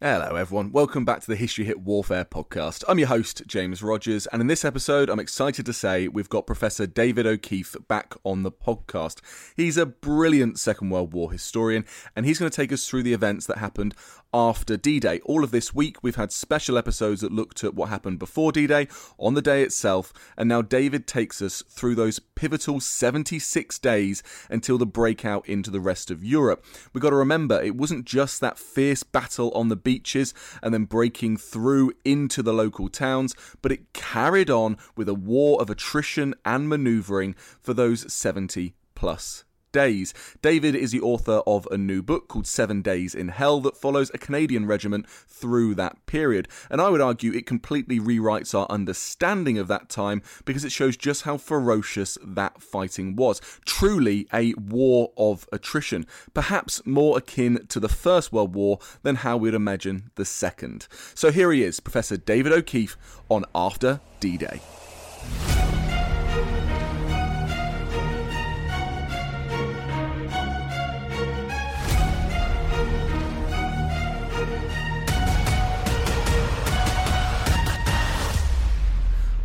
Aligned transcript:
Hello, 0.00 0.36
everyone. 0.36 0.70
Welcome 0.70 1.04
back 1.04 1.22
to 1.22 1.26
the 1.26 1.34
History 1.34 1.64
Hit 1.64 1.80
Warfare 1.80 2.24
podcast. 2.24 2.84
I'm 2.86 3.00
your 3.00 3.08
host, 3.08 3.42
James 3.48 3.82
Rogers, 3.82 4.28
and 4.28 4.40
in 4.40 4.46
this 4.46 4.64
episode, 4.64 5.10
I'm 5.10 5.18
excited 5.18 5.66
to 5.66 5.72
say 5.72 6.06
we've 6.06 6.28
got 6.28 6.46
Professor 6.46 6.86
David 6.86 7.26
O'Keefe 7.26 7.74
back 7.88 8.14
on 8.22 8.44
the 8.44 8.52
podcast. 8.52 9.20
He's 9.56 9.76
a 9.76 9.86
brilliant 9.86 10.60
Second 10.60 10.90
World 10.90 11.12
War 11.12 11.32
historian, 11.32 11.84
and 12.14 12.24
he's 12.26 12.38
going 12.38 12.48
to 12.48 12.56
take 12.56 12.72
us 12.72 12.86
through 12.86 13.02
the 13.02 13.12
events 13.12 13.46
that 13.46 13.58
happened 13.58 13.96
after 14.32 14.76
D 14.76 15.00
Day. 15.00 15.18
All 15.24 15.42
of 15.42 15.50
this 15.50 15.74
week, 15.74 15.96
we've 16.00 16.14
had 16.14 16.30
special 16.30 16.78
episodes 16.78 17.22
that 17.22 17.32
looked 17.32 17.64
at 17.64 17.74
what 17.74 17.88
happened 17.88 18.20
before 18.20 18.52
D 18.52 18.68
Day, 18.68 18.86
on 19.18 19.34
the 19.34 19.42
day 19.42 19.64
itself, 19.64 20.12
and 20.36 20.48
now 20.48 20.62
David 20.62 21.08
takes 21.08 21.42
us 21.42 21.64
through 21.68 21.96
those 21.96 22.20
pivotal 22.20 22.78
76 22.78 23.76
days 23.80 24.22
until 24.48 24.78
the 24.78 24.86
breakout 24.86 25.48
into 25.48 25.72
the 25.72 25.80
rest 25.80 26.08
of 26.08 26.22
Europe. 26.22 26.64
We've 26.92 27.02
got 27.02 27.10
to 27.10 27.16
remember, 27.16 27.60
it 27.60 27.74
wasn't 27.74 28.04
just 28.04 28.40
that 28.40 28.60
fierce 28.60 29.02
battle 29.02 29.50
on 29.54 29.66
the 29.66 29.87
beaches 29.88 30.34
and 30.62 30.74
then 30.74 30.84
breaking 30.84 31.38
through 31.38 31.90
into 32.04 32.42
the 32.42 32.52
local 32.52 32.90
towns, 32.90 33.34
but 33.62 33.72
it 33.72 33.94
carried 33.94 34.50
on 34.50 34.76
with 34.98 35.08
a 35.08 35.14
war 35.14 35.62
of 35.62 35.70
attrition 35.70 36.34
and 36.44 36.68
manoeuvring 36.68 37.34
for 37.58 37.72
those 37.72 38.12
70 38.12 38.74
plus 38.94 39.44
days. 39.78 40.12
David 40.42 40.74
is 40.74 40.90
the 40.90 41.00
author 41.00 41.40
of 41.46 41.68
a 41.70 41.78
new 41.78 42.02
book 42.02 42.26
called 42.26 42.48
Seven 42.48 42.82
Days 42.82 43.14
in 43.14 43.28
Hell 43.28 43.60
that 43.60 43.76
follows 43.76 44.10
a 44.12 44.18
Canadian 44.18 44.66
regiment 44.66 45.08
through 45.08 45.76
that 45.76 46.04
period. 46.06 46.48
And 46.68 46.80
I 46.80 46.88
would 46.88 47.00
argue 47.00 47.32
it 47.32 47.46
completely 47.46 48.00
rewrites 48.00 48.58
our 48.58 48.66
understanding 48.68 49.56
of 49.56 49.68
that 49.68 49.88
time 49.88 50.20
because 50.44 50.64
it 50.64 50.72
shows 50.72 50.96
just 50.96 51.22
how 51.22 51.36
ferocious 51.36 52.18
that 52.24 52.60
fighting 52.60 53.14
was. 53.14 53.40
Truly 53.64 54.26
a 54.34 54.52
war 54.54 55.12
of 55.16 55.48
attrition, 55.52 56.06
perhaps 56.34 56.84
more 56.84 57.16
akin 57.16 57.64
to 57.68 57.78
the 57.78 57.88
First 57.88 58.32
World 58.32 58.56
War 58.56 58.80
than 59.04 59.14
how 59.14 59.36
we'd 59.36 59.54
imagine 59.54 60.10
the 60.16 60.24
Second. 60.24 60.88
So 61.14 61.30
here 61.30 61.52
he 61.52 61.62
is, 61.62 61.78
Professor 61.78 62.16
David 62.16 62.50
O'Keefe 62.50 62.96
on 63.28 63.44
After 63.54 64.00
D 64.18 64.36
Day. 64.38 64.60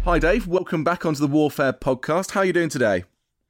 Hi, 0.06 0.20
Dave. 0.20 0.48
Welcome 0.48 0.84
back 0.84 1.06
onto 1.06 1.22
the 1.22 1.30
Warfare 1.30 1.72
podcast. 1.72 2.32
How 2.32 2.42
are 2.42 2.46
you 2.46 2.52
doing 2.52 2.68
today? 2.68 3.06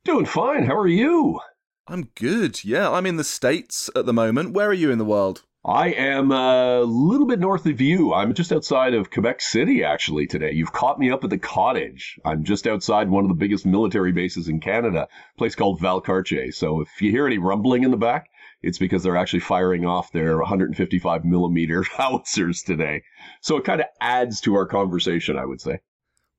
Doing 0.06 0.28
fine. 0.28 0.68
How 0.68 0.78
are 0.78 0.88
you? 0.88 1.40
I'm 1.88 2.10
good. 2.14 2.64
Yeah, 2.64 2.92
I'm 2.92 3.08
in 3.08 3.18
the 3.18 3.24
States 3.24 3.90
at 3.96 4.06
the 4.06 4.14
moment. 4.14 4.54
Where 4.54 4.68
are 4.68 4.74
you 4.74 4.92
in 4.92 5.00
the 5.00 5.04
world? 5.04 5.42
I 5.66 5.94
am 5.94 6.32
a 6.32 6.82
little 6.82 7.26
bit 7.26 7.40
north 7.40 7.66
of 7.66 7.82
you. 7.82 8.14
I'm 8.14 8.36
just 8.36 8.52
outside 8.52 8.94
of 8.94 9.10
Quebec 9.10 9.42
City, 9.42 9.84
actually, 9.84 10.28
today. 10.28 10.52
You've 10.52 10.74
caught 10.74 11.00
me 11.00 11.10
up 11.10 11.24
at 11.24 11.32
the 11.32 11.40
cottage. 11.40 12.20
I'm 12.24 12.44
just 12.44 12.68
outside 12.68 13.10
one 13.10 13.24
of 13.24 13.30
the 13.30 13.36
biggest 13.36 13.66
military 13.66 14.12
bases 14.12 14.48
in 14.48 14.60
Canada, 14.60 15.08
a 15.08 15.38
place 15.40 15.56
called 15.56 15.82
Valcartier. 15.82 16.54
So 16.54 16.82
if 16.82 17.02
you 17.02 17.10
hear 17.10 17.26
any 17.26 17.40
rumbling 17.40 17.84
in 17.84 17.90
the 17.90 17.98
back, 17.98 18.30
it's 18.62 18.78
because 18.78 19.02
they're 19.02 19.18
actually 19.18 19.40
firing 19.40 19.88
off 19.88 20.12
their 20.12 20.38
155 20.38 21.26
millimeter 21.26 21.82
howitzers 21.98 22.62
today. 22.62 23.02
So 23.42 23.58
it 23.58 23.66
kind 23.66 23.82
of 23.82 23.88
adds 24.00 24.40
to 24.42 24.54
our 24.54 24.68
conversation, 24.68 25.36
I 25.36 25.46
would 25.46 25.60
say. 25.60 25.80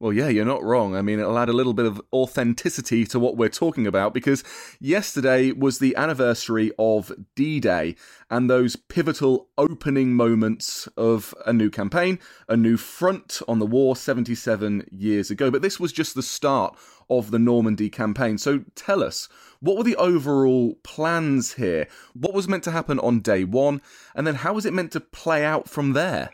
Well, 0.05 0.13
yeah, 0.13 0.29
you're 0.29 0.45
not 0.45 0.63
wrong. 0.63 0.95
I 0.95 1.01
mean, 1.01 1.19
it'll 1.19 1.39
add 1.39 1.49
a 1.49 1.55
little 1.55 1.73
bit 1.73 1.87
of 1.87 1.99
authenticity 2.13 3.07
to 3.07 3.19
what 3.19 3.39
we're 3.39 3.49
talking 3.49 3.87
about 3.87 4.13
because 4.13 4.45
yesterday 4.79 5.51
was 5.51 5.79
the 5.79 5.97
anniversary 5.97 6.73
of 6.79 7.11
D 7.35 7.59
Day 7.59 7.97
and 8.29 8.51
those 8.51 8.77
pivotal 8.77 9.49
opening 9.57 10.13
moments 10.13 10.87
of 10.99 11.35
a 11.47 11.55
new 11.55 11.71
campaign, 11.71 12.19
a 12.51 12.55
new 12.55 12.77
front 12.77 13.41
on 13.49 13.61
the 13.61 13.67
war 13.67 13.97
77 13.97 14.87
years 14.91 15.31
ago. 15.31 15.51
But 15.51 15.63
this 15.63 15.81
was 15.81 15.91
just 15.91 16.15
the 16.15 16.23
start 16.23 16.77
of 17.09 17.31
the 17.31 17.39
Normandy 17.39 17.89
campaign. 17.89 18.37
So 18.37 18.63
tell 18.75 19.03
us, 19.03 19.27
what 19.61 19.79
were 19.79 19.85
the 19.85 19.97
overall 19.97 20.75
plans 20.83 21.55
here? 21.55 21.89
What 22.13 22.35
was 22.35 22.47
meant 22.47 22.65
to 22.65 22.73
happen 22.73 22.99
on 22.99 23.21
day 23.21 23.45
one? 23.45 23.81
And 24.15 24.27
then 24.27 24.35
how 24.35 24.53
was 24.53 24.67
it 24.67 24.75
meant 24.75 24.93
to 24.93 25.01
play 25.01 25.47
out 25.47 25.67
from 25.67 25.95
there? 25.95 26.29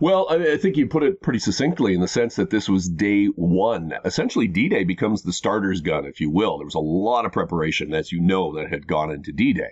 Well, 0.00 0.26
I, 0.28 0.56
think 0.56 0.76
you 0.76 0.88
put 0.88 1.04
it 1.04 1.22
pretty 1.22 1.38
succinctly 1.38 1.94
in 1.94 2.00
the 2.00 2.08
sense 2.08 2.34
that 2.34 2.50
this 2.50 2.68
was 2.68 2.88
day 2.88 3.26
one. 3.26 3.92
Essentially, 4.04 4.48
D 4.48 4.68
Day 4.68 4.82
becomes 4.82 5.22
the 5.22 5.32
starter's 5.32 5.82
gun, 5.82 6.04
if 6.04 6.20
you 6.20 6.30
will. 6.30 6.58
There 6.58 6.64
was 6.64 6.74
a 6.74 6.80
lot 6.80 7.24
of 7.24 7.30
preparation, 7.30 7.94
as 7.94 8.10
you 8.10 8.20
know, 8.20 8.52
that 8.56 8.70
had 8.70 8.88
gone 8.88 9.12
into 9.12 9.30
D 9.30 9.52
Day. 9.52 9.70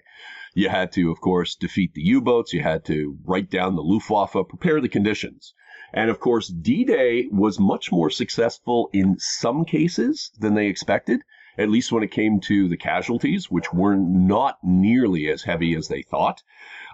You 0.55 0.69
had 0.69 0.93
to, 0.93 1.11
of 1.11 1.21
course, 1.21 1.57
defeat 1.57 1.95
the 1.95 2.03
U 2.03 2.21
boats. 2.21 2.53
You 2.53 2.63
had 2.63 2.85
to 2.85 3.19
write 3.25 3.51
down 3.51 3.75
the 3.75 3.83
Luftwaffe, 3.83 4.49
prepare 4.49 4.81
the 4.81 4.89
conditions. 4.89 5.55
And 5.93 6.09
of 6.09 6.21
course, 6.21 6.47
D 6.47 6.85
Day 6.85 7.27
was 7.33 7.59
much 7.59 7.91
more 7.91 8.09
successful 8.09 8.91
in 8.93 9.17
some 9.19 9.65
cases 9.65 10.31
than 10.39 10.55
they 10.55 10.69
expected, 10.69 11.23
at 11.59 11.69
least 11.69 11.91
when 11.91 12.05
it 12.05 12.13
came 12.13 12.39
to 12.43 12.69
the 12.69 12.77
casualties, 12.77 13.51
which 13.51 13.73
were 13.73 13.97
not 13.97 14.59
nearly 14.63 15.29
as 15.29 15.43
heavy 15.43 15.75
as 15.75 15.89
they 15.89 16.03
thought 16.03 16.45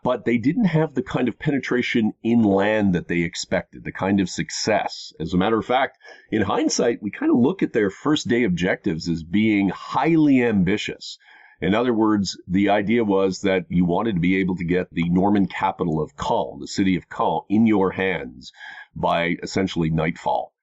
but 0.03 0.25
they 0.25 0.39
didn't 0.39 0.67
have 0.67 0.95
the 0.95 1.03
kind 1.03 1.29
of 1.29 1.39
penetration 1.39 2.13
inland 2.23 2.95
that 2.95 3.09
they 3.09 3.21
expected, 3.21 3.85
the 3.85 3.93
kind 3.93 4.21
of 4.21 4.29
success. 4.29 5.13
As 5.19 5.35
a 5.35 5.39
matter 5.39 5.59
of 5.59 5.67
fact, 5.67 5.99
in 6.31 6.43
hindsight, 6.43 7.03
we 7.03 7.11
kind 7.11 7.31
of 7.31 7.39
look 7.39 7.63
at 7.63 7.73
their 7.73 7.91
first 7.91 8.29
day 8.29 8.45
objectives 8.45 9.09
as 9.09 9.23
being 9.23 9.71
highly 9.71 10.43
ambitious. 10.43 11.19
In 11.61 11.75
other 11.75 11.93
words, 11.93 12.41
the 12.47 12.69
idea 12.69 13.03
was 13.03 13.41
that 13.41 13.67
you 13.69 13.85
wanted 13.85 14.15
to 14.15 14.21
be 14.21 14.37
able 14.37 14.55
to 14.57 14.65
get 14.65 14.93
the 14.93 15.09
Norman 15.09 15.47
capital 15.47 16.01
of 16.01 16.17
Caen, 16.17 16.61
the 16.61 16.69
city 16.69 16.95
of 16.95 17.09
Caen, 17.09 17.41
in 17.49 17.67
your 17.67 17.91
hands 17.91 18.53
by 18.95 19.37
essentially 19.43 19.91
nightfall. 19.91 20.55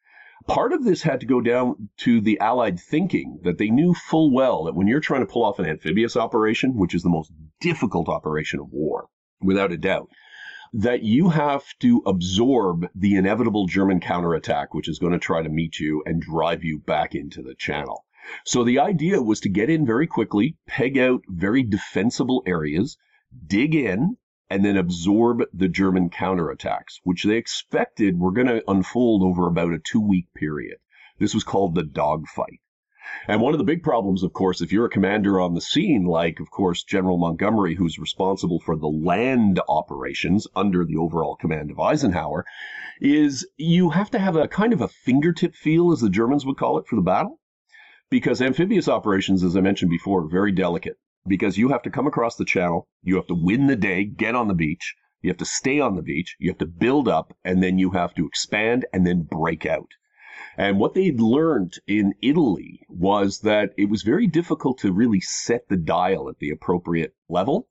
Part 0.48 0.72
of 0.74 0.84
this 0.86 1.02
had 1.02 1.20
to 1.22 1.26
go 1.26 1.42
down 1.42 1.90
to 1.98 2.22
the 2.22 2.40
Allied 2.40 2.80
thinking 2.80 3.40
that 3.44 3.58
they 3.58 3.70
knew 3.70 3.94
full 3.94 4.32
well 4.32 4.64
that 4.66 4.76
when 4.76 4.88
you're 4.88 5.00
trying 5.00 5.26
to 5.26 5.32
pull 5.32 5.44
off 5.44 5.60
an 5.60 5.66
amphibious 5.66 6.16
operation, 6.16 6.78
which 6.78 6.94
is 6.94 7.04
the 7.04 7.10
most 7.10 7.32
difficult 7.60 8.08
operation 8.08 8.60
of 8.60 8.72
war, 8.72 9.10
without 9.42 9.72
a 9.72 9.78
doubt, 9.78 10.10
that 10.74 11.04
you 11.04 11.30
have 11.30 11.64
to 11.80 12.02
absorb 12.06 12.88
the 12.94 13.16
inevitable 13.16 13.66
German 13.66 14.00
counterattack, 14.00 14.74
which 14.74 14.90
is 14.90 15.00
going 15.00 15.14
to 15.14 15.20
try 15.20 15.42
to 15.42 15.50
meet 15.50 15.80
you 15.80 16.04
and 16.06 16.22
drive 16.22 16.64
you 16.64 16.80
back 16.80 17.16
into 17.16 17.42
the 17.42 17.56
channel. 17.56 18.06
So 18.46 18.64
the 18.64 18.80
idea 18.80 19.22
was 19.22 19.40
to 19.42 19.50
get 19.50 19.70
in 19.70 19.86
very 19.86 20.08
quickly, 20.08 20.58
peg 20.68 20.98
out 20.98 21.22
very 21.30 21.64
defensible 21.64 22.44
areas, 22.46 22.98
dig 23.46 23.76
in, 23.76 24.18
and 24.50 24.66
then 24.66 24.78
absorb 24.78 25.44
the 25.54 25.70
German 25.70 26.10
counterattacks, 26.10 27.00
which 27.04 27.24
they 27.24 27.38
expected 27.38 28.20
were 28.20 28.32
going 28.32 28.48
to 28.48 28.64
unfold 28.70 29.24
over 29.24 29.48
about 29.48 29.74
a 29.74 29.80
two 29.80 30.02
week 30.02 30.28
period. 30.36 30.78
This 31.20 31.34
was 31.34 31.44
called 31.44 31.76
the 31.76 31.84
dogfight. 31.84 32.60
And 33.28 33.42
one 33.42 33.54
of 33.54 33.58
the 33.58 33.64
big 33.64 33.84
problems, 33.84 34.24
of 34.24 34.34
course, 34.34 34.62
if 34.62 34.72
you're 34.72 34.86
a 34.86 34.90
commander 34.90 35.40
on 35.40 35.54
the 35.54 35.62
scene, 35.62 36.06
like, 36.06 36.40
of 36.40 36.52
course, 36.52 36.84
General 36.84 37.18
Montgomery, 37.18 37.76
who's 37.76 37.98
responsible 37.98 38.60
for 38.60 38.76
the 38.76 38.88
land 38.88 39.60
operations 39.68 40.48
under 40.56 40.86
the 40.86 40.98
overall 40.98 41.36
command 41.36 41.72
of 41.72 41.80
Eisenhower, 41.80 42.46
is 43.02 43.48
you 43.58 43.90
have 43.90 44.12
to 44.12 44.20
have 44.20 44.36
a 44.36 44.48
kind 44.48 44.74
of 44.74 44.82
a 44.82 44.88
fingertip 44.88 45.56
feel, 45.56 45.92
as 45.92 46.02
the 46.02 46.10
Germans 46.10 46.46
would 46.46 46.58
call 46.58 46.78
it, 46.78 46.88
for 46.88 46.96
the 46.96 47.02
battle. 47.02 47.40
Because 48.10 48.42
amphibious 48.42 48.88
operations, 48.88 49.44
as 49.44 49.58
I 49.58 49.62
mentioned 49.62 49.90
before, 49.90 50.24
are 50.24 50.30
very 50.30 50.52
delicate 50.52 50.98
because 51.28 51.58
you 51.58 51.70
have 51.70 51.82
to 51.82 51.90
come 51.90 52.08
across 52.08 52.36
the 52.36 52.46
channel, 52.46 52.88
you 53.02 53.16
have 53.16 53.28
to 53.28 53.36
win 53.36 53.68
the 53.68 53.76
day, 53.76 54.06
get 54.06 54.36
on 54.36 54.48
the 54.48 54.54
beach, 54.54 54.96
you 55.22 55.30
have 55.30 55.38
to 55.38 55.46
stay 55.46 55.80
on 55.80 55.96
the 55.96 56.04
beach, 56.04 56.36
you 56.40 56.52
have 56.52 56.60
to 56.60 56.68
build 56.68 57.08
up, 57.08 57.36
and 57.44 57.64
then 57.64 57.80
you 57.80 57.90
have 57.92 58.14
to 58.14 58.28
expand 58.28 58.86
and 58.94 59.08
then 59.08 59.24
break 59.24 59.66
out. 59.66 59.90
And 60.58 60.80
what 60.80 60.94
they'd 60.94 61.22
learned 61.22 61.80
in 61.88 62.14
Italy 62.22 62.82
was 62.90 63.40
that 63.42 63.74
it 63.78 63.90
was 63.90 64.04
very 64.04 64.28
difficult 64.28 64.78
to 64.80 64.92
really 64.92 65.22
set 65.22 65.70
the 65.70 65.78
dial 65.78 66.28
at 66.28 66.40
the 66.40 66.50
appropriate 66.50 67.16
level. 67.30 67.70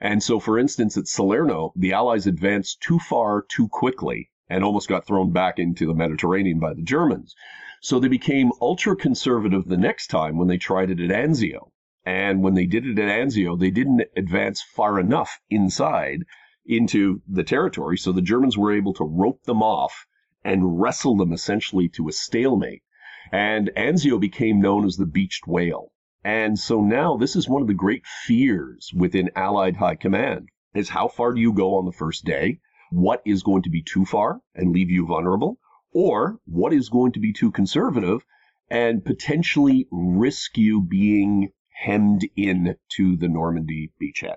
And 0.00 0.22
so, 0.22 0.38
for 0.38 0.58
instance, 0.58 0.98
at 0.98 1.08
Salerno, 1.08 1.72
the 1.76 1.92
Allies 1.92 2.26
advanced 2.26 2.82
too 2.82 2.98
far 2.98 3.42
too 3.48 3.68
quickly 3.68 4.30
and 4.48 4.62
almost 4.62 4.88
got 4.88 5.06
thrown 5.06 5.32
back 5.32 5.58
into 5.58 5.86
the 5.86 5.94
Mediterranean 5.94 6.58
by 6.58 6.74
the 6.74 6.82
Germans. 6.82 7.34
So 7.80 7.98
they 7.98 8.08
became 8.08 8.52
ultra 8.60 8.94
conservative 8.94 9.66
the 9.66 9.76
next 9.76 10.08
time 10.08 10.36
when 10.36 10.48
they 10.48 10.58
tried 10.58 10.90
it 10.90 11.00
at 11.00 11.10
Anzio. 11.10 11.70
And 12.04 12.42
when 12.42 12.54
they 12.54 12.66
did 12.66 12.86
it 12.86 12.98
at 12.98 13.08
Anzio, 13.08 13.58
they 13.58 13.70
didn't 13.70 14.02
advance 14.16 14.60
far 14.60 15.00
enough 15.00 15.40
inside 15.48 16.24
into 16.66 17.22
the 17.26 17.44
territory. 17.44 17.96
So 17.96 18.12
the 18.12 18.20
Germans 18.20 18.58
were 18.58 18.72
able 18.72 18.92
to 18.94 19.04
rope 19.04 19.44
them 19.44 19.62
off 19.62 20.06
and 20.44 20.80
wrestle 20.80 21.16
them 21.16 21.32
essentially 21.32 21.88
to 21.90 22.08
a 22.08 22.12
stalemate. 22.12 22.82
And 23.30 23.70
Anzio 23.76 24.20
became 24.20 24.60
known 24.60 24.84
as 24.84 24.96
the 24.96 25.06
beached 25.06 25.46
whale. 25.46 25.92
And 26.24 26.58
so 26.58 26.80
now 26.80 27.16
this 27.16 27.34
is 27.34 27.48
one 27.48 27.62
of 27.62 27.68
the 27.68 27.74
great 27.74 28.06
fears 28.06 28.92
within 28.94 29.30
Allied 29.34 29.76
high 29.76 29.96
command 29.96 30.48
is 30.74 30.88
how 30.88 31.08
far 31.08 31.32
do 31.32 31.40
you 31.40 31.52
go 31.52 31.74
on 31.76 31.84
the 31.84 31.92
first 31.92 32.24
day? 32.24 32.60
What 32.90 33.22
is 33.24 33.42
going 33.42 33.62
to 33.62 33.70
be 33.70 33.82
too 33.82 34.04
far 34.04 34.40
and 34.54 34.72
leave 34.72 34.90
you 34.90 35.06
vulnerable? 35.06 35.58
Or 35.92 36.38
what 36.44 36.72
is 36.72 36.88
going 36.88 37.12
to 37.12 37.20
be 37.20 37.32
too 37.32 37.50
conservative 37.50 38.24
and 38.70 39.04
potentially 39.04 39.86
risk 39.90 40.56
you 40.56 40.82
being 40.82 41.50
hemmed 41.84 42.26
in 42.36 42.76
to 42.96 43.16
the 43.16 43.28
Normandy 43.28 43.92
beachhead? 44.00 44.36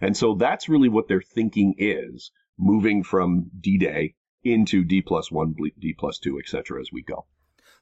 And 0.00 0.16
so 0.16 0.34
that's 0.34 0.68
really 0.68 0.88
what 0.88 1.08
their 1.08 1.22
thinking 1.22 1.74
is 1.78 2.32
moving 2.58 3.02
from 3.02 3.50
D-Day 3.60 4.14
into 4.44 4.84
D 4.84 5.02
plus 5.02 5.30
one, 5.30 5.54
D 5.78 5.94
plus 5.98 6.18
two, 6.18 6.38
etc. 6.38 6.80
as 6.80 6.90
we 6.92 7.02
go. 7.02 7.26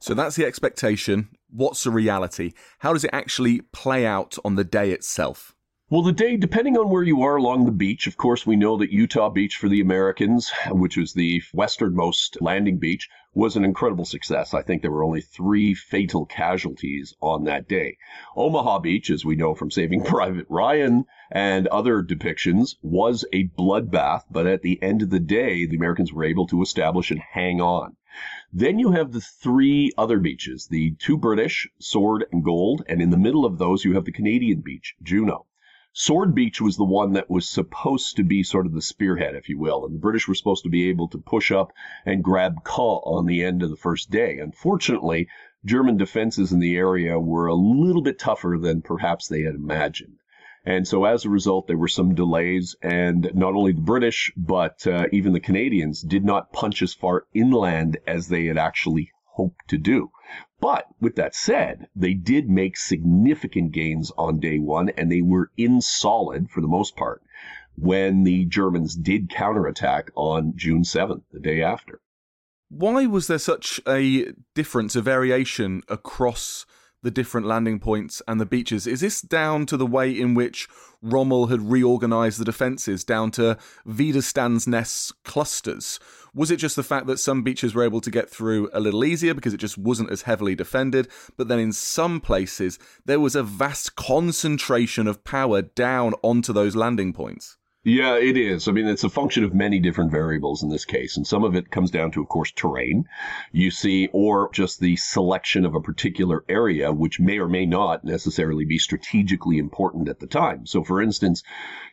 So 0.00 0.14
that's 0.14 0.36
the 0.36 0.46
expectation. 0.46 1.28
What's 1.50 1.84
the 1.84 1.90
reality? 1.90 2.52
How 2.78 2.92
does 2.94 3.04
it 3.04 3.10
actually 3.12 3.60
play 3.72 4.06
out 4.06 4.38
on 4.44 4.54
the 4.54 4.64
day 4.64 4.92
itself? 4.92 5.54
Well, 5.90 6.02
the 6.02 6.12
day, 6.12 6.36
depending 6.36 6.78
on 6.78 6.88
where 6.88 7.02
you 7.02 7.22
are 7.22 7.34
along 7.34 7.64
the 7.64 7.72
beach, 7.72 8.06
of 8.06 8.16
course, 8.16 8.46
we 8.46 8.54
know 8.54 8.76
that 8.76 8.92
Utah 8.92 9.28
Beach 9.28 9.56
for 9.56 9.68
the 9.68 9.80
Americans, 9.80 10.50
which 10.70 10.96
was 10.96 11.12
the 11.12 11.42
westernmost 11.52 12.38
landing 12.40 12.78
beach, 12.78 13.08
was 13.32 13.54
an 13.54 13.64
incredible 13.64 14.04
success. 14.04 14.54
I 14.54 14.62
think 14.62 14.82
there 14.82 14.90
were 14.90 15.04
only 15.04 15.20
three 15.20 15.72
fatal 15.72 16.26
casualties 16.26 17.14
on 17.20 17.44
that 17.44 17.68
day. 17.68 17.96
Omaha 18.34 18.80
Beach, 18.80 19.08
as 19.08 19.24
we 19.24 19.36
know 19.36 19.54
from 19.54 19.70
Saving 19.70 20.02
Private 20.04 20.46
Ryan 20.48 21.04
and 21.30 21.68
other 21.68 22.02
depictions, 22.02 22.74
was 22.82 23.24
a 23.32 23.48
bloodbath, 23.48 24.24
but 24.30 24.48
at 24.48 24.62
the 24.62 24.82
end 24.82 25.02
of 25.02 25.10
the 25.10 25.20
day, 25.20 25.64
the 25.64 25.76
Americans 25.76 26.12
were 26.12 26.24
able 26.24 26.46
to 26.48 26.60
establish 26.60 27.12
and 27.12 27.20
hang 27.20 27.60
on. 27.60 27.96
Then 28.52 28.80
you 28.80 28.90
have 28.90 29.12
the 29.12 29.20
three 29.20 29.92
other 29.96 30.18
beaches, 30.18 30.66
the 30.66 30.96
two 30.98 31.16
British, 31.16 31.68
Sword 31.78 32.24
and 32.32 32.42
Gold, 32.42 32.82
and 32.88 33.00
in 33.00 33.10
the 33.10 33.16
middle 33.16 33.44
of 33.44 33.58
those 33.58 33.84
you 33.84 33.94
have 33.94 34.04
the 34.04 34.12
Canadian 34.12 34.60
beach, 34.60 34.96
Juno. 35.00 35.46
Sword 35.92 36.36
Beach 36.36 36.60
was 36.60 36.76
the 36.76 36.84
one 36.84 37.14
that 37.14 37.28
was 37.28 37.48
supposed 37.48 38.14
to 38.16 38.22
be 38.22 38.44
sort 38.44 38.64
of 38.64 38.72
the 38.72 38.80
spearhead, 38.80 39.34
if 39.34 39.48
you 39.48 39.58
will, 39.58 39.84
and 39.84 39.92
the 39.92 39.98
British 39.98 40.28
were 40.28 40.36
supposed 40.36 40.62
to 40.62 40.70
be 40.70 40.88
able 40.88 41.08
to 41.08 41.18
push 41.18 41.50
up 41.50 41.72
and 42.06 42.22
grab 42.22 42.62
Caen 42.62 43.02
on 43.04 43.26
the 43.26 43.42
end 43.42 43.60
of 43.64 43.70
the 43.70 43.76
first 43.76 44.08
day. 44.08 44.38
Unfortunately, 44.38 45.26
German 45.64 45.96
defenses 45.96 46.52
in 46.52 46.60
the 46.60 46.76
area 46.76 47.18
were 47.18 47.48
a 47.48 47.56
little 47.56 48.02
bit 48.02 48.20
tougher 48.20 48.56
than 48.56 48.82
perhaps 48.82 49.26
they 49.26 49.42
had 49.42 49.56
imagined. 49.56 50.18
And 50.64 50.86
so 50.86 51.06
as 51.06 51.24
a 51.24 51.30
result, 51.30 51.66
there 51.66 51.76
were 51.76 51.88
some 51.88 52.14
delays, 52.14 52.76
and 52.80 53.28
not 53.34 53.54
only 53.54 53.72
the 53.72 53.80
British, 53.80 54.32
but 54.36 54.86
uh, 54.86 55.06
even 55.10 55.32
the 55.32 55.40
Canadians 55.40 56.02
did 56.02 56.24
not 56.24 56.52
punch 56.52 56.82
as 56.82 56.94
far 56.94 57.26
inland 57.34 57.98
as 58.06 58.28
they 58.28 58.44
had 58.44 58.58
actually 58.58 59.10
hoped 59.24 59.68
to 59.70 59.78
do. 59.78 60.12
But 60.60 60.86
with 61.00 61.16
that 61.16 61.34
said, 61.34 61.88
they 61.96 62.14
did 62.14 62.48
make 62.48 62.76
significant 62.76 63.72
gains 63.72 64.12
on 64.16 64.38
day 64.40 64.58
one, 64.58 64.90
and 64.90 65.10
they 65.10 65.22
were 65.22 65.50
in 65.56 65.80
solid 65.80 66.50
for 66.50 66.60
the 66.60 66.68
most 66.68 66.96
part 66.96 67.22
when 67.76 68.24
the 68.24 68.44
Germans 68.44 68.94
did 68.94 69.30
counterattack 69.30 70.10
on 70.14 70.52
June 70.54 70.82
7th, 70.82 71.22
the 71.32 71.40
day 71.40 71.62
after. 71.62 72.00
Why 72.68 73.06
was 73.06 73.26
there 73.26 73.38
such 73.38 73.80
a 73.88 74.32
difference, 74.54 74.94
a 74.94 75.02
variation 75.02 75.82
across 75.88 76.66
the 77.02 77.10
different 77.10 77.46
landing 77.46 77.78
points 77.78 78.22
and 78.28 78.40
the 78.40 78.46
beaches? 78.46 78.86
Is 78.86 79.00
this 79.00 79.20
down 79.20 79.66
to 79.66 79.76
the 79.76 79.86
way 79.86 80.10
in 80.10 80.34
which 80.34 80.68
Rommel 81.02 81.46
had 81.46 81.70
reorganized 81.70 82.38
the 82.38 82.44
defenses, 82.44 83.04
down 83.04 83.30
to 83.32 83.56
Widerstandsnest 83.86 85.12
clusters? 85.24 85.98
Was 86.34 86.50
it 86.50 86.56
just 86.56 86.76
the 86.76 86.82
fact 86.82 87.06
that 87.06 87.18
some 87.18 87.42
beaches 87.42 87.74
were 87.74 87.82
able 87.82 88.00
to 88.00 88.10
get 88.10 88.30
through 88.30 88.70
a 88.72 88.80
little 88.80 89.04
easier 89.04 89.34
because 89.34 89.54
it 89.54 89.58
just 89.58 89.78
wasn't 89.78 90.10
as 90.10 90.22
heavily 90.22 90.54
defended? 90.54 91.08
But 91.36 91.48
then 91.48 91.58
in 91.58 91.72
some 91.72 92.20
places, 92.20 92.78
there 93.04 93.20
was 93.20 93.34
a 93.34 93.42
vast 93.42 93.96
concentration 93.96 95.06
of 95.06 95.24
power 95.24 95.62
down 95.62 96.14
onto 96.22 96.52
those 96.52 96.76
landing 96.76 97.12
points. 97.12 97.56
Yeah, 97.82 98.18
it 98.18 98.36
is. 98.36 98.68
I 98.68 98.72
mean, 98.72 98.86
it's 98.86 99.04
a 99.04 99.08
function 99.08 99.42
of 99.42 99.54
many 99.54 99.80
different 99.80 100.10
variables 100.10 100.62
in 100.62 100.68
this 100.68 100.84
case. 100.84 101.16
And 101.16 101.26
some 101.26 101.44
of 101.44 101.56
it 101.56 101.70
comes 101.70 101.90
down 101.90 102.10
to, 102.10 102.20
of 102.20 102.28
course, 102.28 102.52
terrain, 102.52 103.06
you 103.52 103.70
see, 103.70 104.10
or 104.12 104.50
just 104.52 104.80
the 104.80 104.96
selection 104.96 105.64
of 105.64 105.74
a 105.74 105.80
particular 105.80 106.44
area, 106.46 106.92
which 106.92 107.18
may 107.18 107.38
or 107.38 107.48
may 107.48 107.64
not 107.64 108.04
necessarily 108.04 108.66
be 108.66 108.76
strategically 108.76 109.56
important 109.56 110.10
at 110.10 110.20
the 110.20 110.26
time. 110.26 110.66
So, 110.66 110.84
for 110.84 111.00
instance, 111.00 111.42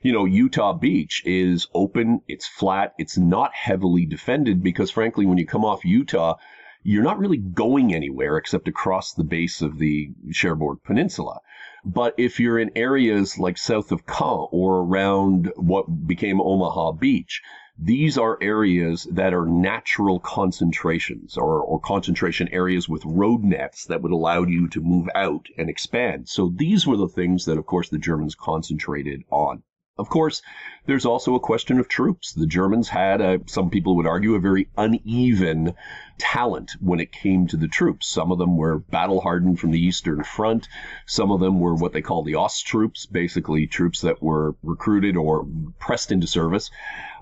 you 0.02 0.12
know, 0.12 0.26
Utah 0.26 0.74
Beach 0.74 1.24
is 1.26 1.70
open, 1.74 2.20
it's 2.28 2.50
flat, 2.50 2.94
it's 2.98 3.18
not 3.18 3.54
heavily 3.54 4.06
defended 4.06 4.62
because, 4.62 4.92
frankly, 4.92 5.26
when 5.26 5.38
you 5.38 5.46
come 5.46 5.64
off 5.64 5.86
Utah, 5.86 6.36
you're 6.84 7.04
not 7.04 7.20
really 7.20 7.38
going 7.38 7.94
anywhere 7.94 8.36
except 8.36 8.68
across 8.68 9.14
the 9.14 9.24
base 9.24 9.62
of 9.62 9.78
the 9.78 10.12
Cherbourg 10.32 10.80
Peninsula. 10.84 11.40
But 11.90 12.16
if 12.18 12.38
you're 12.38 12.60
in 12.60 12.72
areas 12.76 13.40
like 13.40 13.58
south 13.58 13.94
of 13.94 14.06
Caen 14.06 14.50
or 14.52 14.80
around 14.80 15.54
what 15.56 16.06
became 16.06 16.42
Omaha 16.42 16.92
Beach, 16.92 17.42
these 17.80 18.18
are 18.18 18.38
areas 18.42 19.06
that 19.10 19.34
are 19.34 19.46
natural 19.46 20.20
concentrations 20.20 21.38
or, 21.38 21.62
or 21.62 21.80
concentration 21.80 22.50
areas 22.50 22.90
with 22.90 23.06
road 23.06 23.42
nets 23.42 23.86
that 23.86 24.02
would 24.02 24.12
allow 24.12 24.44
you 24.44 24.68
to 24.68 24.82
move 24.82 25.08
out 25.16 25.46
and 25.58 25.70
expand. 25.70 26.28
So 26.28 26.52
these 26.54 26.86
were 26.86 26.98
the 26.98 27.08
things 27.08 27.46
that, 27.46 27.58
of 27.58 27.66
course, 27.66 27.88
the 27.88 27.98
Germans 27.98 28.36
concentrated 28.36 29.24
on. 29.30 29.64
Of 30.00 30.10
course, 30.10 30.44
there's 30.86 31.06
also 31.06 31.34
a 31.34 31.40
question 31.40 31.80
of 31.80 31.88
troops. 31.88 32.34
The 32.34 32.46
Germans 32.46 32.90
had, 32.90 33.20
a, 33.20 33.40
some 33.48 33.70
people 33.70 33.96
would 33.96 34.06
argue, 34.06 34.36
a 34.36 34.40
very 34.40 34.70
uneven 34.78 35.74
talent 36.20 36.74
when 36.80 37.00
it 37.00 37.12
came 37.12 37.48
to 37.48 37.58
the 37.58 37.68
troops. 37.68 38.08
Some 38.08 38.32
of 38.32 38.38
them 38.38 38.58
were 38.58 38.78
battle 38.78 39.22
hardened 39.22 39.60
from 39.60 39.72
the 39.72 39.84
Eastern 39.84 40.24
Front. 40.24 40.68
Some 41.08 41.32
of 41.32 41.40
them 41.40 41.60
were 41.60 41.74
what 41.76 41.94
they 41.94 42.02
call 42.02 42.24
the 42.24 42.36
Ost 42.36 42.66
troops, 42.68 43.06
basically 43.08 43.66
troops 43.66 44.02
that 44.02 44.22
were 44.22 44.56
recruited 44.64 45.18
or 45.18 45.48
pressed 45.80 46.12
into 46.12 46.28
service. 46.28 46.70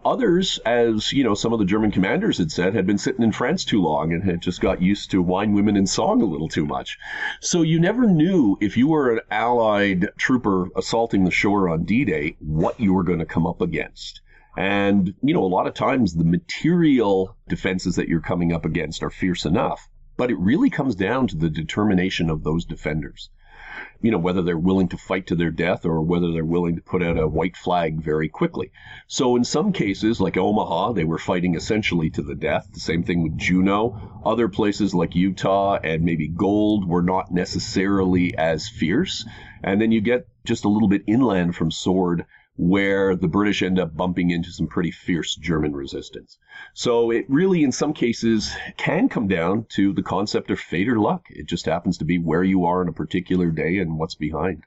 Others, 0.06 0.60
as 0.68 1.12
you 1.12 1.24
know, 1.24 1.34
some 1.34 1.52
of 1.52 1.58
the 1.58 1.66
German 1.66 1.90
commanders 1.90 2.38
had 2.38 2.52
said, 2.52 2.76
had 2.76 2.86
been 2.86 3.00
sitting 3.00 3.24
in 3.24 3.32
France 3.32 3.66
too 3.66 3.82
long 3.82 4.14
and 4.14 4.24
had 4.24 4.40
just 4.40 4.62
got 4.62 4.80
used 4.80 5.10
to 5.10 5.22
wine, 5.22 5.54
women, 5.54 5.76
and 5.76 5.90
song 5.90 6.22
a 6.22 6.26
little 6.26 6.48
too 6.48 6.68
much. 6.68 7.00
So 7.42 7.64
you 7.64 7.80
never 7.80 8.06
knew 8.06 8.56
if 8.62 8.78
you 8.78 8.88
were 8.88 9.12
an 9.12 9.22
Allied 9.32 10.10
trooper 10.16 10.70
assaulting 10.76 11.24
the 11.24 11.32
shore 11.32 11.70
on 11.70 11.86
D-Day 11.86 12.38
what 12.40 12.80
you 12.80 12.94
were 12.94 13.04
going 13.04 13.18
to 13.18 13.26
come 13.26 13.48
up 13.48 13.62
against. 13.62 14.22
And, 14.56 15.16
you 15.24 15.34
know, 15.34 15.44
a 15.44 15.48
lot 15.48 15.66
of 15.66 15.74
times 15.74 16.14
the 16.14 16.24
material 16.24 17.36
defenses 17.50 17.96
that 17.96 18.08
you're 18.08 18.22
coming 18.22 18.54
up 18.54 18.64
against 18.64 19.02
are 19.02 19.10
fierce 19.10 19.44
enough, 19.44 19.90
but 20.18 20.30
it 20.30 20.38
really 20.38 20.70
comes 20.70 20.94
down 20.94 21.28
to 21.30 21.36
the 21.36 21.50
determination 21.50 22.30
of 22.30 22.44
those 22.44 22.64
defenders 22.64 23.32
you 24.01 24.12
know, 24.12 24.17
whether 24.17 24.41
they're 24.41 24.58
willing 24.58 24.89
to 24.89 24.98
fight 24.98 25.27
to 25.27 25.36
their 25.36 25.51
death 25.51 25.86
or 25.86 26.01
whether 26.01 26.32
they're 26.32 26.46
willing 26.46 26.75
to 26.75 26.82
put 26.82 27.01
out 27.01 27.17
a 27.17 27.27
white 27.27 27.58
flag 27.58 28.01
very 28.01 28.29
quickly. 28.29 28.72
So 29.08 29.36
in 29.36 29.44
some 29.44 29.74
cases, 29.74 30.22
like 30.22 30.38
Omaha, 30.38 30.94
they 30.94 31.03
were 31.03 31.17
fighting 31.17 31.55
essentially 31.55 32.10
to 32.12 32.22
the 32.22 32.36
death. 32.36 32.67
The 32.74 32.79
same 32.79 33.03
thing 33.03 33.24
with 33.24 33.38
Juno. 33.38 34.22
Other 34.25 34.48
places 34.48 34.94
like 34.94 35.15
Utah 35.15 35.79
and 35.84 36.03
maybe 36.03 36.27
Gold 36.27 36.88
were 36.88 37.03
not 37.03 37.32
necessarily 37.32 38.38
as 38.38 38.67
fierce. 38.67 39.25
And 39.63 39.82
then 39.82 39.91
you 39.91 40.01
get 40.01 40.27
just 40.46 40.65
a 40.65 40.70
little 40.70 40.89
bit 40.89 41.03
inland 41.08 41.55
from 41.55 41.72
Sword 41.72 42.25
where 42.58 43.16
the 43.16 43.28
British 43.28 43.62
end 43.62 43.80
up 43.80 43.96
bumping 43.96 44.32
into 44.32 44.52
some 44.52 44.68
pretty 44.68 44.92
fierce 44.92 45.36
German 45.36 45.74
resistance. 45.74 46.38
So 46.74 47.12
it 47.12 47.26
really, 47.28 47.64
in 47.64 47.72
some 47.72 47.94
cases, 47.94 48.56
can 48.78 49.10
come 49.10 49.28
down 49.28 49.66
to 49.70 49.94
the 49.94 50.04
concept 50.04 50.52
of 50.52 50.60
fate 50.60 50.88
or 50.88 51.00
luck. 51.00 51.26
It 51.30 51.48
just 51.48 51.66
happens 51.66 51.98
to 51.98 52.06
be 52.06 52.18
where 52.18 52.44
you 52.44 52.66
are 52.66 52.82
on 52.82 52.88
a 52.88 52.94
particular 52.94 53.52
day 53.52 53.78
and 53.78 53.98
what's 53.98 54.16
behind. 54.16 54.64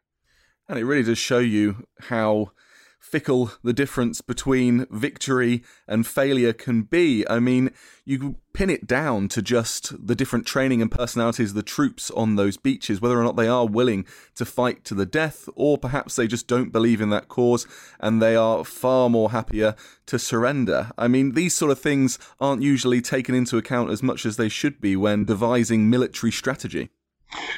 And 0.69 0.79
it 0.79 0.85
really 0.85 1.03
does 1.03 1.19
show 1.19 1.39
you 1.39 1.87
how 1.99 2.53
fickle 2.99 3.53
the 3.63 3.73
difference 3.73 4.21
between 4.21 4.87
victory 4.91 5.63
and 5.87 6.07
failure 6.07 6.53
can 6.53 6.83
be. 6.83 7.27
I 7.29 7.39
mean, 7.39 7.71
you 8.05 8.37
pin 8.53 8.71
it 8.71 8.87
down 8.87 9.29
to 9.29 9.41
just 9.41 10.07
the 10.07 10.15
different 10.15 10.47
training 10.47 10.83
and 10.83 10.91
personalities 10.91 11.51
of 11.51 11.55
the 11.55 11.63
troops 11.63 12.11
on 12.11 12.37
those 12.37 12.57
beaches, 12.57 13.01
whether 13.01 13.19
or 13.19 13.25
not 13.25 13.37
they 13.37 13.49
are 13.49 13.67
willing 13.67 14.05
to 14.35 14.45
fight 14.45 14.85
to 14.85 14.95
the 14.95 15.07
death, 15.07 15.49
or 15.55 15.79
perhaps 15.79 16.17
they 16.17 16.27
just 16.27 16.47
don't 16.47 16.73
believe 16.73 17.01
in 17.01 17.11
that 17.11 17.29
cause 17.29 17.67
and 18.01 18.21
they 18.21 18.37
are 18.37 18.65
far 18.65 19.09
more 19.09 19.31
happier 19.31 19.75
to 20.07 20.19
surrender. 20.19 20.91
I 20.99 21.09
mean, 21.09 21.33
these 21.33 21.55
sort 21.55 21.71
of 21.71 21.81
things 21.81 22.19
aren't 22.41 22.63
usually 22.63 23.01
taken 23.01 23.35
into 23.35 23.57
account 23.57 23.91
as 23.91 24.03
much 24.03 24.27
as 24.27 24.37
they 24.37 24.49
should 24.49 24.81
be 24.81 24.97
when 24.97 25.25
devising 25.25 25.89
military 25.89 26.33
strategy. 26.33 26.91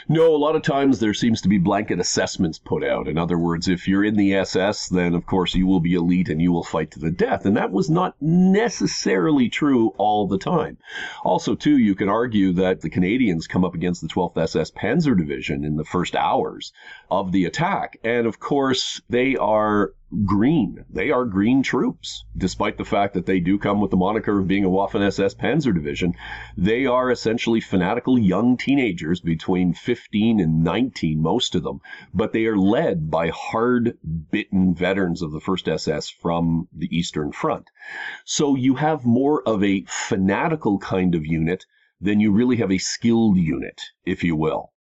No, 0.09 0.35
a 0.35 0.37
lot 0.37 0.57
of 0.57 0.63
times 0.63 0.99
there 0.99 1.15
seems 1.15 1.41
to 1.43 1.49
be 1.49 1.59
blanket 1.59 2.01
assessments 2.01 2.59
put 2.59 2.83
out. 2.83 3.07
In 3.07 3.17
other 3.17 3.39
words, 3.39 3.69
if 3.69 3.87
you're 3.87 4.05
in 4.05 4.17
the 4.17 4.35
SS, 4.35 4.89
then 4.89 5.15
of 5.15 5.27
course 5.27 5.55
you 5.55 5.67
will 5.67 5.79
be 5.79 5.95
elite 5.95 6.29
and 6.29 6.43
you 6.43 6.51
will 6.51 6.65
fight 6.65 6.91
to 6.93 6.99
the 6.99 7.13
death. 7.13 7.47
And 7.47 7.57
that 7.57 7.71
was 7.71 7.89
not 7.89 8.17
necessarily 8.21 9.49
true 9.49 9.91
all 9.97 10.27
the 10.27 10.39
time. 10.39 10.79
Also, 11.23 11.55
too, 11.55 11.79
you 11.79 11.95
can 11.95 12.09
argue 12.09 12.53
that 12.55 12.81
the 12.81 12.91
Canadians 12.91 13.47
come 13.47 13.65
up 13.65 13.75
against 13.75 14.01
the 14.01 14.09
12th 14.09 14.37
SS 14.37 14.73
Panzer 14.73 15.17
Division 15.17 15.65
in 15.65 15.77
the 15.77 15.85
first 15.85 16.17
hours 16.17 16.73
of 17.11 17.33
the 17.33 17.45
attack. 17.45 17.99
And 18.05 18.27
of 18.27 18.39
course, 18.39 19.01
they 19.09 19.37
are 19.37 19.93
green. 20.25 20.85
They 20.91 21.11
are 21.11 21.25
green 21.25 21.63
troops, 21.63 22.25
despite 22.37 22.79
the 22.79 22.85
fact 22.85 23.15
that 23.15 23.27
they 23.27 23.39
do 23.39 23.59
come 23.59 23.81
with 23.81 23.91
the 23.91 23.97
moniker 23.97 24.39
of 24.39 24.49
being 24.49 24.65
a 24.65 24.69
Waffen 24.69 25.03
SS 25.03 25.35
Panzer 25.35 25.73
Division. 25.73 26.15
They 26.57 26.87
are 26.87 27.11
essentially 27.11 27.61
fanatical 27.61 28.19
young 28.19 28.57
teenagers 28.57 29.21
between 29.21 29.73
15 29.73 30.41
and 30.41 30.65
19, 30.65 31.23
most 31.23 31.55
of 31.55 31.63
them, 31.63 31.81
but 32.13 32.33
they 32.33 32.47
are 32.47 32.59
led 32.59 33.11
by 33.11 33.29
hard 33.29 33.99
bitten 34.31 34.75
veterans 34.75 35.23
of 35.23 35.31
the 35.33 35.41
1st 35.41 35.69
SS 35.69 36.11
from 36.11 36.69
the 36.73 36.89
Eastern 36.91 37.31
Front. 37.31 37.71
So 38.25 38.57
you 38.57 38.75
have 38.75 39.05
more 39.05 39.43
of 39.47 39.63
a 39.63 39.85
fanatical 39.87 40.79
kind 40.79 41.15
of 41.15 41.25
unit 41.25 41.65
than 42.01 42.19
you 42.19 42.33
really 42.33 42.57
have 42.57 42.73
a 42.73 42.79
skilled 42.79 43.37
unit, 43.37 43.81
if 44.05 44.25
you 44.25 44.35
will. 44.35 44.73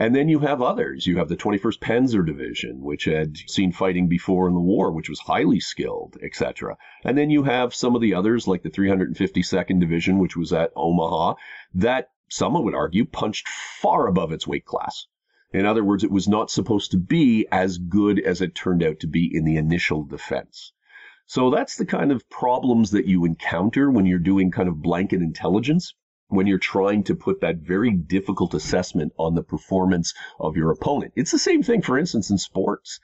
And 0.00 0.14
then 0.14 0.28
you 0.28 0.38
have 0.38 0.62
others. 0.62 1.08
You 1.08 1.18
have 1.18 1.28
the 1.28 1.36
21st 1.36 1.80
Panzer 1.80 2.24
Division, 2.24 2.82
which 2.82 3.06
had 3.06 3.36
seen 3.36 3.72
fighting 3.72 4.06
before 4.06 4.46
in 4.46 4.54
the 4.54 4.60
war, 4.60 4.92
which 4.92 5.08
was 5.08 5.18
highly 5.18 5.58
skilled, 5.58 6.16
etc. 6.22 6.76
And 7.02 7.18
then 7.18 7.30
you 7.30 7.42
have 7.42 7.74
some 7.74 7.96
of 7.96 8.00
the 8.00 8.14
others, 8.14 8.46
like 8.46 8.62
the 8.62 8.70
352nd 8.70 9.80
Division, 9.80 10.20
which 10.20 10.36
was 10.36 10.52
at 10.52 10.70
Omaha, 10.76 11.34
that 11.74 12.10
someone 12.30 12.62
would 12.62 12.76
argue 12.76 13.06
punched 13.06 13.48
far 13.48 14.06
above 14.06 14.30
its 14.30 14.46
weight 14.46 14.64
class. 14.64 15.08
In 15.52 15.66
other 15.66 15.82
words, 15.82 16.04
it 16.04 16.12
was 16.12 16.28
not 16.28 16.48
supposed 16.48 16.92
to 16.92 16.98
be 16.98 17.48
as 17.50 17.78
good 17.78 18.20
as 18.20 18.40
it 18.40 18.54
turned 18.54 18.84
out 18.84 19.00
to 19.00 19.08
be 19.08 19.28
in 19.34 19.44
the 19.44 19.56
initial 19.56 20.04
defense. 20.04 20.72
So 21.26 21.50
that's 21.50 21.76
the 21.76 21.86
kind 21.86 22.12
of 22.12 22.30
problems 22.30 22.92
that 22.92 23.06
you 23.06 23.24
encounter 23.24 23.90
when 23.90 24.06
you're 24.06 24.20
doing 24.20 24.52
kind 24.52 24.68
of 24.68 24.80
blanket 24.80 25.22
intelligence 25.22 25.94
when 26.28 26.46
you're 26.46 26.58
trying 26.58 27.02
to 27.04 27.14
put 27.14 27.40
that 27.40 27.56
very 27.56 27.90
difficult 27.90 28.54
assessment 28.54 29.12
on 29.18 29.34
the 29.34 29.42
performance 29.42 30.14
of 30.38 30.56
your 30.56 30.70
opponent. 30.70 31.12
It's 31.16 31.32
the 31.32 31.38
same 31.38 31.62
thing, 31.62 31.82
for 31.82 31.98
instance, 31.98 32.30
in 32.30 32.38
sports. 32.38 33.00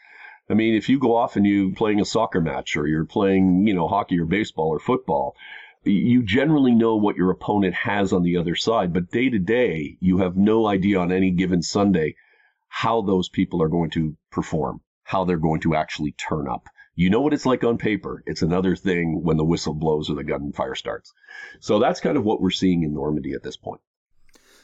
I 0.49 0.55
mean, 0.55 0.75
if 0.75 0.89
you 0.91 0.99
go 0.99 1.17
off 1.17 1.37
and 1.37 1.47
you're 1.47 1.73
playing 1.73 2.01
a 2.01 2.05
soccer 2.05 2.41
match 2.41 2.77
or 2.77 2.87
you're 2.87 3.07
playing, 3.07 3.67
you 3.67 3.75
know, 3.75 3.89
hockey 3.89 4.19
or 4.19 4.27
baseball 4.27 4.69
or 4.69 4.79
football, 4.79 5.35
you 5.85 6.23
generally 6.23 6.75
know 6.75 6.97
what 6.97 7.17
your 7.17 7.31
opponent 7.31 7.75
has 7.75 8.13
on 8.13 8.23
the 8.23 8.37
other 8.37 8.55
side. 8.55 8.93
But 8.93 9.11
day 9.11 9.31
to 9.31 9.39
day, 9.39 9.97
you 10.01 10.19
have 10.19 10.37
no 10.37 10.67
idea 10.67 10.99
on 10.99 11.13
any 11.13 11.31
given 11.31 11.63
Sunday 11.63 12.17
how 12.69 13.03
those 13.03 13.29
people 13.29 13.63
are 13.63 13.69
going 13.69 13.91
to 13.91 14.17
perform, 14.31 14.81
how 15.03 15.25
they're 15.25 15.37
going 15.37 15.61
to 15.61 15.75
actually 15.75 16.13
turn 16.13 16.49
up. 16.49 16.69
You 16.95 17.11
know 17.11 17.21
what 17.21 17.33
it's 17.33 17.47
like 17.47 17.65
on 17.65 17.79
paper. 17.79 18.23
It's 18.27 18.43
another 18.43 18.77
thing 18.77 19.23
when 19.23 19.37
the 19.37 19.45
whistle 19.45 19.75
blows 19.75 20.11
or 20.11 20.15
the 20.15 20.25
gunfire 20.25 20.75
starts. 20.75 21.13
So 21.61 21.79
that's 21.79 22.01
kind 22.01 22.17
of 22.17 22.25
what 22.25 22.41
we're 22.41 22.51
seeing 22.51 22.83
in 22.83 22.95
Normandy 22.95 23.33
at 23.33 23.43
this 23.43 23.57
point. 23.57 23.81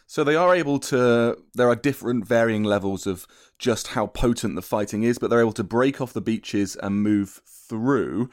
So 0.06 0.24
they 0.24 0.36
are 0.36 0.54
able 0.54 0.80
to. 0.80 1.36
There 1.54 1.68
are 1.68 1.76
different 1.76 2.26
varying 2.26 2.64
levels 2.64 3.06
of 3.06 3.26
just 3.58 3.88
how 3.88 4.08
potent 4.08 4.56
the 4.56 4.62
fighting 4.62 5.04
is, 5.04 5.18
but 5.18 5.30
they're 5.30 5.40
able 5.40 5.52
to 5.52 5.64
break 5.64 6.00
off 6.00 6.12
the 6.12 6.20
beaches 6.20 6.76
and 6.76 7.02
move 7.02 7.40
through. 7.46 8.28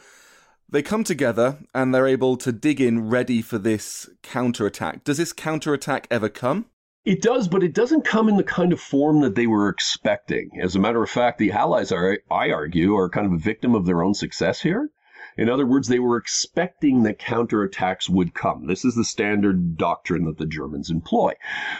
They 0.70 0.82
come 0.82 1.04
together 1.04 1.60
and 1.74 1.94
they're 1.94 2.08
able 2.08 2.36
to 2.38 2.51
dig 2.51 2.82
in 2.82 3.10
ready 3.10 3.42
for 3.42 3.58
this 3.58 4.10
counterattack. 4.22 5.04
Does 5.04 5.18
this 5.18 5.34
counterattack 5.34 6.08
ever 6.12 6.30
come? 6.30 6.66
It 7.07 7.21
does, 7.21 7.47
but 7.47 7.63
it 7.63 7.73
doesn't 7.73 8.03
come 8.03 8.27
in 8.27 8.35
the 8.35 8.43
kind 8.43 8.73
of 8.73 8.81
form 8.81 9.21
that 9.21 9.35
they 9.35 9.47
were 9.47 9.69
expecting. 9.69 10.59
As 10.61 10.75
a 10.75 10.79
matter 10.79 11.01
of 11.01 11.09
fact, 11.09 11.37
the 11.37 11.53
Allies 11.53 11.89
are, 11.93 12.19
I 12.29 12.51
argue, 12.51 12.97
are 12.97 13.09
kind 13.09 13.25
of 13.25 13.31
a 13.31 13.37
victim 13.37 13.75
of 13.75 13.85
their 13.85 14.03
own 14.03 14.13
success 14.13 14.59
here. 14.59 14.89
In 15.38 15.50
other 15.50 15.65
words, 15.65 15.88
they 15.88 16.00
were 16.00 16.17
expecting 16.17 17.03
that 17.03 17.20
counterattacks 17.20 18.10
would 18.10 18.34
come. 18.34 18.65
This 18.65 18.84
is 18.84 18.96
the 18.96 19.03
standard 19.03 19.77
doctrine 19.77 20.25
that 20.25 20.38
the 20.38 20.46
Germans 20.46 20.89
employ. 20.89 21.34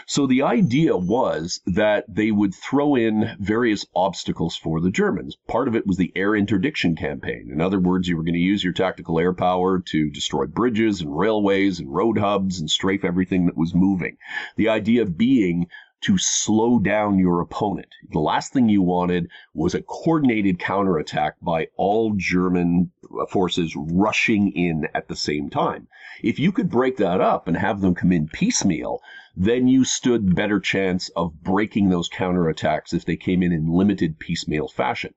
So 0.06 0.26
the 0.26 0.42
idea 0.42 0.96
was 0.96 1.60
that 1.66 2.04
they 2.08 2.30
would 2.30 2.54
throw 2.54 2.94
in 2.94 3.36
various 3.40 3.84
obstacles 3.96 4.56
for 4.56 4.80
the 4.80 4.90
Germans. 4.90 5.36
Part 5.48 5.68
of 5.68 5.74
it 5.74 5.86
was 5.86 5.96
the 5.96 6.12
air 6.14 6.36
interdiction 6.36 6.94
campaign. 6.94 7.50
In 7.52 7.60
other 7.60 7.80
words, 7.80 8.08
you 8.08 8.16
were 8.16 8.22
going 8.22 8.34
to 8.34 8.40
use 8.40 8.62
your 8.62 8.72
tactical 8.72 9.18
air 9.18 9.32
power 9.32 9.80
to 9.80 10.10
destroy 10.10 10.46
bridges 10.46 11.00
and 11.00 11.16
railways 11.16 11.80
and 11.80 11.92
road 11.92 12.18
hubs 12.18 12.60
and 12.60 12.70
strafe 12.70 13.04
everything 13.04 13.46
that 13.46 13.56
was 13.56 13.74
moving. 13.74 14.16
The 14.56 14.68
idea 14.68 15.04
being 15.04 15.66
to 16.00 16.16
slow 16.18 16.78
down 16.78 17.18
your 17.18 17.40
opponent. 17.40 17.88
The 18.12 18.20
last 18.20 18.52
thing 18.52 18.68
you 18.68 18.82
wanted 18.82 19.28
was 19.54 19.74
a 19.74 19.82
coordinated 19.82 20.58
counterattack 20.58 21.34
by 21.42 21.68
all 21.76 22.14
German 22.16 22.92
forces 23.30 23.74
rushing 23.76 24.52
in 24.52 24.86
at 24.94 25.08
the 25.08 25.16
same 25.16 25.50
time. 25.50 25.88
If 26.22 26.38
you 26.38 26.52
could 26.52 26.70
break 26.70 26.96
that 26.98 27.20
up 27.20 27.48
and 27.48 27.56
have 27.56 27.80
them 27.80 27.94
come 27.94 28.12
in 28.12 28.28
piecemeal, 28.28 29.00
then 29.40 29.68
you 29.68 29.84
stood 29.84 30.34
better 30.34 30.58
chance 30.58 31.10
of 31.10 31.44
breaking 31.44 31.88
those 31.88 32.08
counterattacks 32.08 32.92
if 32.92 33.04
they 33.04 33.16
came 33.16 33.40
in 33.40 33.52
in 33.52 33.72
limited 33.72 34.18
piecemeal 34.18 34.66
fashion. 34.66 35.14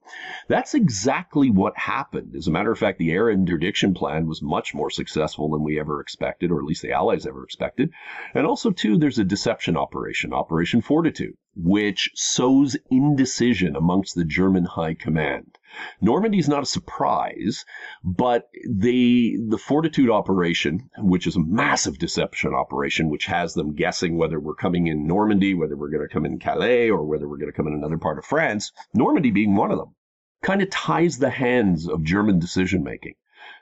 That's 0.47 0.75
exactly 0.75 1.49
what 1.49 1.75
happened. 1.75 2.35
As 2.35 2.45
a 2.45 2.51
matter 2.51 2.71
of 2.71 2.77
fact, 2.77 2.99
the 2.99 3.11
air 3.11 3.31
interdiction 3.31 3.95
plan 3.95 4.27
was 4.27 4.43
much 4.43 4.75
more 4.75 4.91
successful 4.91 5.49
than 5.49 5.63
we 5.63 5.79
ever 5.79 5.99
expected, 5.99 6.51
or 6.51 6.59
at 6.59 6.65
least 6.65 6.83
the 6.83 6.91
Allies 6.91 7.25
ever 7.25 7.43
expected. 7.43 7.89
And 8.35 8.45
also, 8.45 8.69
too, 8.69 8.99
there's 8.99 9.17
a 9.17 9.23
deception 9.23 9.75
operation, 9.75 10.33
Operation 10.33 10.81
Fortitude, 10.81 11.33
which 11.55 12.11
sows 12.13 12.77
indecision 12.91 13.75
amongst 13.75 14.13
the 14.13 14.23
German 14.23 14.65
high 14.65 14.93
command. 14.93 15.57
Normandy 16.03 16.39
is 16.39 16.49
not 16.49 16.63
a 16.63 16.65
surprise, 16.65 17.63
but 18.03 18.49
the 18.67 19.37
the 19.47 19.57
fortitude 19.57 20.09
operation, 20.09 20.89
which 20.97 21.27
is 21.27 21.35
a 21.35 21.39
massive 21.39 21.99
deception 21.99 22.53
operation, 22.53 23.09
which 23.09 23.27
has 23.27 23.53
them 23.53 23.75
guessing 23.75 24.17
whether 24.17 24.39
we're 24.39 24.55
coming 24.55 24.87
in 24.87 25.05
Normandy, 25.05 25.53
whether 25.53 25.77
we're 25.77 25.91
going 25.91 26.05
to 26.05 26.11
come 26.11 26.25
in 26.25 26.39
Calais, 26.39 26.89
or 26.89 27.05
whether 27.05 27.29
we're 27.29 27.37
going 27.37 27.51
to 27.51 27.55
come 27.55 27.67
in 27.67 27.73
another 27.73 27.99
part 27.99 28.17
of 28.17 28.25
France, 28.25 28.71
Normandy 28.93 29.29
being 29.29 29.55
one 29.55 29.71
of 29.71 29.77
them, 29.77 29.95
kind 30.41 30.61
of 30.61 30.69
ties 30.71 31.19
the 31.19 31.29
hands 31.29 31.87
of 31.87 32.03
German 32.03 32.39
decision 32.39 32.83
making 32.83 33.13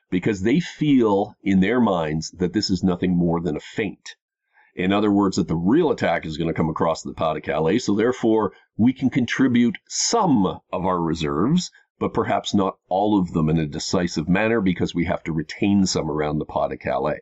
because 0.09 0.41
they 0.41 0.59
feel 0.59 1.35
in 1.43 1.59
their 1.59 1.81
minds 1.81 2.31
that 2.31 2.53
this 2.53 2.69
is 2.69 2.83
nothing 2.83 3.15
more 3.15 3.41
than 3.41 3.57
a 3.57 3.61
feint. 3.61 4.15
In 4.75 4.93
other 4.93 5.11
words, 5.11 5.35
that 5.35 5.49
the 5.49 5.57
real 5.57 5.91
attack 5.91 6.25
is 6.25 6.37
going 6.37 6.47
to 6.47 6.53
come 6.53 6.69
across 6.69 7.03
the 7.03 7.13
Pas 7.13 7.35
de 7.35 7.41
Calais, 7.41 7.79
so 7.79 7.93
therefore 7.95 8.53
we 8.77 8.93
can 8.93 9.09
contribute 9.09 9.77
some 9.89 10.45
of 10.45 10.85
our 10.85 11.01
reserves 11.01 11.69
but 11.99 12.13
perhaps 12.13 12.53
not 12.53 12.77
all 12.87 13.19
of 13.19 13.33
them 13.33 13.49
in 13.49 13.59
a 13.59 13.67
decisive 13.67 14.27
manner 14.27 14.61
because 14.61 14.95
we 14.95 15.05
have 15.05 15.23
to 15.23 15.33
retain 15.33 15.85
some 15.85 16.09
around 16.09 16.39
the 16.39 16.45
Pas 16.45 16.69
de 16.69 16.77
Calais. 16.77 17.19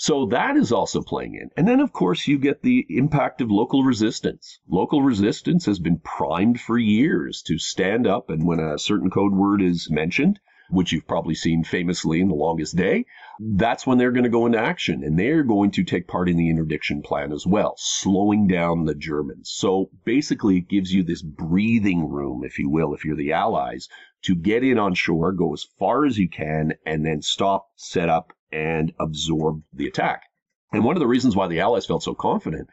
So 0.00 0.26
that 0.26 0.56
is 0.56 0.70
also 0.70 1.02
playing 1.02 1.34
in. 1.34 1.50
And 1.56 1.66
then, 1.66 1.80
of 1.80 1.92
course, 1.92 2.28
you 2.28 2.38
get 2.38 2.62
the 2.62 2.86
impact 2.88 3.40
of 3.40 3.50
local 3.50 3.82
resistance. 3.82 4.60
Local 4.68 5.02
resistance 5.02 5.66
has 5.66 5.80
been 5.80 5.98
primed 5.98 6.60
for 6.60 6.78
years 6.78 7.42
to 7.46 7.58
stand 7.58 8.06
up, 8.06 8.30
and 8.30 8.46
when 8.46 8.60
a 8.60 8.78
certain 8.78 9.10
code 9.10 9.32
word 9.32 9.60
is 9.60 9.90
mentioned, 9.90 10.38
which 10.70 10.92
you've 10.92 11.08
probably 11.08 11.34
seen 11.34 11.64
famously 11.64 12.20
in 12.20 12.28
The 12.28 12.34
Longest 12.34 12.76
Day, 12.76 13.06
that's 13.40 13.86
when 13.86 13.98
they're 13.98 14.12
going 14.12 14.24
to 14.24 14.30
go 14.30 14.46
into 14.46 14.58
action. 14.58 15.02
And 15.02 15.18
they're 15.18 15.42
going 15.42 15.70
to 15.72 15.82
take 15.82 16.06
part 16.06 16.28
in 16.28 16.36
the 16.36 16.50
interdiction 16.50 17.02
plan 17.02 17.32
as 17.32 17.46
well, 17.46 17.74
slowing 17.76 18.46
down 18.46 18.84
the 18.84 18.94
Germans. 18.94 19.50
So 19.50 19.90
basically, 20.04 20.58
it 20.58 20.68
gives 20.68 20.92
you 20.92 21.02
this 21.02 21.22
breathing 21.22 22.08
room, 22.08 22.44
if 22.44 22.58
you 22.58 22.68
will, 22.68 22.94
if 22.94 23.04
you're 23.04 23.16
the 23.16 23.32
Allies, 23.32 23.88
to 24.22 24.34
get 24.34 24.64
in 24.64 24.78
on 24.78 24.94
shore, 24.94 25.32
go 25.32 25.52
as 25.52 25.64
far 25.78 26.04
as 26.04 26.18
you 26.18 26.28
can, 26.28 26.74
and 26.84 27.04
then 27.04 27.22
stop, 27.22 27.68
set 27.76 28.08
up, 28.08 28.32
and 28.50 28.92
absorb 28.98 29.62
the 29.72 29.86
attack. 29.86 30.22
And 30.72 30.84
one 30.84 30.96
of 30.96 31.00
the 31.00 31.06
reasons 31.06 31.34
why 31.34 31.46
the 31.46 31.60
Allies 31.60 31.86
felt 31.86 32.02
so 32.02 32.14
confident 32.14 32.68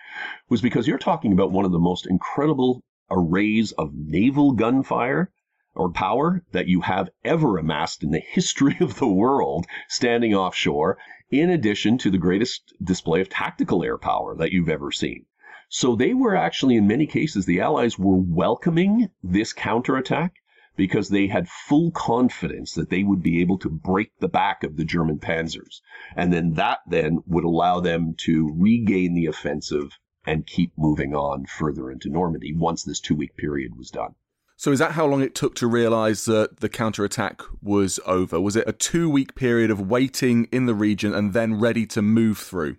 was 0.49 0.61
because 0.61 0.87
you're 0.87 0.97
talking 0.97 1.31
about 1.31 1.51
one 1.51 1.65
of 1.65 1.71
the 1.71 1.79
most 1.79 2.07
incredible 2.07 2.83
arrays 3.09 3.71
of 3.73 3.93
naval 3.93 4.51
gunfire 4.51 5.31
or 5.75 5.91
power 5.91 6.43
that 6.51 6.67
you 6.67 6.81
have 6.81 7.09
ever 7.23 7.57
amassed 7.57 8.03
in 8.03 8.11
the 8.11 8.19
history 8.31 8.75
of 8.79 8.97
the 8.97 9.07
world 9.07 9.65
standing 9.87 10.33
offshore, 10.33 10.97
in 11.29 11.49
addition 11.49 11.97
to 11.97 12.09
the 12.09 12.17
greatest 12.17 12.73
display 12.83 13.21
of 13.21 13.29
tactical 13.29 13.83
air 13.83 13.97
power 13.97 14.35
that 14.35 14.51
you've 14.51 14.69
ever 14.69 14.91
seen. 14.91 15.25
So 15.69 15.95
they 15.95 16.13
were 16.13 16.35
actually, 16.35 16.75
in 16.75 16.87
many 16.87 17.07
cases, 17.07 17.45
the 17.45 17.59
Allies 17.59 17.97
were 17.97 18.17
welcoming 18.17 19.09
this 19.23 19.51
counterattack 19.51 20.33
because 20.75 21.09
they 21.09 21.27
had 21.27 21.47
full 21.47 21.91
confidence 21.91 22.73
that 22.73 22.89
they 22.89 23.03
would 23.03 23.23
be 23.23 23.41
able 23.41 23.57
to 23.59 23.69
break 23.69 24.11
the 24.19 24.27
back 24.27 24.63
of 24.63 24.75
the 24.75 24.85
German 24.85 25.19
panzers. 25.19 25.81
And 26.15 26.33
then 26.33 26.53
that 26.53 26.79
then 26.87 27.19
would 27.27 27.43
allow 27.43 27.79
them 27.79 28.15
to 28.25 28.51
regain 28.55 29.13
the 29.13 29.27
offensive 29.27 29.97
and 30.25 30.47
keep 30.47 30.71
moving 30.77 31.13
on 31.13 31.45
further 31.45 31.91
into 31.91 32.09
Normandy 32.09 32.53
once 32.55 32.83
this 32.83 32.99
two 32.99 33.15
week 33.15 33.35
period 33.37 33.75
was 33.77 33.91
done. 33.91 34.15
So, 34.57 34.71
is 34.71 34.79
that 34.79 34.93
how 34.93 35.05
long 35.05 35.21
it 35.21 35.35
took 35.35 35.55
to 35.55 35.67
realise 35.67 36.25
that 36.25 36.61
the 36.61 36.69
counterattack 36.69 37.41
was 37.61 37.99
over? 38.05 38.39
Was 38.39 38.55
it 38.55 38.67
a 38.67 38.73
two 38.73 39.09
week 39.09 39.35
period 39.35 39.69
of 39.69 39.81
waiting 39.81 40.47
in 40.51 40.65
the 40.65 40.73
region 40.73 41.13
and 41.13 41.33
then 41.33 41.59
ready 41.59 41.85
to 41.87 42.01
move 42.01 42.37
through? 42.37 42.77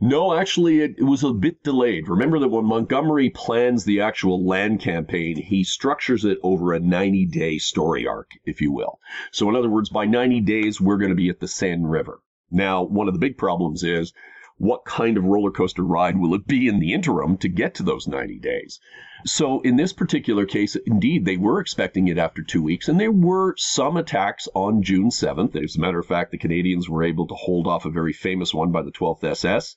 No, 0.00 0.34
actually, 0.34 0.80
it, 0.80 0.96
it, 0.98 1.04
was 1.04 1.24
a 1.24 1.32
bit 1.32 1.62
delayed. 1.62 2.08
Remember 2.08 2.38
that 2.38 2.48
when 2.48 2.66
Montgomery 2.66 3.30
plans 3.30 3.84
the 3.84 4.02
actual 4.02 4.44
land 4.44 4.80
campaign, 4.80 5.36
he 5.36 5.64
structures 5.64 6.24
it 6.24 6.38
over 6.42 6.72
a 6.72 6.80
90 6.80 7.24
day 7.26 7.56
story 7.58 8.06
arc, 8.06 8.32
if 8.44 8.60
you 8.60 8.72
will. 8.72 9.00
So, 9.30 9.48
in 9.48 9.56
other 9.56 9.70
words, 9.70 9.88
by 9.88 10.04
90 10.04 10.40
days, 10.42 10.80
we're 10.80 10.98
going 10.98 11.10
to 11.10 11.16
be 11.16 11.30
at 11.30 11.40
the 11.40 11.48
Seine 11.48 11.84
River. 11.84 12.20
Now, 12.50 12.82
one 12.82 13.08
of 13.08 13.14
the 13.14 13.20
big 13.20 13.38
problems 13.38 13.82
is 13.82 14.12
what 14.58 14.84
kind 14.84 15.16
of 15.16 15.24
roller 15.24 15.50
coaster 15.50 15.82
ride 15.82 16.16
will 16.18 16.34
it 16.34 16.46
be 16.46 16.66
in 16.66 16.78
the 16.78 16.94
interim 16.94 17.36
to 17.36 17.48
get 17.48 17.74
to 17.74 17.82
those 17.82 18.08
90 18.08 18.38
days? 18.38 18.80
So, 19.24 19.60
in 19.60 19.76
this 19.76 19.92
particular 19.92 20.46
case, 20.46 20.76
indeed, 20.76 21.24
they 21.24 21.36
were 21.36 21.60
expecting 21.60 22.08
it 22.08 22.16
after 22.16 22.42
two 22.42 22.62
weeks, 22.62 22.88
and 22.88 22.98
there 22.98 23.12
were 23.12 23.54
some 23.58 23.96
attacks 23.96 24.48
on 24.54 24.82
June 24.82 25.10
7th. 25.10 25.56
As 25.62 25.76
a 25.76 25.80
matter 25.80 25.98
of 25.98 26.06
fact, 26.06 26.30
the 26.30 26.38
Canadians 26.38 26.88
were 26.88 27.02
able 27.02 27.26
to 27.26 27.34
hold 27.34 27.66
off 27.66 27.84
a 27.84 27.90
very 27.90 28.12
famous 28.12 28.54
one 28.54 28.72
by 28.72 28.82
the 28.82 28.92
12th 28.92 29.24
SS 29.24 29.74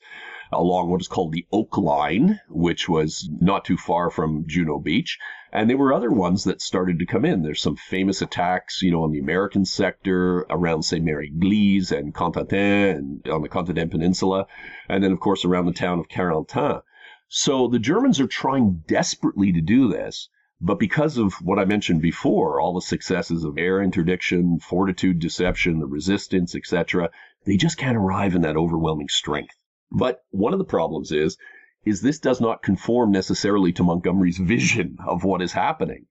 along 0.52 0.90
what 0.90 1.00
is 1.00 1.08
called 1.08 1.32
the 1.32 1.46
Oak 1.52 1.76
Line, 1.78 2.40
which 2.48 2.88
was 2.88 3.28
not 3.40 3.64
too 3.64 3.76
far 3.76 4.10
from 4.10 4.44
Juno 4.46 4.78
Beach. 4.78 5.18
And 5.52 5.68
there 5.68 5.76
were 5.76 5.92
other 5.92 6.10
ones 6.10 6.44
that 6.44 6.60
started 6.60 6.98
to 6.98 7.06
come 7.06 7.24
in. 7.24 7.42
There's 7.42 7.62
some 7.62 7.76
famous 7.76 8.22
attacks, 8.22 8.82
you 8.82 8.90
know, 8.90 9.02
on 9.02 9.12
the 9.12 9.18
American 9.18 9.64
sector 9.64 10.46
around, 10.50 10.82
say, 10.82 11.00
Mary-Église 11.00 11.90
and 11.90 12.14
Cotentin 12.14 12.96
and 12.96 13.28
on 13.28 13.42
the 13.42 13.48
Cotentin 13.48 13.90
Peninsula. 13.90 14.46
And 14.88 15.02
then, 15.02 15.12
of 15.12 15.20
course, 15.20 15.44
around 15.44 15.66
the 15.66 15.72
town 15.72 15.98
of 15.98 16.08
Carentan. 16.08 16.82
So 17.28 17.68
the 17.68 17.78
Germans 17.78 18.20
are 18.20 18.26
trying 18.26 18.82
desperately 18.86 19.52
to 19.52 19.60
do 19.60 19.88
this. 19.88 20.28
But 20.60 20.78
because 20.78 21.16
of 21.16 21.32
what 21.42 21.58
I 21.58 21.64
mentioned 21.64 22.02
before, 22.02 22.60
all 22.60 22.74
the 22.74 22.82
successes 22.82 23.44
of 23.44 23.56
air 23.56 23.80
interdiction, 23.80 24.58
fortitude 24.58 25.18
deception, 25.18 25.78
the 25.78 25.86
resistance, 25.86 26.54
etc., 26.54 27.10
they 27.46 27.56
just 27.56 27.78
can't 27.78 27.96
arrive 27.96 28.34
in 28.34 28.42
that 28.42 28.58
overwhelming 28.58 29.08
strength. 29.08 29.54
But 29.92 30.22
one 30.30 30.52
of 30.52 30.58
the 30.58 30.64
problems 30.64 31.10
is, 31.10 31.36
is 31.84 32.00
this 32.00 32.18
does 32.18 32.40
not 32.40 32.62
conform 32.62 33.10
necessarily 33.10 33.72
to 33.72 33.82
Montgomery's 33.82 34.38
vision 34.54 34.98
of 35.06 35.24
what 35.24 35.42
is 35.42 35.52
happening. 35.52 36.06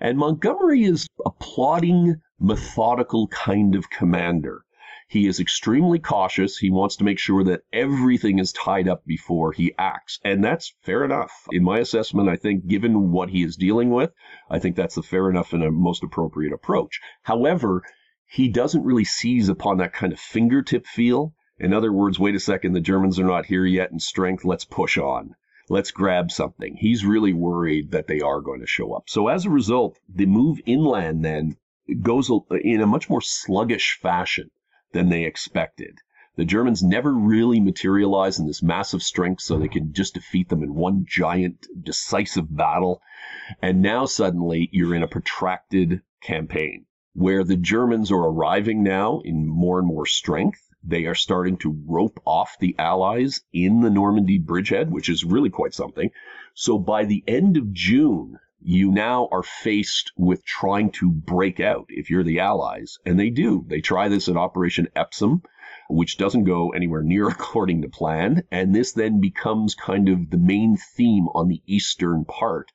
And 0.00 0.18
Montgomery 0.18 0.84
is 0.84 1.06
a 1.24 1.30
plodding, 1.30 2.20
methodical 2.38 3.28
kind 3.28 3.74
of 3.74 3.88
commander. 3.88 4.64
He 5.08 5.26
is 5.26 5.40
extremely 5.40 5.98
cautious. 5.98 6.56
He 6.56 6.70
wants 6.70 6.96
to 6.96 7.04
make 7.04 7.18
sure 7.18 7.44
that 7.44 7.64
everything 7.72 8.38
is 8.38 8.52
tied 8.52 8.88
up 8.88 9.04
before 9.04 9.52
he 9.52 9.74
acts. 9.78 10.18
And 10.24 10.42
that's 10.42 10.74
fair 10.82 11.04
enough. 11.04 11.46
In 11.50 11.62
my 11.62 11.78
assessment, 11.80 12.30
I 12.30 12.36
think, 12.36 12.66
given 12.66 13.12
what 13.12 13.28
he 13.28 13.42
is 13.42 13.56
dealing 13.56 13.90
with, 13.90 14.12
I 14.48 14.58
think 14.58 14.74
that's 14.74 14.94
the 14.94 15.02
fair 15.02 15.28
enough 15.28 15.52
and 15.52 15.62
a 15.62 15.70
most 15.70 16.02
appropriate 16.02 16.52
approach. 16.52 17.00
However, 17.22 17.82
he 18.26 18.48
doesn't 18.48 18.84
really 18.84 19.04
seize 19.04 19.50
upon 19.50 19.76
that 19.76 19.92
kind 19.92 20.12
of 20.14 20.18
fingertip 20.18 20.86
feel. 20.86 21.34
In 21.62 21.72
other 21.72 21.92
words, 21.92 22.18
wait 22.18 22.34
a 22.34 22.40
second, 22.40 22.72
the 22.72 22.80
Germans 22.80 23.20
are 23.20 23.24
not 23.24 23.46
here 23.46 23.64
yet 23.64 23.92
in 23.92 24.00
strength. 24.00 24.44
Let's 24.44 24.64
push 24.64 24.98
on. 24.98 25.36
Let's 25.68 25.92
grab 25.92 26.32
something. 26.32 26.74
He's 26.74 27.04
really 27.04 27.32
worried 27.32 27.92
that 27.92 28.08
they 28.08 28.20
are 28.20 28.40
going 28.40 28.58
to 28.62 28.66
show 28.66 28.92
up. 28.94 29.08
So 29.08 29.28
as 29.28 29.46
a 29.46 29.50
result, 29.50 29.96
the 30.12 30.26
move 30.26 30.58
inland 30.66 31.24
then 31.24 31.56
goes 32.00 32.28
in 32.50 32.80
a 32.80 32.86
much 32.86 33.08
more 33.08 33.20
sluggish 33.20 33.96
fashion 34.02 34.50
than 34.90 35.08
they 35.08 35.22
expected. 35.22 35.98
The 36.34 36.44
Germans 36.44 36.82
never 36.82 37.14
really 37.14 37.60
materialize 37.60 38.40
in 38.40 38.48
this 38.48 38.60
massive 38.60 39.00
strength 39.00 39.42
so 39.42 39.56
they 39.56 39.68
could 39.68 39.94
just 39.94 40.14
defeat 40.14 40.48
them 40.48 40.64
in 40.64 40.74
one 40.74 41.04
giant 41.08 41.68
decisive 41.80 42.56
battle. 42.56 43.00
And 43.62 43.80
now 43.80 44.06
suddenly 44.06 44.68
you're 44.72 44.96
in 44.96 45.04
a 45.04 45.08
protracted 45.08 46.02
campaign 46.20 46.86
where 47.12 47.44
the 47.44 47.56
Germans 47.56 48.10
are 48.10 48.26
arriving 48.26 48.82
now 48.82 49.20
in 49.20 49.46
more 49.46 49.78
and 49.78 49.86
more 49.86 50.06
strength 50.06 50.60
they 50.84 51.06
are 51.06 51.14
starting 51.14 51.56
to 51.58 51.76
rope 51.86 52.20
off 52.24 52.56
the 52.58 52.74
Allies 52.78 53.42
in 53.52 53.80
the 53.80 53.90
Normandy 53.90 54.38
bridgehead, 54.38 54.90
which 54.90 55.08
is 55.08 55.24
really 55.24 55.50
quite 55.50 55.74
something. 55.74 56.10
So 56.54 56.78
by 56.78 57.04
the 57.04 57.22
end 57.26 57.56
of 57.56 57.72
June, 57.72 58.38
you 58.60 58.90
now 58.90 59.28
are 59.30 59.42
faced 59.42 60.12
with 60.16 60.44
trying 60.44 60.90
to 60.92 61.10
break 61.10 61.60
out 61.60 61.86
if 61.88 62.10
you're 62.10 62.24
the 62.24 62.40
Allies. 62.40 62.98
And 63.06 63.18
they 63.18 63.30
do. 63.30 63.64
They 63.68 63.80
try 63.80 64.08
this 64.08 64.28
at 64.28 64.36
Operation 64.36 64.88
Epsom, 64.94 65.42
which 65.88 66.18
doesn't 66.18 66.44
go 66.44 66.70
anywhere 66.70 67.02
near 67.02 67.28
according 67.28 67.82
to 67.82 67.88
plan. 67.88 68.42
And 68.50 68.74
this 68.74 68.92
then 68.92 69.20
becomes 69.20 69.74
kind 69.74 70.08
of 70.08 70.30
the 70.30 70.38
main 70.38 70.76
theme 70.76 71.28
on 71.28 71.48
the 71.48 71.62
eastern 71.66 72.24
part 72.24 72.70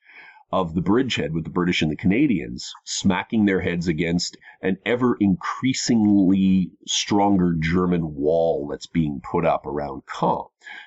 of 0.50 0.74
the 0.74 0.80
bridgehead 0.80 1.34
with 1.34 1.44
the 1.44 1.50
British 1.50 1.82
and 1.82 1.90
the 1.90 1.96
Canadians 1.96 2.72
smacking 2.84 3.44
their 3.44 3.60
heads 3.60 3.86
against 3.86 4.36
an 4.62 4.78
ever 4.86 5.16
increasingly 5.20 6.70
stronger 6.86 7.54
German 7.58 8.14
wall 8.14 8.66
that's 8.66 8.86
being 8.86 9.20
put 9.20 9.44
up 9.44 9.66
around 9.66 10.02
Caen. 10.06 10.46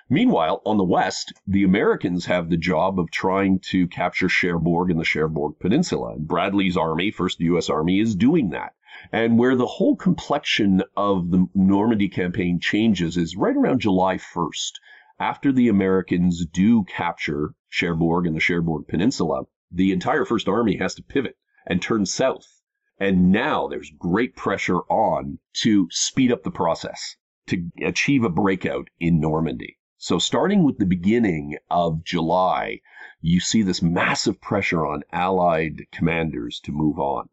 Meanwhile, 0.10 0.62
on 0.66 0.78
the 0.78 0.84
west, 0.84 1.34
the 1.46 1.64
Americans 1.64 2.26
have 2.26 2.50
the 2.50 2.58
job 2.58 3.00
of 3.00 3.12
trying 3.12 3.60
to 3.70 3.88
capture 3.88 4.28
Cherbourg 4.28 4.90
and 4.90 5.00
the 5.00 5.06
Cherbourg 5.06 5.54
Peninsula. 5.60 6.14
And 6.14 6.28
Bradley's 6.28 6.76
army, 6.76 7.12
1st 7.12 7.40
U.S. 7.42 7.70
Army, 7.70 8.00
is 8.00 8.16
doing 8.16 8.50
that. 8.50 8.74
And 9.12 9.38
where 9.38 9.56
the 9.56 9.68
whole 9.68 9.96
complexion 9.96 10.82
of 10.98 11.32
the 11.32 11.48
Normandy 11.54 12.10
campaign 12.10 12.60
changes 12.60 13.16
is 13.16 13.38
right 13.38 13.56
around 13.56 13.82
July 13.82 14.18
1st 14.18 14.74
after 15.22 15.52
the 15.52 15.68
Americans 15.68 16.48
do 16.48 16.84
capture 16.86 17.54
Cherbourg 17.70 18.26
and 18.26 18.36
the 18.36 18.40
Cherbourg 18.40 18.88
Peninsula, 18.88 19.44
the 19.72 19.92
entire 19.92 20.26
First 20.26 20.48
Army 20.48 20.78
has 20.78 20.96
to 20.96 21.04
pivot 21.04 21.38
and 21.68 21.80
turn 21.80 22.08
south. 22.08 22.48
And 22.98 23.32
now 23.32 23.68
there's 23.68 23.92
great 23.92 24.36
pressure 24.36 24.80
on 24.90 25.38
to 25.62 25.88
speed 25.92 26.32
up 26.32 26.42
the 26.42 26.50
process 26.50 27.18
to 27.48 27.70
achieve 27.84 28.24
a 28.24 28.30
breakout 28.30 28.88
in 29.00 29.20
Normandy. 29.20 29.78
So 29.98 30.18
starting 30.18 30.64
with 30.64 30.80
the 30.80 30.88
beginning 30.88 31.56
of 31.70 32.04
July, 32.04 32.80
you 33.22 33.40
see 33.40 33.62
this 33.62 33.84
massive 33.84 34.42
pressure 34.42 34.88
on 34.88 35.04
Allied 35.12 35.84
commanders 35.92 36.60
to 36.62 36.72
move 36.72 36.98
on. 36.98 37.30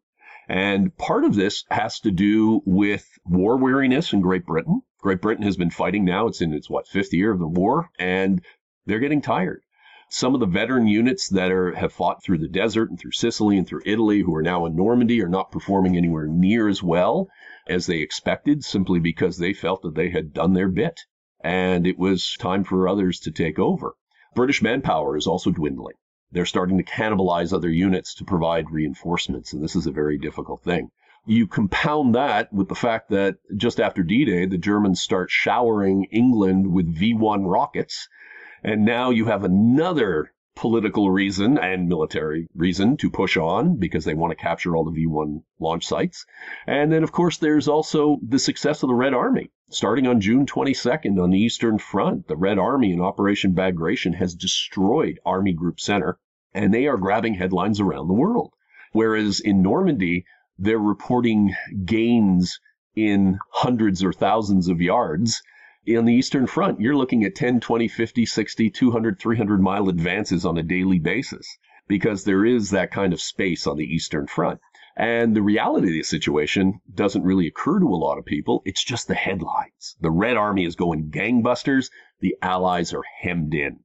And 0.47 0.95
part 0.97 1.25
of 1.25 1.33
this 1.33 1.65
has 1.71 1.99
to 2.01 2.11
do 2.11 2.61
with 2.65 3.07
war 3.25 3.57
weariness 3.57 4.13
in 4.13 4.21
Great 4.21 4.45
Britain. 4.45 4.83
Great 5.01 5.21
Britain 5.21 5.43
has 5.43 5.57
been 5.57 5.69
fighting 5.69 6.05
now. 6.05 6.27
It's 6.27 6.41
in 6.41 6.53
its, 6.53 6.69
what, 6.69 6.87
fifth 6.87 7.13
year 7.13 7.31
of 7.31 7.39
the 7.39 7.47
war, 7.47 7.89
and 7.97 8.43
they're 8.85 8.99
getting 8.99 9.21
tired. 9.21 9.61
Some 10.09 10.33
of 10.33 10.39
the 10.39 10.45
veteran 10.45 10.87
units 10.87 11.29
that 11.29 11.51
are, 11.51 11.73
have 11.75 11.93
fought 11.93 12.23
through 12.23 12.39
the 12.39 12.47
desert 12.47 12.89
and 12.89 12.99
through 12.99 13.11
Sicily 13.11 13.57
and 13.57 13.67
through 13.67 13.83
Italy, 13.85 14.21
who 14.21 14.35
are 14.35 14.41
now 14.41 14.65
in 14.65 14.75
Normandy, 14.75 15.21
are 15.21 15.29
not 15.29 15.51
performing 15.51 15.95
anywhere 15.95 16.27
near 16.27 16.67
as 16.67 16.81
well 16.81 17.27
as 17.67 17.85
they 17.85 17.99
expected, 17.99 18.63
simply 18.63 18.99
because 18.99 19.37
they 19.37 19.53
felt 19.53 19.81
that 19.83 19.95
they 19.95 20.09
had 20.09 20.33
done 20.33 20.53
their 20.53 20.69
bit 20.69 20.99
and 21.41 21.87
it 21.87 21.97
was 21.97 22.35
time 22.37 22.65
for 22.65 22.87
others 22.87 23.19
to 23.21 23.31
take 23.31 23.57
over. 23.57 23.93
British 24.35 24.61
manpower 24.61 25.15
is 25.15 25.25
also 25.25 25.51
dwindling. 25.51 25.95
They're 26.31 26.45
starting 26.45 26.77
to 26.77 26.83
cannibalize 26.83 27.53
other 27.53 27.69
units 27.69 28.13
to 28.15 28.25
provide 28.25 28.71
reinforcements, 28.71 29.53
and 29.53 29.63
this 29.63 29.75
is 29.75 29.87
a 29.87 29.91
very 29.91 30.17
difficult 30.17 30.61
thing. 30.63 30.89
You 31.25 31.47
compound 31.47 32.15
that 32.15 32.51
with 32.53 32.69
the 32.69 32.75
fact 32.75 33.09
that 33.09 33.37
just 33.55 33.79
after 33.79 34.03
D 34.03 34.25
Day, 34.25 34.45
the 34.45 34.57
Germans 34.57 35.01
start 35.01 35.29
showering 35.29 36.05
England 36.11 36.71
with 36.71 36.87
V 36.87 37.13
1 37.13 37.45
rockets. 37.45 38.07
And 38.63 38.85
now 38.85 39.09
you 39.09 39.25
have 39.25 39.43
another 39.43 40.33
political 40.55 41.09
reason 41.09 41.57
and 41.57 41.87
military 41.87 42.45
reason 42.53 42.97
to 42.97 43.09
push 43.09 43.37
on 43.37 43.77
because 43.77 44.03
they 44.03 44.13
want 44.13 44.31
to 44.31 44.35
capture 44.35 44.75
all 44.75 44.83
the 44.83 44.91
V 44.91 45.07
1 45.07 45.41
launch 45.59 45.85
sites. 45.85 46.25
And 46.67 46.91
then, 46.91 47.03
of 47.03 47.11
course, 47.11 47.37
there's 47.37 47.67
also 47.67 48.17
the 48.27 48.39
success 48.39 48.83
of 48.83 48.89
the 48.89 48.95
Red 48.95 49.13
Army. 49.13 49.51
Starting 49.69 50.07
on 50.07 50.19
June 50.19 50.45
22nd 50.45 51.21
on 51.21 51.29
the 51.29 51.39
Eastern 51.39 51.77
Front, 51.77 52.27
the 52.27 52.35
Red 52.35 52.57
Army 52.57 52.91
in 52.91 52.99
Operation 52.99 53.53
Bagration 53.53 54.13
has 54.13 54.35
destroyed 54.35 55.19
Army 55.25 55.53
Group 55.53 55.79
Center, 55.79 56.17
and 56.53 56.73
they 56.73 56.87
are 56.87 56.97
grabbing 56.97 57.35
headlines 57.35 57.79
around 57.79 58.07
the 58.07 58.13
world. 58.13 58.51
Whereas 58.91 59.39
in 59.39 59.61
Normandy, 59.61 60.25
they're 60.59 60.77
reporting 60.77 61.55
gains 61.85 62.59
in 62.95 63.39
hundreds 63.51 64.03
or 64.03 64.11
thousands 64.11 64.67
of 64.67 64.81
yards. 64.81 65.41
In 65.85 66.05
the 66.05 66.13
Eastern 66.13 66.47
Front, 66.47 66.81
you're 66.81 66.97
looking 66.97 67.23
at 67.23 67.33
10, 67.33 67.61
20, 67.61 67.87
50, 67.87 68.25
60, 68.25 68.69
200, 68.69 69.19
300 69.19 69.61
mile 69.61 69.87
advances 69.87 70.45
on 70.45 70.57
a 70.57 70.63
daily 70.63 70.99
basis 70.99 71.57
because 71.87 72.25
there 72.25 72.45
is 72.45 72.71
that 72.71 72.91
kind 72.91 73.13
of 73.13 73.21
space 73.21 73.65
on 73.65 73.77
the 73.77 73.85
Eastern 73.85 74.27
Front. 74.27 74.59
And 74.97 75.33
the 75.33 75.41
reality 75.41 75.87
of 75.87 75.93
the 75.93 76.03
situation 76.03 76.81
doesn't 76.93 77.23
really 77.23 77.47
occur 77.47 77.79
to 77.79 77.87
a 77.87 77.95
lot 77.95 78.17
of 78.17 78.25
people. 78.25 78.61
It's 78.65 78.83
just 78.83 79.07
the 79.07 79.15
headlines. 79.15 79.95
The 80.01 80.11
Red 80.11 80.35
Army 80.35 80.65
is 80.65 80.75
going 80.75 81.09
gangbusters. 81.09 81.89
The 82.19 82.35
Allies 82.41 82.93
are 82.93 83.03
hemmed 83.21 83.53
in. 83.53 83.79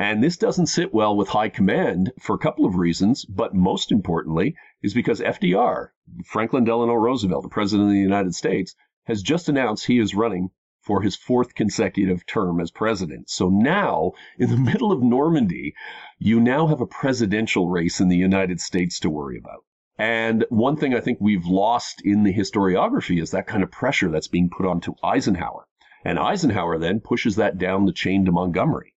And 0.00 0.22
this 0.22 0.36
doesn't 0.36 0.66
sit 0.66 0.94
well 0.94 1.16
with 1.16 1.30
high 1.30 1.48
command 1.48 2.12
for 2.20 2.36
a 2.36 2.38
couple 2.38 2.64
of 2.64 2.76
reasons, 2.76 3.24
but 3.24 3.52
most 3.52 3.90
importantly 3.90 4.54
is 4.80 4.94
because 4.94 5.18
FDR, 5.18 5.88
Franklin 6.24 6.62
Delano 6.62 6.94
Roosevelt, 6.94 7.42
the 7.42 7.48
President 7.48 7.88
of 7.88 7.94
the 7.94 8.00
United 8.00 8.36
States, 8.36 8.76
has 9.06 9.22
just 9.22 9.48
announced 9.48 9.86
he 9.86 9.98
is 9.98 10.14
running 10.14 10.50
for 10.82 11.02
his 11.02 11.16
fourth 11.16 11.56
consecutive 11.56 12.24
term 12.26 12.60
as 12.60 12.70
president. 12.70 13.28
So 13.28 13.48
now, 13.48 14.12
in 14.38 14.50
the 14.50 14.56
middle 14.70 14.92
of 14.92 15.02
Normandy, 15.02 15.74
you 16.20 16.38
now 16.38 16.68
have 16.68 16.80
a 16.80 16.86
presidential 16.86 17.68
race 17.68 17.98
in 17.98 18.08
the 18.08 18.16
United 18.16 18.60
States 18.60 19.00
to 19.00 19.10
worry 19.10 19.36
about. 19.36 19.64
And 19.98 20.44
one 20.48 20.76
thing 20.76 20.94
I 20.94 21.00
think 21.00 21.18
we've 21.20 21.46
lost 21.46 22.02
in 22.04 22.22
the 22.22 22.32
historiography 22.32 23.20
is 23.20 23.32
that 23.32 23.48
kind 23.48 23.64
of 23.64 23.72
pressure 23.72 24.12
that's 24.12 24.28
being 24.28 24.48
put 24.48 24.64
onto 24.64 24.94
Eisenhower. 25.02 25.66
And 26.04 26.20
Eisenhower 26.20 26.78
then 26.78 27.00
pushes 27.00 27.34
that 27.34 27.58
down 27.58 27.84
the 27.84 27.92
chain 27.92 28.24
to 28.26 28.30
Montgomery. 28.30 28.94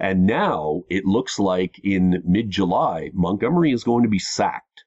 And 0.00 0.26
now 0.26 0.82
it 0.88 1.04
looks 1.04 1.38
like 1.38 1.78
in 1.84 2.22
mid 2.24 2.50
July, 2.50 3.10
Montgomery 3.12 3.70
is 3.70 3.84
going 3.84 4.02
to 4.02 4.08
be 4.08 4.18
sacked 4.18 4.84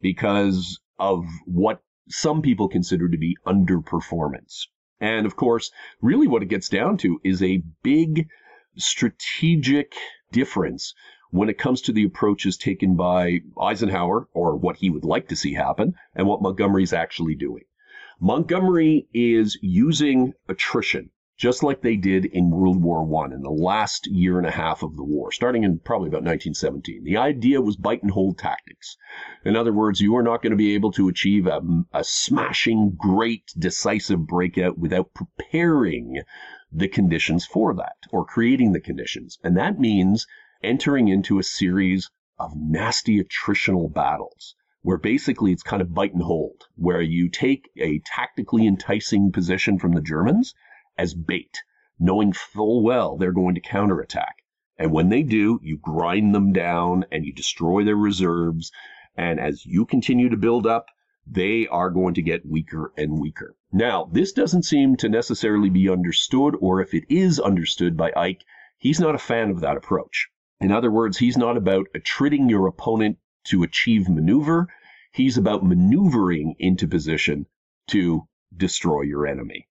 because 0.00 0.78
of 0.98 1.24
what 1.46 1.82
some 2.08 2.42
people 2.42 2.68
consider 2.68 3.08
to 3.08 3.16
be 3.16 3.36
underperformance. 3.46 4.66
And 5.00 5.24
of 5.24 5.34
course, 5.36 5.70
really 6.02 6.28
what 6.28 6.42
it 6.42 6.50
gets 6.50 6.68
down 6.68 6.98
to 6.98 7.20
is 7.24 7.42
a 7.42 7.62
big 7.82 8.28
strategic 8.76 9.94
difference 10.30 10.94
when 11.30 11.48
it 11.48 11.58
comes 11.58 11.80
to 11.82 11.92
the 11.92 12.04
approaches 12.04 12.56
taken 12.56 12.96
by 12.96 13.40
Eisenhower 13.60 14.28
or 14.34 14.56
what 14.56 14.76
he 14.76 14.90
would 14.90 15.04
like 15.04 15.28
to 15.28 15.36
see 15.36 15.54
happen 15.54 15.94
and 16.14 16.26
what 16.26 16.42
Montgomery 16.42 16.82
is 16.82 16.92
actually 16.92 17.34
doing. 17.34 17.64
Montgomery 18.20 19.08
is 19.14 19.58
using 19.62 20.34
attrition 20.48 21.10
just 21.40 21.62
like 21.62 21.80
they 21.80 21.96
did 21.96 22.26
in 22.26 22.50
World 22.50 22.82
War 22.82 23.02
One 23.02 23.32
in 23.32 23.40
the 23.40 23.50
last 23.50 24.06
year 24.06 24.36
and 24.36 24.46
a 24.46 24.50
half 24.50 24.82
of 24.82 24.94
the 24.96 25.02
war, 25.02 25.32
starting 25.32 25.64
in 25.64 25.78
probably 25.78 26.08
about 26.08 26.22
1917. 26.22 27.02
The 27.02 27.16
idea 27.16 27.62
was 27.62 27.78
bite 27.78 28.02
and 28.02 28.10
hold 28.10 28.36
tactics. 28.36 28.98
In 29.42 29.56
other 29.56 29.72
words, 29.72 30.02
you 30.02 30.14
are 30.16 30.22
not 30.22 30.42
going 30.42 30.50
to 30.50 30.56
be 30.56 30.74
able 30.74 30.92
to 30.92 31.08
achieve 31.08 31.46
a, 31.46 31.62
a 31.94 32.04
smashing, 32.04 32.94
great, 32.94 33.54
decisive 33.58 34.26
breakout 34.26 34.76
without 34.76 35.14
preparing 35.14 36.20
the 36.70 36.88
conditions 36.88 37.46
for 37.46 37.74
that 37.74 37.96
or 38.12 38.26
creating 38.26 38.72
the 38.72 38.80
conditions. 38.80 39.38
And 39.42 39.56
that 39.56 39.80
means 39.80 40.26
entering 40.62 41.08
into 41.08 41.38
a 41.38 41.42
series 41.42 42.10
of 42.38 42.52
nasty 42.54 43.18
attritional 43.18 43.90
battles 43.90 44.56
where 44.82 44.98
basically 44.98 45.52
it's 45.52 45.62
kind 45.62 45.80
of 45.80 45.94
bite 45.94 46.12
and 46.12 46.22
hold, 46.22 46.66
where 46.76 47.00
you 47.00 47.30
take 47.30 47.70
a 47.78 48.00
tactically 48.04 48.66
enticing 48.66 49.32
position 49.32 49.78
from 49.78 49.92
the 49.92 50.02
Germans 50.02 50.52
as 51.00 51.14
bait, 51.14 51.62
knowing 51.98 52.30
full 52.30 52.82
well 52.82 53.16
they're 53.16 53.32
going 53.32 53.54
to 53.54 53.60
counterattack. 53.62 54.36
And 54.76 54.92
when 54.92 55.08
they 55.08 55.22
do, 55.22 55.58
you 55.62 55.78
grind 55.78 56.34
them 56.34 56.52
down 56.52 57.06
and 57.10 57.24
you 57.24 57.32
destroy 57.32 57.84
their 57.84 57.96
reserves. 57.96 58.70
And 59.16 59.40
as 59.40 59.64
you 59.64 59.86
continue 59.86 60.28
to 60.28 60.36
build 60.36 60.66
up, 60.66 60.86
they 61.26 61.66
are 61.68 61.88
going 61.88 62.14
to 62.14 62.22
get 62.22 62.44
weaker 62.44 62.92
and 62.98 63.18
weaker. 63.18 63.56
Now, 63.72 64.10
this 64.12 64.32
doesn't 64.32 64.64
seem 64.64 64.96
to 64.96 65.08
necessarily 65.08 65.70
be 65.70 65.88
understood, 65.88 66.54
or 66.60 66.82
if 66.82 66.92
it 66.92 67.04
is 67.08 67.40
understood 67.40 67.96
by 67.96 68.12
Ike, 68.14 68.42
he's 68.76 69.00
not 69.00 69.14
a 69.14 69.18
fan 69.18 69.50
of 69.50 69.60
that 69.60 69.76
approach. 69.78 70.28
In 70.60 70.72
other 70.72 70.90
words, 70.90 71.16
he's 71.16 71.38
not 71.38 71.56
about 71.56 71.86
attriting 71.94 72.50
your 72.50 72.66
opponent 72.66 73.16
to 73.44 73.62
achieve 73.62 74.08
maneuver. 74.10 74.68
He's 75.12 75.38
about 75.38 75.64
maneuvering 75.64 76.56
into 76.58 76.86
position 76.86 77.46
to 77.88 78.26
destroy 78.54 79.02
your 79.02 79.26
enemy. 79.26 79.66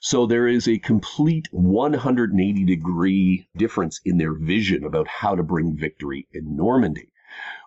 So 0.00 0.26
there 0.26 0.46
is 0.46 0.66
a 0.66 0.78
complete 0.78 1.48
180 1.50 2.64
degree 2.64 3.48
difference 3.56 4.00
in 4.04 4.18
their 4.18 4.34
vision 4.34 4.84
about 4.84 5.08
how 5.08 5.34
to 5.34 5.42
bring 5.42 5.76
victory 5.76 6.26
in 6.32 6.56
Normandy. 6.56 7.10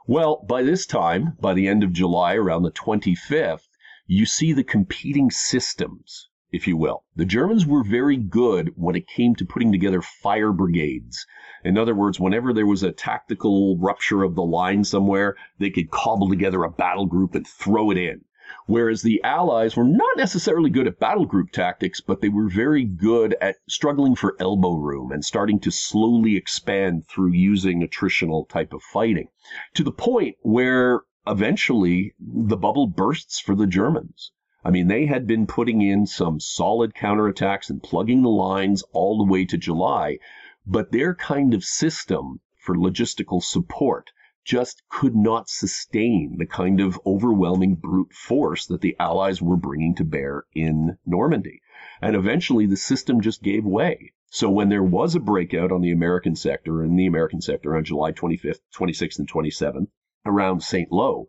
Well, 0.07 0.45
by 0.47 0.63
this 0.63 0.85
time, 0.85 1.37
by 1.41 1.53
the 1.53 1.67
end 1.67 1.83
of 1.83 1.91
July, 1.91 2.35
around 2.35 2.63
the 2.63 2.71
25th, 2.71 3.67
you 4.05 4.25
see 4.25 4.53
the 4.53 4.63
competing 4.63 5.29
systems, 5.29 6.29
if 6.49 6.65
you 6.65 6.77
will. 6.77 7.03
The 7.17 7.25
Germans 7.25 7.65
were 7.65 7.83
very 7.83 8.15
good 8.15 8.71
when 8.77 8.95
it 8.95 9.05
came 9.07 9.35
to 9.35 9.45
putting 9.45 9.71
together 9.71 10.01
fire 10.01 10.53
brigades. 10.53 11.27
In 11.65 11.77
other 11.77 11.93
words, 11.93 12.19
whenever 12.19 12.53
there 12.53 12.65
was 12.65 12.83
a 12.83 12.93
tactical 12.93 13.77
rupture 13.77 14.23
of 14.23 14.35
the 14.35 14.43
line 14.43 14.85
somewhere, 14.85 15.35
they 15.59 15.69
could 15.69 15.91
cobble 15.91 16.29
together 16.29 16.63
a 16.63 16.71
battle 16.71 17.05
group 17.05 17.35
and 17.35 17.45
throw 17.45 17.91
it 17.91 17.97
in. 17.97 18.21
Whereas 18.65 19.01
the 19.01 19.21
Allies 19.25 19.75
were 19.75 19.83
not 19.83 20.15
necessarily 20.15 20.69
good 20.69 20.87
at 20.87 21.01
battle 21.01 21.25
group 21.25 21.51
tactics, 21.51 21.99
but 21.99 22.21
they 22.21 22.29
were 22.29 22.47
very 22.47 22.85
good 22.85 23.35
at 23.41 23.57
struggling 23.67 24.15
for 24.15 24.37
elbow 24.39 24.75
room 24.75 25.11
and 25.11 25.25
starting 25.25 25.59
to 25.59 25.69
slowly 25.69 26.37
expand 26.37 27.05
through 27.07 27.33
using 27.33 27.81
attritional 27.81 28.47
type 28.47 28.71
of 28.71 28.81
fighting 28.83 29.27
to 29.73 29.83
the 29.83 29.91
point 29.91 30.37
where 30.43 31.01
eventually 31.27 32.13
the 32.21 32.55
bubble 32.55 32.87
bursts 32.87 33.37
for 33.37 33.53
the 33.53 33.67
Germans. 33.67 34.31
I 34.63 34.71
mean, 34.71 34.87
they 34.87 35.07
had 35.07 35.27
been 35.27 35.45
putting 35.45 35.81
in 35.81 36.05
some 36.05 36.39
solid 36.39 36.93
counterattacks 36.93 37.69
and 37.69 37.83
plugging 37.83 38.21
the 38.21 38.29
lines 38.29 38.81
all 38.93 39.17
the 39.17 39.29
way 39.29 39.43
to 39.43 39.57
July, 39.57 40.19
but 40.65 40.93
their 40.93 41.13
kind 41.13 41.53
of 41.53 41.65
system 41.65 42.39
for 42.55 42.75
logistical 42.75 43.43
support 43.43 44.11
just 44.47 44.81
could 44.87 45.13
not 45.13 45.49
sustain 45.49 46.37
the 46.39 46.45
kind 46.45 46.79
of 46.79 46.97
overwhelming 47.05 47.75
brute 47.75 48.13
force 48.13 48.65
that 48.65 48.79
the 48.79 48.95
Allies 48.97 49.41
were 49.41 49.57
bringing 49.57 49.93
to 49.93 50.05
bear 50.05 50.45
in 50.55 50.97
Normandy. 51.05 51.61
And 52.01 52.15
eventually 52.15 52.65
the 52.65 52.77
system 52.77 53.19
just 53.19 53.43
gave 53.43 53.65
way. 53.65 54.13
So 54.31 54.49
when 54.49 54.69
there 54.69 54.83
was 54.83 55.15
a 55.15 55.19
breakout 55.19 55.73
on 55.73 55.81
the 55.81 55.91
American 55.91 56.33
sector, 56.33 56.81
in 56.81 56.95
the 56.95 57.07
American 57.07 57.41
sector 57.41 57.75
on 57.75 57.83
July 57.83 58.13
25th, 58.13 58.61
26th, 58.73 59.19
and 59.19 59.29
27th, 59.29 59.87
around 60.25 60.63
St. 60.63 60.93
Lo, 60.93 61.27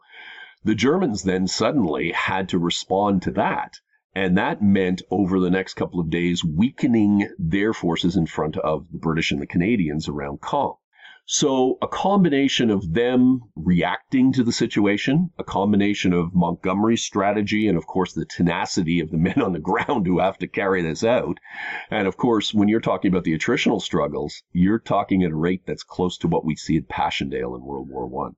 the 0.63 0.77
Germans 0.77 1.25
then 1.25 1.49
suddenly 1.49 2.13
had 2.13 2.49
to 2.51 2.59
respond 2.59 3.23
to 3.23 3.33
that. 3.33 3.81
And 4.15 4.39
that 4.39 4.63
meant 4.63 5.03
over 5.11 5.41
the 5.41 5.51
next 5.51 5.75
couple 5.75 5.99
of 5.99 6.09
days 6.09 6.45
weakening 6.45 7.29
their 7.37 7.73
forces 7.73 8.17
in 8.17 8.27
front 8.27 8.57
of 8.59 8.87
the 8.93 8.99
British 8.99 9.33
and 9.33 9.43
the 9.43 9.47
Canadians 9.47 10.09
around 10.09 10.41
Caen. 10.41 10.75
So 11.31 11.77
a 11.83 11.89
combination 11.89 12.71
of 12.71 12.95
them 12.95 13.43
reacting 13.55 14.33
to 14.33 14.43
the 14.43 14.51
situation, 14.51 15.29
a 15.39 15.45
combination 15.45 16.15
of 16.15 16.35
Montgomery's 16.35 17.03
strategy, 17.03 17.69
and 17.69 17.77
of 17.77 17.87
course 17.87 18.15
the 18.15 18.25
tenacity 18.25 19.01
of 19.01 19.11
the 19.11 19.19
men 19.19 19.43
on 19.43 19.53
the 19.53 19.61
ground 19.61 20.07
who 20.07 20.21
have 20.21 20.39
to 20.39 20.49
carry 20.49 20.81
this 20.81 21.05
out. 21.05 21.39
And 21.91 22.09
of 22.09 22.17
course, 22.17 22.55
when 22.55 22.69
you're 22.69 22.81
talking 22.81 23.11
about 23.11 23.25
the 23.25 23.37
attritional 23.37 23.83
struggles, 23.83 24.43
you're 24.53 24.79
talking 24.79 25.23
at 25.23 25.33
a 25.33 25.37
rate 25.37 25.67
that's 25.67 25.83
close 25.83 26.17
to 26.17 26.29
what 26.29 26.47
we 26.47 26.57
see 26.57 26.79
at 26.79 26.89
Passchendaele 26.89 27.57
in 27.57 27.63
World 27.63 27.91
War 27.91 28.07
One. 28.07 28.37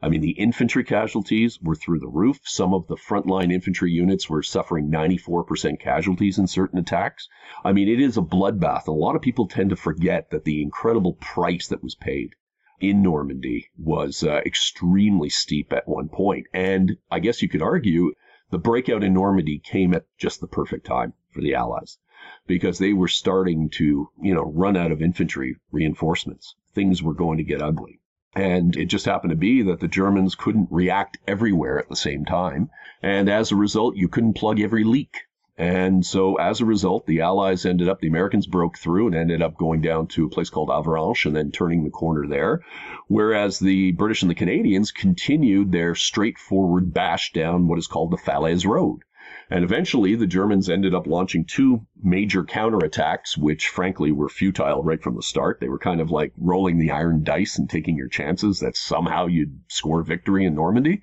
I 0.00 0.08
mean, 0.08 0.20
the 0.20 0.30
infantry 0.30 0.84
casualties 0.84 1.60
were 1.60 1.74
through 1.74 1.98
the 1.98 2.06
roof. 2.06 2.38
Some 2.44 2.72
of 2.72 2.86
the 2.86 2.94
frontline 2.96 3.52
infantry 3.52 3.90
units 3.90 4.30
were 4.30 4.44
suffering 4.44 4.92
94% 4.92 5.80
casualties 5.80 6.38
in 6.38 6.46
certain 6.46 6.78
attacks. 6.78 7.28
I 7.64 7.72
mean, 7.72 7.88
it 7.88 7.98
is 7.98 8.16
a 8.16 8.22
bloodbath. 8.22 8.86
A 8.86 8.92
lot 8.92 9.16
of 9.16 9.22
people 9.22 9.48
tend 9.48 9.70
to 9.70 9.76
forget 9.76 10.30
that 10.30 10.44
the 10.44 10.62
incredible 10.62 11.14
price 11.14 11.66
that 11.66 11.82
was 11.82 11.96
paid 11.96 12.36
in 12.80 13.02
Normandy 13.02 13.70
was 13.76 14.22
uh, 14.22 14.40
extremely 14.46 15.28
steep 15.28 15.72
at 15.72 15.88
one 15.88 16.08
point. 16.08 16.46
And 16.54 16.96
I 17.10 17.18
guess 17.18 17.42
you 17.42 17.48
could 17.48 17.62
argue 17.62 18.12
the 18.50 18.58
breakout 18.58 19.02
in 19.02 19.14
Normandy 19.14 19.58
came 19.58 19.92
at 19.94 20.06
just 20.16 20.40
the 20.40 20.46
perfect 20.46 20.86
time 20.86 21.14
for 21.30 21.40
the 21.40 21.54
Allies 21.54 21.98
because 22.46 22.78
they 22.78 22.92
were 22.92 23.08
starting 23.08 23.68
to, 23.70 24.10
you 24.22 24.34
know, 24.34 24.44
run 24.44 24.76
out 24.76 24.92
of 24.92 25.02
infantry 25.02 25.56
reinforcements. 25.72 26.54
Things 26.72 27.02
were 27.02 27.14
going 27.14 27.38
to 27.38 27.44
get 27.44 27.60
ugly. 27.60 28.00
And 28.38 28.76
it 28.76 28.86
just 28.86 29.04
happened 29.04 29.30
to 29.30 29.36
be 29.36 29.62
that 29.62 29.80
the 29.80 29.88
Germans 29.88 30.36
couldn't 30.36 30.68
react 30.70 31.18
everywhere 31.26 31.80
at 31.80 31.88
the 31.88 31.96
same 31.96 32.24
time. 32.24 32.70
And 33.02 33.28
as 33.28 33.50
a 33.50 33.56
result, 33.56 33.96
you 33.96 34.08
couldn't 34.08 34.34
plug 34.34 34.60
every 34.60 34.84
leak. 34.84 35.22
And 35.56 36.06
so 36.06 36.36
as 36.36 36.60
a 36.60 36.64
result, 36.64 37.04
the 37.06 37.22
Allies 37.22 37.66
ended 37.66 37.88
up, 37.88 37.98
the 37.98 38.06
Americans 38.06 38.46
broke 38.46 38.78
through 38.78 39.08
and 39.08 39.16
ended 39.16 39.42
up 39.42 39.58
going 39.58 39.80
down 39.80 40.06
to 40.08 40.26
a 40.26 40.30
place 40.30 40.50
called 40.50 40.68
Avranches 40.68 41.26
and 41.26 41.34
then 41.34 41.50
turning 41.50 41.82
the 41.82 41.90
corner 41.90 42.28
there. 42.28 42.62
Whereas 43.08 43.58
the 43.58 43.90
British 43.90 44.22
and 44.22 44.30
the 44.30 44.36
Canadians 44.36 44.92
continued 44.92 45.72
their 45.72 45.96
straightforward 45.96 46.94
bash 46.94 47.32
down 47.32 47.66
what 47.66 47.80
is 47.80 47.88
called 47.88 48.12
the 48.12 48.18
Falaise 48.18 48.64
Road. 48.64 49.00
And 49.50 49.64
eventually, 49.64 50.14
the 50.14 50.26
Germans 50.26 50.68
ended 50.68 50.94
up 50.94 51.06
launching 51.06 51.44
two 51.44 51.86
major 52.02 52.44
counterattacks, 52.44 53.38
which 53.38 53.68
frankly 53.68 54.12
were 54.12 54.28
futile 54.28 54.82
right 54.82 55.02
from 55.02 55.16
the 55.16 55.22
start. 55.22 55.58
They 55.58 55.68
were 55.68 55.78
kind 55.78 56.02
of 56.02 56.10
like 56.10 56.34
rolling 56.36 56.78
the 56.78 56.90
iron 56.90 57.24
dice 57.24 57.58
and 57.58 57.68
taking 57.68 57.96
your 57.96 58.08
chances 58.08 58.60
that 58.60 58.76
somehow 58.76 59.26
you'd 59.26 59.60
score 59.68 60.02
victory 60.02 60.44
in 60.44 60.54
Normandy. 60.54 61.00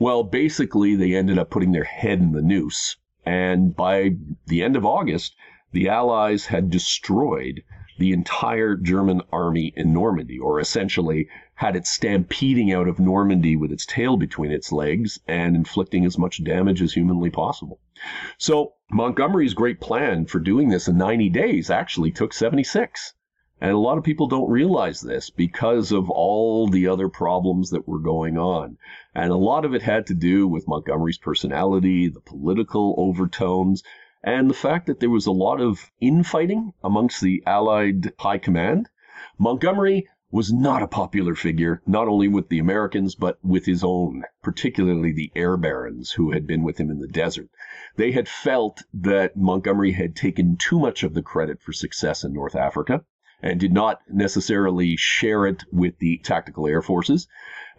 Well, 0.00 0.24
basically, 0.24 0.96
they 0.96 1.14
ended 1.14 1.38
up 1.38 1.50
putting 1.50 1.70
their 1.70 1.84
head 1.84 2.18
in 2.18 2.32
the 2.32 2.42
noose. 2.42 2.96
And 3.24 3.76
by 3.76 4.16
the 4.46 4.62
end 4.62 4.74
of 4.74 4.84
August, 4.84 5.36
the 5.70 5.88
Allies 5.88 6.46
had 6.46 6.70
destroyed 6.70 7.62
the 7.98 8.12
entire 8.12 8.76
German 8.76 9.20
army 9.32 9.72
in 9.76 9.92
Normandy, 9.92 10.38
or 10.38 10.60
essentially 10.60 11.28
had 11.54 11.76
it 11.76 11.86
stampeding 11.86 12.72
out 12.72 12.88
of 12.88 12.98
Normandy 12.98 13.56
with 13.56 13.72
its 13.72 13.84
tail 13.84 14.16
between 14.16 14.52
its 14.52 14.72
legs 14.72 15.18
and 15.26 15.56
inflicting 15.56 16.04
as 16.04 16.16
much 16.16 16.42
damage 16.44 16.80
as 16.80 16.92
humanly 16.92 17.30
possible. 17.30 17.80
So 18.38 18.74
Montgomery's 18.90 19.54
great 19.54 19.80
plan 19.80 20.26
for 20.26 20.38
doing 20.38 20.68
this 20.68 20.88
in 20.88 20.96
90 20.96 21.28
days 21.30 21.68
actually 21.68 22.12
took 22.12 22.32
76. 22.32 23.14
And 23.60 23.72
a 23.72 23.78
lot 23.78 23.98
of 23.98 24.04
people 24.04 24.28
don't 24.28 24.48
realize 24.48 25.00
this 25.00 25.30
because 25.30 25.90
of 25.90 26.08
all 26.08 26.68
the 26.68 26.86
other 26.86 27.08
problems 27.08 27.70
that 27.70 27.88
were 27.88 27.98
going 27.98 28.38
on. 28.38 28.78
And 29.16 29.32
a 29.32 29.36
lot 29.36 29.64
of 29.64 29.74
it 29.74 29.82
had 29.82 30.06
to 30.06 30.14
do 30.14 30.46
with 30.46 30.68
Montgomery's 30.68 31.18
personality, 31.18 32.08
the 32.08 32.20
political 32.20 32.94
overtones, 32.96 33.82
and 34.22 34.50
the 34.50 34.54
fact 34.54 34.86
that 34.86 35.00
there 35.00 35.10
was 35.10 35.26
a 35.26 35.32
lot 35.32 35.60
of 35.60 35.90
infighting 36.00 36.72
amongst 36.82 37.20
the 37.20 37.42
Allied 37.46 38.12
high 38.18 38.38
command. 38.38 38.88
Montgomery 39.38 40.08
was 40.30 40.52
not 40.52 40.82
a 40.82 40.88
popular 40.88 41.34
figure, 41.34 41.80
not 41.86 42.06
only 42.06 42.28
with 42.28 42.48
the 42.48 42.58
Americans, 42.58 43.14
but 43.14 43.38
with 43.42 43.64
his 43.64 43.82
own, 43.82 44.22
particularly 44.42 45.12
the 45.12 45.32
air 45.34 45.56
barons 45.56 46.12
who 46.12 46.32
had 46.32 46.46
been 46.46 46.62
with 46.62 46.78
him 46.78 46.90
in 46.90 46.98
the 46.98 47.08
desert. 47.08 47.48
They 47.96 48.12
had 48.12 48.28
felt 48.28 48.82
that 48.92 49.36
Montgomery 49.36 49.92
had 49.92 50.14
taken 50.14 50.56
too 50.56 50.78
much 50.78 51.02
of 51.02 51.14
the 51.14 51.22
credit 51.22 51.62
for 51.62 51.72
success 51.72 52.24
in 52.24 52.34
North 52.34 52.54
Africa 52.54 53.04
and 53.40 53.60
did 53.60 53.72
not 53.72 54.00
necessarily 54.10 54.96
share 54.96 55.46
it 55.46 55.64
with 55.72 55.96
the 55.98 56.18
tactical 56.18 56.66
air 56.66 56.82
forces. 56.82 57.28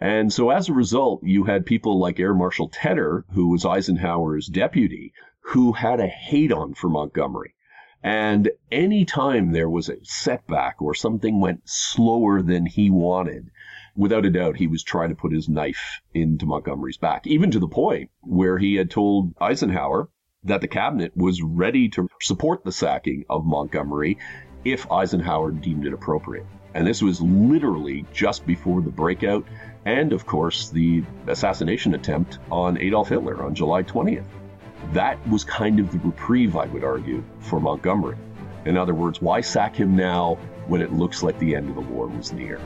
And 0.00 0.32
so 0.32 0.50
as 0.50 0.68
a 0.68 0.72
result, 0.72 1.22
you 1.22 1.44
had 1.44 1.66
people 1.66 2.00
like 2.00 2.18
Air 2.18 2.34
Marshal 2.34 2.70
Tedder, 2.70 3.26
who 3.32 3.48
was 3.48 3.66
Eisenhower's 3.66 4.46
deputy, 4.46 5.12
who 5.40 5.72
had 5.72 6.00
a 6.00 6.06
hate 6.06 6.52
on 6.52 6.74
for 6.74 6.88
Montgomery. 6.88 7.54
And 8.02 8.50
any 8.72 9.04
time 9.04 9.52
there 9.52 9.68
was 9.68 9.88
a 9.88 10.02
setback 10.02 10.80
or 10.80 10.94
something 10.94 11.40
went 11.40 11.62
slower 11.64 12.40
than 12.40 12.64
he 12.64 12.90
wanted, 12.90 13.50
without 13.94 14.24
a 14.24 14.30
doubt, 14.30 14.56
he 14.56 14.66
was 14.66 14.82
trying 14.82 15.10
to 15.10 15.14
put 15.14 15.32
his 15.32 15.48
knife 15.48 16.00
into 16.14 16.46
Montgomery's 16.46 16.96
back, 16.96 17.26
even 17.26 17.50
to 17.50 17.58
the 17.58 17.68
point 17.68 18.10
where 18.22 18.58
he 18.58 18.76
had 18.76 18.90
told 18.90 19.34
Eisenhower 19.40 20.08
that 20.44 20.62
the 20.62 20.68
cabinet 20.68 21.14
was 21.14 21.42
ready 21.42 21.88
to 21.90 22.08
support 22.22 22.64
the 22.64 22.72
sacking 22.72 23.24
of 23.28 23.44
Montgomery 23.44 24.16
if 24.64 24.90
Eisenhower 24.90 25.50
deemed 25.50 25.86
it 25.86 25.92
appropriate. 25.92 26.46
And 26.72 26.86
this 26.86 27.02
was 27.02 27.20
literally 27.20 28.06
just 28.12 28.46
before 28.46 28.80
the 28.80 28.90
breakout 28.90 29.44
and, 29.84 30.12
of 30.12 30.24
course, 30.24 30.70
the 30.70 31.02
assassination 31.26 31.94
attempt 31.94 32.38
on 32.50 32.78
Adolf 32.78 33.08
Hitler 33.08 33.42
on 33.42 33.54
July 33.54 33.82
20th. 33.82 34.24
That 34.92 35.18
was 35.28 35.44
kind 35.44 35.78
of 35.78 35.92
the 35.92 35.98
reprieve, 35.98 36.56
I 36.56 36.66
would 36.66 36.84
argue, 36.84 37.22
for 37.38 37.60
Montgomery. 37.60 38.16
In 38.64 38.76
other 38.76 38.94
words, 38.94 39.22
why 39.22 39.40
sack 39.40 39.76
him 39.76 39.96
now 39.96 40.36
when 40.66 40.82
it 40.82 40.92
looks 40.92 41.22
like 41.22 41.38
the 41.38 41.54
end 41.54 41.68
of 41.68 41.76
the 41.76 41.80
war 41.80 42.06
was 42.08 42.32
near? 42.32 42.58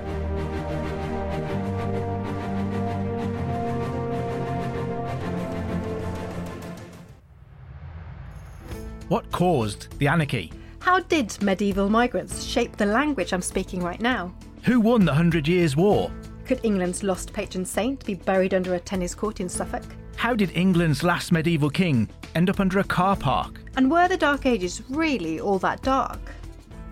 What 9.09 9.31
caused 9.31 9.96
the 9.98 10.09
anarchy? 10.09 10.50
How 10.81 11.00
did 11.00 11.40
medieval 11.42 11.88
migrants 11.88 12.42
shape 12.42 12.77
the 12.77 12.87
language 12.87 13.33
I'm 13.33 13.42
speaking 13.42 13.83
right 13.83 14.00
now? 14.00 14.35
Who 14.64 14.81
won 14.81 15.05
the 15.05 15.14
Hundred 15.14 15.46
Years' 15.46 15.77
War? 15.77 16.11
Could 16.46 16.61
England's 16.62 17.03
lost 17.03 17.33
patron 17.33 17.64
saint 17.64 18.05
be 18.05 18.14
buried 18.14 18.55
under 18.55 18.74
a 18.74 18.81
tennis 18.81 19.14
court 19.14 19.40
in 19.40 19.48
Suffolk? 19.48 19.85
How 20.25 20.35
did 20.35 20.57
England's 20.57 21.03
last 21.03 21.33
medieval 21.33 21.69
king 21.69 22.09
end 22.35 22.49
up 22.49 22.59
under 22.59 22.79
a 22.79 22.85
car 22.85 23.15
park? 23.15 23.61
And 23.77 23.91
were 23.91 24.09
the 24.09 24.17
Dark 24.17 24.47
Ages 24.47 24.81
really 24.89 25.39
all 25.39 25.59
that 25.59 25.83
dark? 25.83 26.19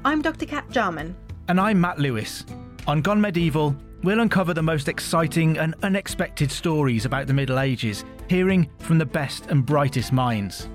I'm 0.04 0.20
Dr. 0.20 0.44
Cat 0.44 0.68
Jarman. 0.70 1.16
And 1.48 1.58
I'm 1.58 1.80
Matt 1.80 1.98
Lewis. 1.98 2.44
On 2.86 3.00
Gone 3.00 3.22
Medieval, 3.22 3.74
we'll 4.02 4.20
uncover 4.20 4.52
the 4.52 4.62
most 4.62 4.86
exciting 4.86 5.56
and 5.56 5.74
unexpected 5.82 6.52
stories 6.52 7.06
about 7.06 7.26
the 7.26 7.32
Middle 7.32 7.58
Ages, 7.58 8.04
hearing 8.28 8.68
from 8.80 8.98
the 8.98 9.06
best 9.06 9.46
and 9.46 9.64
brightest 9.64 10.12
minds. 10.12 10.68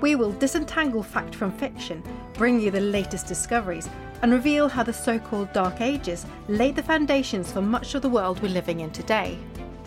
We 0.00 0.14
will 0.14 0.32
disentangle 0.32 1.02
fact 1.02 1.34
from 1.34 1.52
fiction, 1.52 2.02
bring 2.32 2.58
you 2.58 2.70
the 2.70 2.80
latest 2.80 3.26
discoveries, 3.26 3.86
and 4.22 4.32
reveal 4.32 4.66
how 4.66 4.82
the 4.82 4.94
so 4.94 5.18
called 5.18 5.52
Dark 5.52 5.82
Ages 5.82 6.24
laid 6.48 6.74
the 6.74 6.82
foundations 6.82 7.52
for 7.52 7.60
much 7.60 7.94
of 7.94 8.00
the 8.00 8.08
world 8.08 8.40
we're 8.40 8.48
living 8.48 8.80
in 8.80 8.92
today. 8.92 9.36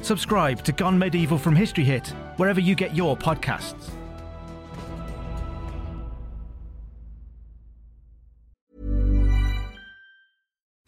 Subscribe 0.01 0.63
to 0.63 0.71
Gone 0.71 0.97
Medieval 0.97 1.37
from 1.37 1.55
History 1.55 1.83
Hit, 1.83 2.07
wherever 2.37 2.59
you 2.59 2.73
get 2.73 2.95
your 2.95 3.15
podcasts. 3.15 4.00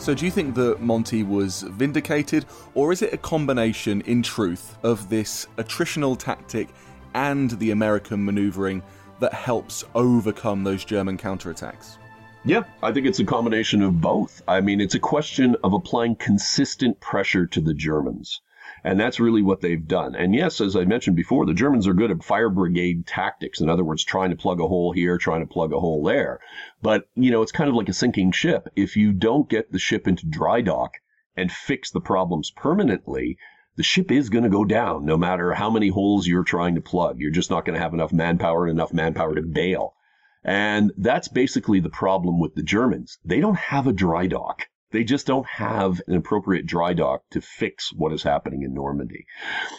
So, 0.00 0.14
do 0.14 0.24
you 0.24 0.30
think 0.30 0.54
that 0.54 0.80
Monty 0.80 1.24
was 1.24 1.60
vindicated, 1.60 2.46
or 2.72 2.90
is 2.90 3.02
it 3.02 3.12
a 3.12 3.18
combination, 3.18 4.00
in 4.00 4.22
truth, 4.22 4.78
of 4.82 5.10
this 5.10 5.46
attritional 5.58 6.18
tactic 6.18 6.70
and 7.12 7.50
the 7.50 7.72
American 7.72 8.24
maneuvering 8.24 8.82
that 9.20 9.34
helps 9.34 9.84
overcome 9.94 10.64
those 10.64 10.86
German 10.86 11.18
counterattacks? 11.18 11.98
Yeah, 12.46 12.62
I 12.82 12.92
think 12.92 13.06
it's 13.06 13.20
a 13.20 13.26
combination 13.26 13.82
of 13.82 14.00
both. 14.00 14.40
I 14.48 14.62
mean, 14.62 14.80
it's 14.80 14.94
a 14.94 14.98
question 14.98 15.54
of 15.62 15.74
applying 15.74 16.16
consistent 16.16 16.98
pressure 17.00 17.44
to 17.48 17.60
the 17.60 17.74
Germans. 17.74 18.40
And 18.82 18.98
that's 18.98 19.20
really 19.20 19.42
what 19.42 19.60
they've 19.60 19.86
done. 19.86 20.14
And 20.14 20.34
yes, 20.34 20.60
as 20.60 20.74
I 20.74 20.84
mentioned 20.84 21.16
before, 21.16 21.46
the 21.46 21.54
Germans 21.54 21.86
are 21.86 21.94
good 21.94 22.10
at 22.10 22.24
fire 22.24 22.48
brigade 22.48 23.06
tactics. 23.06 23.60
In 23.60 23.68
other 23.68 23.84
words, 23.84 24.04
trying 24.04 24.30
to 24.30 24.36
plug 24.36 24.60
a 24.60 24.68
hole 24.68 24.92
here, 24.92 25.18
trying 25.18 25.40
to 25.40 25.52
plug 25.52 25.72
a 25.72 25.80
hole 25.80 26.02
there. 26.02 26.40
But, 26.82 27.08
you 27.14 27.30
know, 27.30 27.42
it's 27.42 27.52
kind 27.52 27.68
of 27.68 27.76
like 27.76 27.88
a 27.88 27.94
sinking 27.94 28.32
ship. 28.32 28.68
If 28.76 28.96
you 28.96 29.12
don't 29.12 29.48
get 29.48 29.70
the 29.70 29.78
ship 29.78 30.08
into 30.08 30.26
dry 30.26 30.60
dock 30.60 30.94
and 31.36 31.52
fix 31.52 31.90
the 31.90 32.00
problems 32.00 32.50
permanently, 32.50 33.36
the 33.76 33.82
ship 33.82 34.10
is 34.10 34.30
going 34.30 34.44
to 34.44 34.50
go 34.50 34.64
down 34.64 35.04
no 35.04 35.16
matter 35.16 35.52
how 35.54 35.70
many 35.70 35.88
holes 35.88 36.26
you're 36.26 36.42
trying 36.44 36.74
to 36.74 36.80
plug. 36.80 37.18
You're 37.18 37.30
just 37.30 37.50
not 37.50 37.64
going 37.64 37.74
to 37.74 37.82
have 37.82 37.94
enough 37.94 38.12
manpower 38.12 38.66
and 38.66 38.72
enough 38.72 38.92
manpower 38.92 39.34
to 39.34 39.42
bail. 39.42 39.94
And 40.42 40.92
that's 40.96 41.28
basically 41.28 41.80
the 41.80 41.90
problem 41.90 42.40
with 42.40 42.54
the 42.54 42.62
Germans. 42.62 43.18
They 43.24 43.40
don't 43.40 43.58
have 43.58 43.86
a 43.86 43.92
dry 43.92 44.26
dock. 44.26 44.66
They 44.92 45.04
just 45.04 45.26
don't 45.26 45.46
have 45.46 46.00
an 46.08 46.16
appropriate 46.16 46.66
dry 46.66 46.94
dock 46.94 47.22
to 47.30 47.40
fix 47.40 47.92
what 47.92 48.12
is 48.12 48.24
happening 48.24 48.62
in 48.62 48.74
Normandy. 48.74 49.24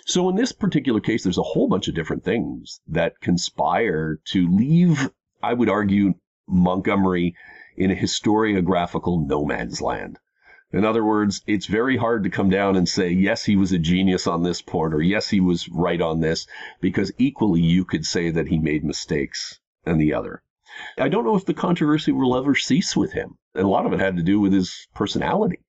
So 0.06 0.30
in 0.30 0.36
this 0.36 0.54
particular 0.54 1.02
case, 1.02 1.24
there's 1.24 1.38
a 1.38 1.44
whole 1.44 1.68
bunch 1.68 1.88
of 1.90 1.96
different 1.96 2.24
things 2.24 2.80
that 2.88 3.20
conspire 3.20 4.20
to 4.28 4.48
leave, 4.48 5.10
I 5.44 5.54
would 5.54 5.70
argue, 5.70 6.14
Montgomery 6.48 7.36
in 7.76 7.92
a 7.92 7.96
historiographical 7.96 9.28
no 9.28 9.46
man's 9.46 9.82
land. 9.82 10.18
In 10.74 10.86
other 10.86 11.04
words, 11.04 11.42
it's 11.46 11.66
very 11.66 11.98
hard 11.98 12.24
to 12.24 12.30
come 12.30 12.50
down 12.50 12.78
and 12.78 12.88
say, 12.88 13.10
yes, 13.10 13.44
he 13.44 13.58
was 13.58 13.74
a 13.74 13.78
genius 13.78 14.26
on 14.28 14.44
this 14.44 14.62
point, 14.62 14.94
or 14.94 15.02
yes, 15.02 15.30
he 15.30 15.42
was 15.42 15.68
right 15.68 16.00
on 16.00 16.22
this, 16.22 16.48
because 16.80 17.12
equally 17.18 17.62
you 17.62 17.84
could 17.84 18.06
say 18.06 18.32
that 18.32 18.48
he 18.48 18.58
made 18.58 18.86
mistakes 18.86 19.60
and 19.86 20.00
the 20.00 20.14
other. 20.14 20.44
I 20.98 21.10
don't 21.10 21.26
know 21.26 21.36
if 21.36 21.46
the 21.46 21.54
controversy 21.54 22.12
will 22.12 22.38
ever 22.38 22.56
cease 22.56 22.96
with 22.96 23.14
him. 23.14 23.38
A 23.56 23.64
lot 23.64 23.86
of 23.86 23.94
it 23.94 24.00
had 24.00 24.16
to 24.18 24.24
do 24.24 24.40
with 24.40 24.54
his 24.54 24.88
personality. 24.94 25.60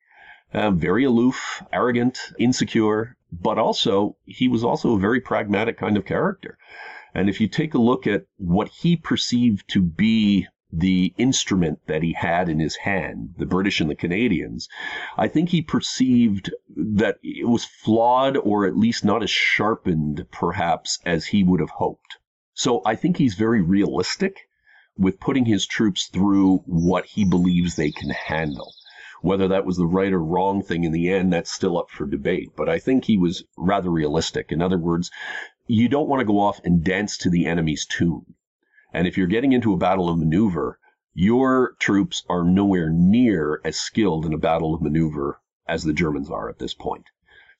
Uh, 0.54 0.70
very 0.70 1.04
aloof, 1.04 1.62
arrogant, 1.72 2.18
insecure, 2.38 3.16
but 3.32 3.58
also 3.58 4.16
he 4.26 4.48
was 4.48 4.62
also 4.62 4.94
a 4.94 5.00
very 5.00 5.20
pragmatic 5.20 5.78
kind 5.78 5.96
of 5.96 6.04
character. 6.04 6.58
And 7.14 7.28
if 7.28 7.40
you 7.40 7.48
take 7.48 7.74
a 7.74 7.80
look 7.80 8.06
at 8.06 8.26
what 8.36 8.68
he 8.68 8.96
perceived 8.96 9.68
to 9.70 9.80
be 9.80 10.46
the 10.72 11.12
instrument 11.18 11.80
that 11.86 12.02
he 12.02 12.12
had 12.12 12.48
in 12.48 12.60
his 12.60 12.76
hand, 12.76 13.34
the 13.36 13.46
British 13.46 13.80
and 13.80 13.90
the 13.90 13.94
Canadians, 13.94 14.68
I 15.16 15.28
think 15.28 15.48
he 15.48 15.62
perceived 15.62 16.50
that 16.76 17.18
it 17.22 17.48
was 17.48 17.64
flawed 17.64 18.36
or 18.36 18.66
at 18.66 18.76
least 18.76 19.04
not 19.04 19.22
as 19.22 19.30
sharpened, 19.30 20.26
perhaps, 20.30 20.98
as 21.04 21.26
he 21.26 21.42
would 21.42 21.60
have 21.60 21.70
hoped. 21.70 22.18
So 22.54 22.82
I 22.86 22.94
think 22.94 23.16
he's 23.16 23.34
very 23.34 23.60
realistic 23.60 24.48
with 25.02 25.20
putting 25.20 25.44
his 25.44 25.66
troops 25.66 26.06
through 26.06 26.58
what 26.66 27.06
he 27.06 27.24
believes 27.24 27.76
they 27.76 27.90
can 27.90 28.10
handle. 28.10 28.72
Whether 29.20 29.48
that 29.48 29.66
was 29.66 29.76
the 29.76 29.86
right 29.86 30.12
or 30.12 30.22
wrong 30.22 30.62
thing 30.62 30.84
in 30.84 30.92
the 30.92 31.10
end, 31.10 31.32
that's 31.32 31.52
still 31.52 31.78
up 31.78 31.90
for 31.90 32.06
debate. 32.06 32.50
But 32.56 32.68
I 32.68 32.78
think 32.78 33.04
he 33.04 33.18
was 33.18 33.44
rather 33.56 33.90
realistic. 33.90 34.50
In 34.50 34.62
other 34.62 34.78
words, 34.78 35.10
you 35.66 35.88
don't 35.88 36.08
want 36.08 36.20
to 36.20 36.26
go 36.26 36.40
off 36.40 36.60
and 36.64 36.82
dance 36.82 37.16
to 37.18 37.30
the 37.30 37.46
enemy's 37.46 37.86
tune. 37.86 38.34
And 38.92 39.06
if 39.06 39.16
you're 39.16 39.26
getting 39.26 39.52
into 39.52 39.72
a 39.72 39.78
battle 39.78 40.08
of 40.08 40.18
maneuver, 40.18 40.78
your 41.14 41.76
troops 41.78 42.24
are 42.28 42.42
nowhere 42.42 42.90
near 42.90 43.60
as 43.64 43.78
skilled 43.78 44.26
in 44.26 44.32
a 44.32 44.38
battle 44.38 44.74
of 44.74 44.82
maneuver 44.82 45.40
as 45.66 45.84
the 45.84 45.92
Germans 45.92 46.30
are 46.30 46.48
at 46.48 46.58
this 46.58 46.74
point. 46.74 47.04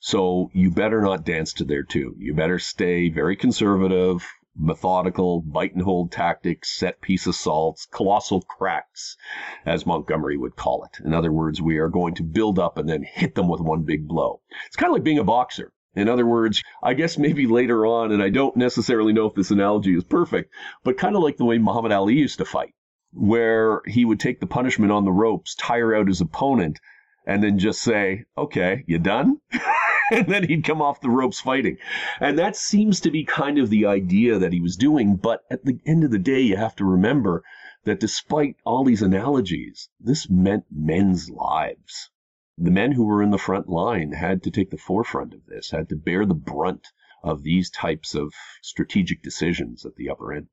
So 0.01 0.51
you 0.53 0.71
better 0.71 1.01
not 1.01 1.25
dance 1.25 1.53
to 1.55 1.65
their 1.65 1.85
tune. 1.85 2.17
You 2.19 2.35
better 2.35 2.59
stay 2.59 3.09
very 3.09 3.37
conservative, 3.37 4.27
methodical, 4.57 5.41
bite 5.41 5.75
and 5.75 5.83
hold 5.83 6.13
tactics, 6.13 6.71
set 6.71 7.01
piece 7.01 7.27
assaults, 7.27 7.87
colossal 7.87 8.43
cracks, 8.43 9.17
as 9.65 9.87
Montgomery 9.87 10.37
would 10.37 10.57
call 10.57 10.85
it. 10.85 11.05
In 11.05 11.15
other 11.15 11.33
words, 11.33 11.63
we 11.63 11.79
are 11.79 11.89
going 11.89 12.15
to 12.15 12.23
build 12.23 12.59
up 12.59 12.79
and 12.79 12.89
then 12.89 13.03
hit 13.03 13.35
them 13.35 13.49
with 13.49 13.61
one 13.61 13.83
big 13.83 14.07
blow. 14.07 14.41
It's 14.67 14.77
kind 14.77 14.91
of 14.91 14.95
like 14.95 15.05
being 15.05 15.19
a 15.19 15.25
boxer. 15.25 15.73
In 15.95 16.09
other 16.09 16.27
words, 16.27 16.63
I 16.83 16.95
guess 16.95 17.19
maybe 17.19 17.47
later 17.47 17.85
on, 17.85 18.13
and 18.13 18.23
I 18.23 18.31
don't 18.31 18.57
necessarily 18.57 19.13
know 19.13 19.27
if 19.27 19.35
this 19.35 19.51
analogy 19.51 19.95
is 19.95 20.05
perfect, 20.05 20.53
but 20.85 20.97
kind 20.97 21.17
of 21.17 21.23
like 21.23 21.37
the 21.37 21.45
way 21.45 21.59
Muhammad 21.59 21.93
Ali 21.93 22.15
used 22.15 22.39
to 22.39 22.45
fight, 22.45 22.75
where 23.13 23.83
he 23.87 24.05
would 24.05 24.19
take 24.19 24.41
the 24.41 24.47
punishment 24.47 24.91
on 24.91 25.05
the 25.05 25.13
ropes, 25.13 25.55
tire 25.55 25.95
out 25.95 26.09
his 26.09 26.23
opponent, 26.23 26.81
and 27.27 27.43
then 27.43 27.59
just 27.59 27.83
say, 27.83 28.25
okay, 28.37 28.85
you 28.87 28.99
done? 28.99 29.39
and 30.19 30.27
then 30.27 30.47
he'd 30.47 30.65
come 30.65 30.83
off 30.83 31.01
the 31.01 31.09
ropes 31.09 31.41
fighting. 31.41 31.79
And 32.21 32.39
that 32.39 32.55
seems 32.55 33.01
to 33.01 33.11
be 33.11 33.25
kind 33.25 33.59
of 33.59 33.71
the 33.71 33.87
idea 33.87 34.39
that 34.39 34.53
he 34.53 34.61
was 34.61 34.77
doing. 34.77 35.17
But 35.17 35.41
at 35.51 35.65
the 35.65 35.81
end 35.87 36.05
of 36.05 36.11
the 36.11 36.19
day, 36.19 36.41
you 36.41 36.57
have 36.57 36.77
to 36.77 36.85
remember 36.85 37.43
that 37.85 37.99
despite 37.99 38.57
all 38.67 38.85
these 38.85 39.01
analogies, 39.01 39.89
this 39.99 40.29
meant 40.29 40.65
men's 40.71 41.31
lives. 41.31 42.11
The 42.59 42.71
men 42.71 42.93
who 42.93 43.07
were 43.07 43.23
in 43.23 43.31
the 43.31 43.39
front 43.39 43.71
line 43.71 44.13
had 44.13 44.43
to 44.43 44.51
take 44.51 44.69
the 44.69 44.77
forefront 44.77 45.33
of 45.33 45.47
this, 45.47 45.71
had 45.71 45.89
to 45.89 45.97
bear 45.97 46.27
the 46.27 46.35
brunt 46.35 46.89
of 47.25 47.43
these 47.43 47.71
types 47.71 48.15
of 48.15 48.35
strategic 48.61 49.23
decisions 49.23 49.87
at 49.87 49.97
the 49.97 50.11
upper 50.11 50.35
end. 50.35 50.49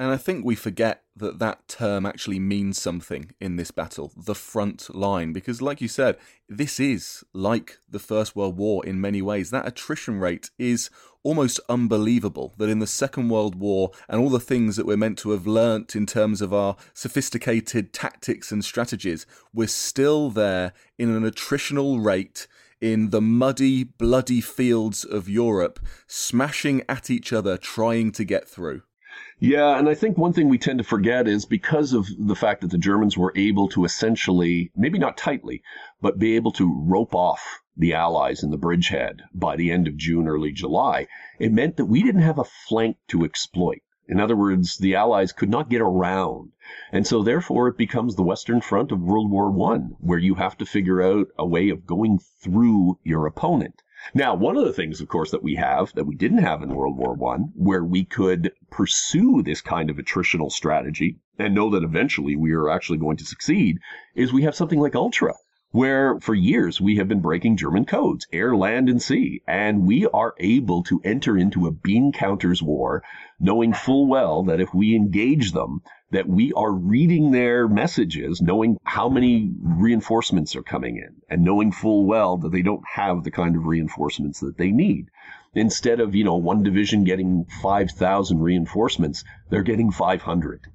And 0.00 0.10
I 0.10 0.16
think 0.16 0.46
we 0.46 0.54
forget 0.54 1.02
that 1.14 1.40
that 1.40 1.68
term 1.68 2.06
actually 2.06 2.38
means 2.38 2.80
something 2.80 3.32
in 3.38 3.56
this 3.56 3.70
battle, 3.70 4.10
the 4.16 4.34
front 4.34 4.94
line, 4.94 5.34
because, 5.34 5.60
like 5.60 5.82
you 5.82 5.88
said, 5.88 6.16
this 6.48 6.80
is 6.80 7.22
like 7.34 7.76
the 7.86 7.98
First 7.98 8.34
World 8.34 8.56
War 8.56 8.82
in 8.86 8.98
many 8.98 9.20
ways. 9.20 9.50
That 9.50 9.68
attrition 9.68 10.18
rate 10.18 10.48
is 10.58 10.88
almost 11.22 11.60
unbelievable 11.68 12.54
that 12.56 12.70
in 12.70 12.78
the 12.78 12.86
Second 12.86 13.28
World 13.28 13.56
War 13.56 13.90
and 14.08 14.18
all 14.18 14.30
the 14.30 14.40
things 14.40 14.76
that 14.76 14.86
we're 14.86 14.96
meant 14.96 15.18
to 15.18 15.32
have 15.32 15.46
learnt 15.46 15.94
in 15.94 16.06
terms 16.06 16.40
of 16.40 16.54
our 16.54 16.76
sophisticated 16.94 17.92
tactics 17.92 18.50
and 18.50 18.64
strategies, 18.64 19.26
we're 19.52 19.68
still 19.68 20.30
there 20.30 20.72
in 20.98 21.10
an 21.10 21.30
attritional 21.30 22.02
rate 22.02 22.46
in 22.80 23.10
the 23.10 23.20
muddy, 23.20 23.84
bloody 23.84 24.40
fields 24.40 25.04
of 25.04 25.28
Europe, 25.28 25.78
smashing 26.06 26.82
at 26.88 27.10
each 27.10 27.34
other, 27.34 27.58
trying 27.58 28.12
to 28.12 28.24
get 28.24 28.48
through. 28.48 28.80
Yeah, 29.42 29.78
and 29.78 29.88
I 29.88 29.94
think 29.94 30.18
one 30.18 30.34
thing 30.34 30.50
we 30.50 30.58
tend 30.58 30.80
to 30.80 30.84
forget 30.84 31.26
is 31.26 31.46
because 31.46 31.94
of 31.94 32.06
the 32.18 32.36
fact 32.36 32.60
that 32.60 32.70
the 32.70 32.76
Germans 32.76 33.16
were 33.16 33.32
able 33.34 33.68
to 33.70 33.86
essentially, 33.86 34.70
maybe 34.76 34.98
not 34.98 35.16
tightly, 35.16 35.62
but 36.02 36.18
be 36.18 36.36
able 36.36 36.52
to 36.52 36.84
rope 36.86 37.14
off 37.14 37.62
the 37.74 37.94
Allies 37.94 38.42
in 38.42 38.50
the 38.50 38.58
bridgehead 38.58 39.22
by 39.32 39.56
the 39.56 39.70
end 39.70 39.88
of 39.88 39.96
June, 39.96 40.28
early 40.28 40.52
July, 40.52 41.06
it 41.38 41.52
meant 41.52 41.78
that 41.78 41.86
we 41.86 42.02
didn't 42.02 42.20
have 42.20 42.38
a 42.38 42.44
flank 42.44 42.98
to 43.08 43.24
exploit. 43.24 43.80
In 44.06 44.20
other 44.20 44.36
words, 44.36 44.76
the 44.76 44.94
Allies 44.94 45.32
could 45.32 45.48
not 45.48 45.70
get 45.70 45.80
around. 45.80 46.52
And 46.92 47.06
so 47.06 47.22
therefore 47.22 47.68
it 47.68 47.78
becomes 47.78 48.16
the 48.16 48.22
Western 48.22 48.60
Front 48.60 48.92
of 48.92 49.00
World 49.00 49.30
War 49.30 49.50
One, 49.50 49.96
where 50.00 50.18
you 50.18 50.34
have 50.34 50.58
to 50.58 50.66
figure 50.66 51.00
out 51.00 51.28
a 51.38 51.46
way 51.46 51.70
of 51.70 51.86
going 51.86 52.18
through 52.42 52.98
your 53.04 53.24
opponent. 53.24 53.80
Now, 54.14 54.34
one 54.34 54.56
of 54.56 54.64
the 54.64 54.72
things, 54.72 55.02
of 55.02 55.08
course, 55.08 55.30
that 55.30 55.42
we 55.42 55.56
have 55.56 55.92
that 55.92 56.06
we 56.06 56.14
didn't 56.14 56.38
have 56.38 56.62
in 56.62 56.74
World 56.74 56.96
War 56.96 57.12
One, 57.12 57.52
where 57.54 57.84
we 57.84 58.02
could 58.02 58.50
pursue 58.70 59.42
this 59.42 59.60
kind 59.60 59.90
of 59.90 59.98
attritional 59.98 60.50
strategy 60.50 61.18
and 61.38 61.54
know 61.54 61.68
that 61.68 61.82
eventually 61.82 62.34
we 62.34 62.52
are 62.52 62.70
actually 62.70 62.96
going 62.96 63.18
to 63.18 63.26
succeed, 63.26 63.78
is 64.14 64.32
we 64.32 64.44
have 64.44 64.54
something 64.54 64.80
like 64.80 64.94
Ultra, 64.94 65.34
where 65.72 66.18
for 66.18 66.34
years 66.34 66.80
we 66.80 66.96
have 66.96 67.08
been 67.08 67.20
breaking 67.20 67.58
German 67.58 67.84
codes, 67.84 68.26
air, 68.32 68.56
land, 68.56 68.88
and 68.88 69.02
sea, 69.02 69.42
and 69.46 69.86
we 69.86 70.06
are 70.06 70.34
able 70.38 70.82
to 70.84 71.02
enter 71.04 71.36
into 71.36 71.66
a 71.66 71.70
bean 71.70 72.10
counters 72.10 72.62
war, 72.62 73.02
knowing 73.38 73.74
full 73.74 74.06
well 74.06 74.42
that 74.42 74.60
if 74.60 74.72
we 74.72 74.96
engage 74.96 75.52
them, 75.52 75.82
that 76.10 76.28
we 76.28 76.52
are 76.54 76.72
reading 76.72 77.30
their 77.30 77.68
messages, 77.68 78.40
knowing 78.40 78.76
how 78.84 79.08
many 79.08 79.52
reinforcements 79.62 80.56
are 80.56 80.62
coming 80.62 80.96
in, 80.96 81.14
and 81.28 81.42
knowing 81.42 81.72
full 81.72 82.04
well 82.04 82.36
that 82.38 82.50
they 82.50 82.62
don't 82.62 82.82
have 82.94 83.22
the 83.22 83.30
kind 83.30 83.56
of 83.56 83.66
reinforcements 83.66 84.40
that 84.40 84.58
they 84.58 84.70
need. 84.70 85.06
Instead 85.54 86.00
of, 86.00 86.14
you 86.14 86.24
know, 86.24 86.36
one 86.36 86.62
division 86.62 87.04
getting 87.04 87.44
5,000 87.62 88.40
reinforcements, 88.40 89.24
they're 89.48 89.62
getting 89.62 89.90
500. 89.90 90.66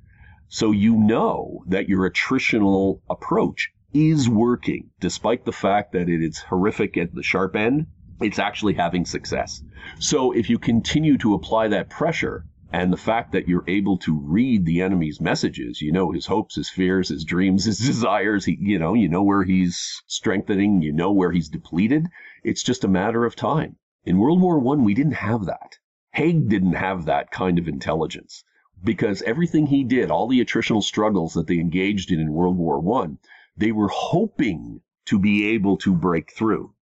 So 0.48 0.72
you 0.72 0.96
know 0.98 1.64
that 1.68 1.90
your 1.90 2.10
attritional 2.10 3.02
approach 3.10 3.72
is 3.94 4.30
working, 4.30 4.90
despite 5.00 5.46
the 5.46 5.52
fact 5.52 5.94
that 5.94 6.10
it 6.10 6.22
is 6.22 6.40
horrific 6.40 6.98
at 6.98 7.16
the 7.16 7.24
sharp 7.24 7.56
end. 7.56 7.88
It's 8.22 8.40
actually 8.40 8.74
having 8.74 9.06
success. 9.06 9.64
So 10.00 10.32
if 10.32 10.50
you 10.50 10.60
continue 10.60 11.18
to 11.20 11.34
apply 11.34 11.70
that 11.70 11.90
pressure, 11.90 12.46
and 12.76 12.92
the 12.92 12.98
fact 12.98 13.32
that 13.32 13.48
you're 13.48 13.64
able 13.70 13.98
to 14.00 14.20
read 14.20 14.66
the 14.66 14.82
enemy's 14.82 15.22
messages, 15.22 15.82
you 15.82 15.94
know 15.94 16.12
his 16.12 16.26
hopes, 16.26 16.56
his 16.56 16.70
fears, 16.70 17.08
his 17.08 17.24
dreams, 17.24 17.64
his 17.72 17.80
desires, 17.80 18.44
he, 18.44 18.58
you 18.60 18.78
know, 18.78 18.94
you 18.94 19.08
know 19.08 19.24
where 19.24 19.46
he's 19.46 20.04
strengthening, 20.08 20.82
you 20.82 20.92
know 20.92 21.14
where 21.14 21.32
he's 21.32 21.48
depleted. 21.48 22.08
It's 22.44 22.64
just 22.64 22.84
a 22.84 22.90
matter 22.90 23.24
of 23.24 23.34
time. 23.34 23.78
In 24.04 24.18
World 24.18 24.42
War 24.42 24.60
One, 24.60 24.84
we 24.84 24.94
didn't 24.94 25.14
have 25.14 25.46
that. 25.46 25.78
Haig 26.12 26.50
didn't 26.50 26.74
have 26.74 27.06
that 27.06 27.32
kind 27.32 27.58
of 27.58 27.70
intelligence 27.70 28.44
because 28.84 29.22
everything 29.22 29.68
he 29.68 29.86
did, 29.86 30.12
all 30.12 30.28
the 30.28 30.44
attritional 30.44 30.84
struggles 30.84 31.34
that 31.36 31.48
they 31.48 31.60
engaged 31.60 32.12
in 32.12 32.20
in 32.20 32.34
World 32.34 32.58
War 32.58 32.82
One, 32.82 33.20
they 33.56 33.72
were 33.72 33.88
hoping 33.88 34.82
to 35.06 35.18
be 35.18 35.46
able 35.46 35.78
to 35.78 35.94
break 35.94 36.34
through. 36.34 36.74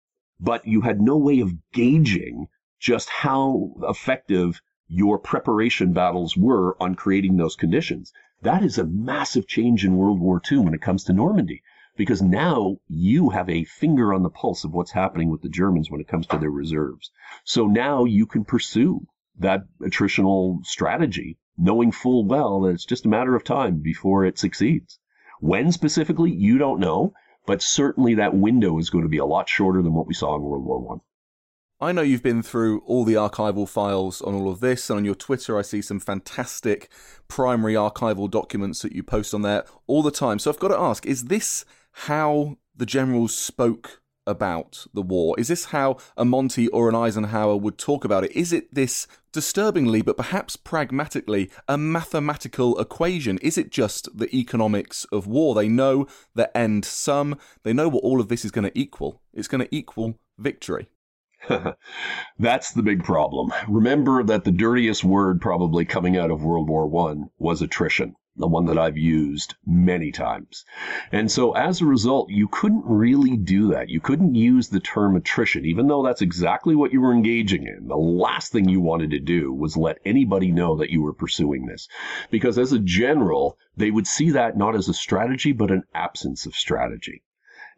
But 0.40 0.66
you 0.66 0.80
had 0.80 1.02
no 1.02 1.18
way 1.18 1.40
of 1.40 1.52
gauging 1.70 2.48
just 2.80 3.10
how 3.10 3.74
effective 3.82 4.62
your 4.94 5.18
preparation 5.18 5.94
battles 5.94 6.36
were 6.36 6.76
on 6.78 6.94
creating 6.94 7.38
those 7.38 7.56
conditions. 7.56 8.12
That 8.42 8.62
is 8.62 8.76
a 8.76 8.84
massive 8.84 9.48
change 9.48 9.86
in 9.86 9.96
World 9.96 10.20
War 10.20 10.38
II 10.50 10.58
when 10.58 10.74
it 10.74 10.82
comes 10.82 11.04
to 11.04 11.14
Normandy, 11.14 11.62
because 11.96 12.20
now 12.20 12.76
you 12.88 13.30
have 13.30 13.48
a 13.48 13.64
finger 13.64 14.12
on 14.12 14.22
the 14.22 14.28
pulse 14.28 14.64
of 14.64 14.72
what's 14.74 14.90
happening 14.92 15.30
with 15.30 15.40
the 15.40 15.48
Germans 15.48 15.90
when 15.90 16.02
it 16.02 16.08
comes 16.08 16.26
to 16.26 16.36
their 16.36 16.50
reserves. 16.50 17.10
So 17.42 17.66
now 17.66 18.04
you 18.04 18.26
can 18.26 18.44
pursue 18.44 19.06
that 19.38 19.62
attritional 19.80 20.62
strategy, 20.66 21.38
knowing 21.56 21.90
full 21.90 22.26
well 22.26 22.60
that 22.60 22.72
it's 22.72 22.84
just 22.84 23.06
a 23.06 23.08
matter 23.08 23.34
of 23.34 23.44
time 23.44 23.78
before 23.78 24.26
it 24.26 24.38
succeeds. 24.38 24.98
When 25.40 25.72
specifically, 25.72 26.30
you 26.30 26.58
don't 26.58 26.80
know, 26.80 27.14
but 27.46 27.62
certainly 27.62 28.16
that 28.16 28.36
window 28.36 28.78
is 28.78 28.90
going 28.90 29.04
to 29.04 29.08
be 29.08 29.16
a 29.16 29.24
lot 29.24 29.48
shorter 29.48 29.80
than 29.80 29.94
what 29.94 30.06
we 30.06 30.12
saw 30.12 30.36
in 30.36 30.42
World 30.42 30.66
War 30.66 30.80
One. 30.80 31.00
I 31.82 31.90
know 31.90 32.02
you've 32.02 32.22
been 32.22 32.44
through 32.44 32.78
all 32.86 33.04
the 33.04 33.14
archival 33.14 33.68
files 33.68 34.22
on 34.22 34.36
all 34.36 34.48
of 34.48 34.60
this, 34.60 34.88
and 34.88 34.98
on 34.98 35.04
your 35.04 35.16
Twitter, 35.16 35.58
I 35.58 35.62
see 35.62 35.82
some 35.82 35.98
fantastic 35.98 36.88
primary 37.26 37.74
archival 37.74 38.30
documents 38.30 38.82
that 38.82 38.92
you 38.92 39.02
post 39.02 39.34
on 39.34 39.42
there 39.42 39.64
all 39.88 40.04
the 40.04 40.12
time. 40.12 40.38
So 40.38 40.48
I've 40.48 40.60
got 40.60 40.68
to 40.68 40.78
ask 40.78 41.04
is 41.04 41.24
this 41.24 41.64
how 41.90 42.56
the 42.76 42.86
generals 42.86 43.36
spoke 43.36 44.00
about 44.28 44.86
the 44.94 45.02
war? 45.02 45.34
Is 45.40 45.48
this 45.48 45.66
how 45.66 45.96
a 46.16 46.24
Monty 46.24 46.68
or 46.68 46.88
an 46.88 46.94
Eisenhower 46.94 47.56
would 47.56 47.78
talk 47.78 48.04
about 48.04 48.22
it? 48.22 48.30
Is 48.30 48.52
it 48.52 48.72
this 48.72 49.08
disturbingly, 49.32 50.02
but 50.02 50.16
perhaps 50.16 50.54
pragmatically, 50.54 51.50
a 51.66 51.76
mathematical 51.76 52.78
equation? 52.78 53.38
Is 53.38 53.58
it 53.58 53.72
just 53.72 54.08
the 54.16 54.32
economics 54.32 55.04
of 55.06 55.26
war? 55.26 55.56
They 55.56 55.68
know 55.68 56.06
the 56.36 56.56
end 56.56 56.84
sum, 56.84 57.40
they 57.64 57.72
know 57.72 57.88
what 57.88 58.04
all 58.04 58.20
of 58.20 58.28
this 58.28 58.44
is 58.44 58.52
going 58.52 58.70
to 58.70 58.78
equal. 58.78 59.20
It's 59.34 59.48
going 59.48 59.66
to 59.66 59.74
equal 59.74 60.20
victory. 60.38 60.86
That's 62.38 62.72
the 62.72 62.82
big 62.82 63.04
problem. 63.04 63.52
Remember 63.68 64.22
that 64.22 64.44
the 64.44 64.52
dirtiest 64.52 65.04
word 65.04 65.40
probably 65.40 65.84
coming 65.84 66.16
out 66.16 66.30
of 66.30 66.44
World 66.44 66.68
War 66.68 66.86
One 66.86 67.30
was 67.38 67.62
attrition 67.62 68.14
the 68.36 68.46
one 68.46 68.64
that 68.64 68.78
I've 68.78 68.96
used 68.96 69.56
many 69.66 70.10
times. 70.10 70.64
And 71.10 71.30
so 71.30 71.52
as 71.52 71.80
a 71.80 71.86
result, 71.86 72.30
you 72.30 72.48
couldn't 72.48 72.84
really 72.86 73.36
do 73.36 73.68
that. 73.68 73.90
You 73.90 74.00
couldn't 74.00 74.34
use 74.34 74.68
the 74.68 74.80
term 74.80 75.16
attrition, 75.16 75.66
even 75.66 75.86
though 75.86 76.02
that's 76.02 76.22
exactly 76.22 76.74
what 76.74 76.92
you 76.92 77.02
were 77.02 77.12
engaging 77.12 77.66
in. 77.66 77.88
The 77.88 77.96
last 77.96 78.50
thing 78.50 78.68
you 78.68 78.80
wanted 78.80 79.10
to 79.10 79.18
do 79.18 79.52
was 79.52 79.76
let 79.76 79.98
anybody 80.06 80.50
know 80.50 80.76
that 80.76 80.88
you 80.88 81.02
were 81.02 81.12
pursuing 81.12 81.66
this. 81.66 81.88
Because 82.30 82.58
as 82.58 82.72
a 82.72 82.78
general, 82.78 83.58
they 83.76 83.90
would 83.90 84.06
see 84.06 84.30
that 84.30 84.56
not 84.56 84.74
as 84.74 84.88
a 84.88 84.94
strategy, 84.94 85.52
but 85.52 85.70
an 85.70 85.82
absence 85.94 86.46
of 86.46 86.54
strategy. 86.54 87.22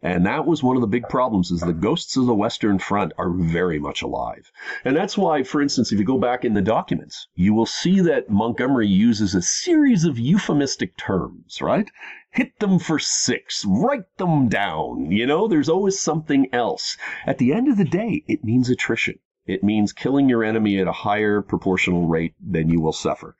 And 0.05 0.23
that 0.27 0.45
was 0.45 0.61
one 0.61 0.77
of 0.77 0.81
the 0.81 0.87
big 0.87 1.09
problems 1.09 1.49
is 1.49 1.61
the 1.61 1.73
ghosts 1.73 2.15
of 2.15 2.27
the 2.27 2.35
Western 2.35 2.77
Front 2.77 3.11
are 3.17 3.31
very 3.31 3.79
much 3.79 4.03
alive. 4.03 4.51
And 4.83 4.95
that's 4.95 5.17
why, 5.17 5.41
for 5.41 5.63
instance, 5.63 5.91
if 5.91 5.97
you 5.97 6.05
go 6.05 6.19
back 6.19 6.45
in 6.45 6.53
the 6.53 6.61
documents, 6.61 7.27
you 7.33 7.55
will 7.55 7.65
see 7.65 8.01
that 8.01 8.29
Montgomery 8.29 8.87
uses 8.87 9.33
a 9.33 9.41
series 9.41 10.05
of 10.05 10.19
euphemistic 10.19 10.95
terms, 10.95 11.59
right? 11.59 11.89
Hit 12.29 12.59
them 12.59 12.77
for 12.77 12.99
six, 12.99 13.65
write 13.65 14.15
them 14.17 14.47
down. 14.47 15.09
You 15.09 15.25
know, 15.25 15.47
there's 15.47 15.69
always 15.69 15.99
something 15.99 16.53
else. 16.53 16.97
At 17.25 17.39
the 17.39 17.51
end 17.51 17.67
of 17.67 17.77
the 17.77 17.83
day, 17.83 18.23
it 18.27 18.43
means 18.43 18.69
attrition. 18.69 19.17
It 19.47 19.63
means 19.63 19.93
killing 19.93 20.27
your 20.27 20.43
enemy 20.43 20.79
at 20.79 20.87
a 20.87 20.91
higher 20.91 21.41
proportional 21.41 22.07
rate 22.07 22.33
than 22.39 22.69
you 22.69 22.81
will 22.81 22.93
suffer. 22.93 23.35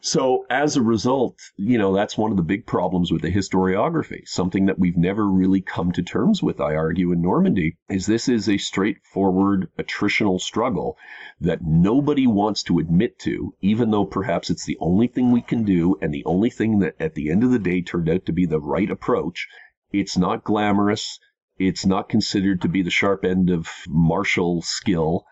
So 0.00 0.46
as 0.48 0.76
a 0.76 0.82
result, 0.82 1.38
you 1.56 1.78
know, 1.78 1.92
that's 1.92 2.16
one 2.16 2.30
of 2.30 2.36
the 2.36 2.42
big 2.42 2.64
problems 2.64 3.10
with 3.10 3.22
the 3.22 3.30
historiography. 3.30 4.26
Something 4.26 4.66
that 4.66 4.78
we've 4.78 4.96
never 4.96 5.28
really 5.28 5.60
come 5.60 5.92
to 5.92 6.02
terms 6.02 6.42
with, 6.42 6.60
I 6.60 6.76
argue, 6.76 7.12
in 7.12 7.20
Normandy, 7.20 7.76
is 7.88 8.06
this 8.06 8.28
is 8.28 8.48
a 8.48 8.56
straightforward 8.56 9.68
attritional 9.78 10.40
struggle 10.40 10.96
that 11.40 11.62
nobody 11.62 12.26
wants 12.26 12.62
to 12.62 12.78
admit 12.78 13.18
to, 13.20 13.54
even 13.60 13.90
though 13.90 14.06
perhaps 14.06 14.48
it's 14.48 14.64
the 14.64 14.78
only 14.80 15.08
thing 15.08 15.32
we 15.32 15.42
can 15.42 15.64
do 15.64 15.98
and 16.00 16.14
the 16.14 16.24
only 16.24 16.50
thing 16.50 16.78
that 16.78 16.94
at 17.00 17.14
the 17.14 17.30
end 17.30 17.42
of 17.42 17.50
the 17.50 17.58
day 17.58 17.82
turned 17.82 18.08
out 18.08 18.24
to 18.26 18.32
be 18.32 18.46
the 18.46 18.60
right 18.60 18.90
approach. 18.90 19.48
It's 19.92 20.16
not 20.16 20.44
glamorous. 20.44 21.18
It's 21.64 21.86
not 21.86 22.08
considered 22.08 22.60
to 22.62 22.68
be 22.68 22.82
the 22.82 22.90
sharp 22.90 23.24
end 23.24 23.48
of 23.48 23.68
martial 23.86 24.62
skill, 24.62 25.24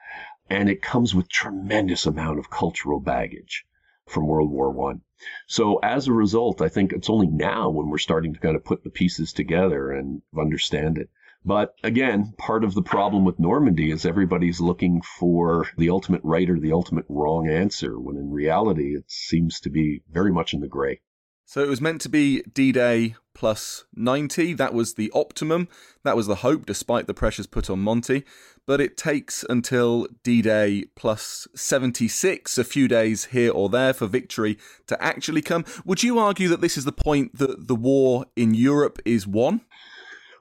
and 0.48 0.68
it 0.68 0.80
comes 0.80 1.12
with 1.12 1.28
tremendous 1.28 2.06
amount 2.06 2.38
of 2.38 2.50
cultural 2.50 3.00
baggage 3.00 3.66
from 4.06 4.28
World 4.28 4.48
War 4.48 4.70
One. 4.70 5.00
So 5.48 5.78
as 5.78 6.06
a 6.06 6.12
result, 6.12 6.62
I 6.62 6.68
think 6.68 6.92
it's 6.92 7.10
only 7.10 7.26
now 7.26 7.70
when 7.70 7.88
we're 7.88 7.98
starting 7.98 8.32
to 8.34 8.38
kind 8.38 8.54
of 8.54 8.64
put 8.64 8.84
the 8.84 8.90
pieces 8.90 9.32
together 9.32 9.90
and 9.90 10.22
understand 10.38 10.98
it. 10.98 11.10
But 11.44 11.74
again, 11.82 12.34
part 12.38 12.62
of 12.62 12.74
the 12.74 12.82
problem 12.82 13.24
with 13.24 13.40
Normandy 13.40 13.90
is 13.90 14.06
everybody's 14.06 14.60
looking 14.60 15.02
for 15.02 15.66
the 15.76 15.90
ultimate 15.90 16.22
right 16.22 16.48
or 16.48 16.60
the 16.60 16.72
ultimate 16.72 17.06
wrong 17.08 17.48
answer, 17.48 17.98
when 17.98 18.16
in 18.16 18.30
reality 18.30 18.94
it 18.94 19.10
seems 19.10 19.58
to 19.60 19.70
be 19.70 20.02
very 20.08 20.30
much 20.30 20.54
in 20.54 20.60
the 20.60 20.68
gray. 20.68 21.00
So 21.50 21.64
it 21.64 21.68
was 21.68 21.80
meant 21.80 22.00
to 22.02 22.08
be 22.08 22.42
D 22.42 22.70
Day 22.70 23.16
plus 23.34 23.82
90. 23.96 24.52
That 24.52 24.72
was 24.72 24.94
the 24.94 25.10
optimum. 25.12 25.66
That 26.04 26.14
was 26.14 26.28
the 26.28 26.36
hope, 26.46 26.64
despite 26.64 27.08
the 27.08 27.12
pressures 27.12 27.48
put 27.48 27.68
on 27.68 27.80
Monty. 27.80 28.24
But 28.66 28.80
it 28.80 28.96
takes 28.96 29.44
until 29.48 30.06
D 30.22 30.42
Day 30.42 30.84
plus 30.94 31.48
76, 31.56 32.56
a 32.56 32.62
few 32.62 32.86
days 32.86 33.24
here 33.24 33.50
or 33.50 33.68
there, 33.68 33.92
for 33.92 34.06
victory 34.06 34.58
to 34.86 35.02
actually 35.02 35.42
come. 35.42 35.64
Would 35.84 36.04
you 36.04 36.20
argue 36.20 36.46
that 36.46 36.60
this 36.60 36.78
is 36.78 36.84
the 36.84 36.92
point 36.92 37.36
that 37.38 37.66
the 37.66 37.74
war 37.74 38.26
in 38.36 38.54
Europe 38.54 39.00
is 39.04 39.26
won? 39.26 39.62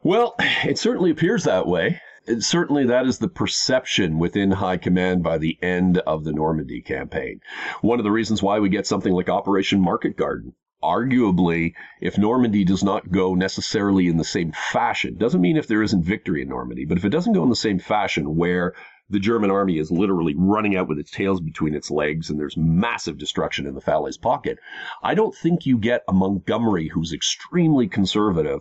Well, 0.04 0.36
it 0.64 0.78
certainly 0.78 1.10
appears 1.10 1.44
that 1.46 1.66
way. 1.66 2.00
certainly, 2.38 2.86
that 2.86 3.08
is 3.08 3.18
the 3.18 3.30
perception 3.30 4.20
within 4.20 4.52
high 4.52 4.78
command 4.78 5.24
by 5.24 5.40
the 5.40 5.58
end 5.64 5.98
of 6.06 6.24
the 6.24 6.34
Normandy 6.34 6.82
campaign. 6.82 7.42
One 7.82 7.98
of 7.98 8.04
the 8.04 8.12
reasons 8.12 8.44
why 8.44 8.60
we 8.60 8.70
get 8.70 8.86
something 8.86 9.12
like 9.12 9.28
Operation 9.28 9.82
Market 9.82 10.16
Garden 10.16 10.54
arguably, 10.84 11.74
if 12.02 12.18
Normandy 12.18 12.64
does 12.64 12.84
not 12.84 13.12
go 13.12 13.36
necessarily 13.36 14.08
in 14.08 14.18
the 14.18 14.24
same 14.24 14.52
fashion, 14.52 15.18
doesn't 15.18 15.42
mean 15.42 15.58
if 15.58 15.68
there 15.68 15.84
isn't 15.84 16.04
victory 16.04 16.42
in 16.42 16.50
Normandy, 16.50 16.86
but 16.86 16.98
if 16.98 17.06
it 17.06 17.10
doesn't 17.10 17.34
go 17.34 17.44
in 17.44 17.50
the 17.50 17.56
same 17.56 17.80
fashion 17.80 18.36
where 18.36 18.74
the 19.10 19.20
German 19.20 19.50
army 19.50 19.80
is 19.80 19.92
literally 19.92 20.36
running 20.38 20.76
out 20.76 20.88
with 20.88 21.00
its 21.00 21.12
tails 21.12 21.42
between 21.42 21.74
its 21.74 21.90
legs 21.90 22.30
and 22.30 22.40
there's 22.40 22.58
massive 22.58 23.18
destruction 23.18 23.66
in 23.66 23.74
the 23.74 23.82
Falaise 23.82 24.18
pocket, 24.18 24.60
I 25.02 25.16
don't 25.16 25.36
think 25.36 25.66
you 25.66 25.78
get 25.78 26.04
a 26.08 26.14
Montgomery 26.14 26.88
who's 26.88 27.14
extremely 27.14 27.88
conservative 27.88 28.60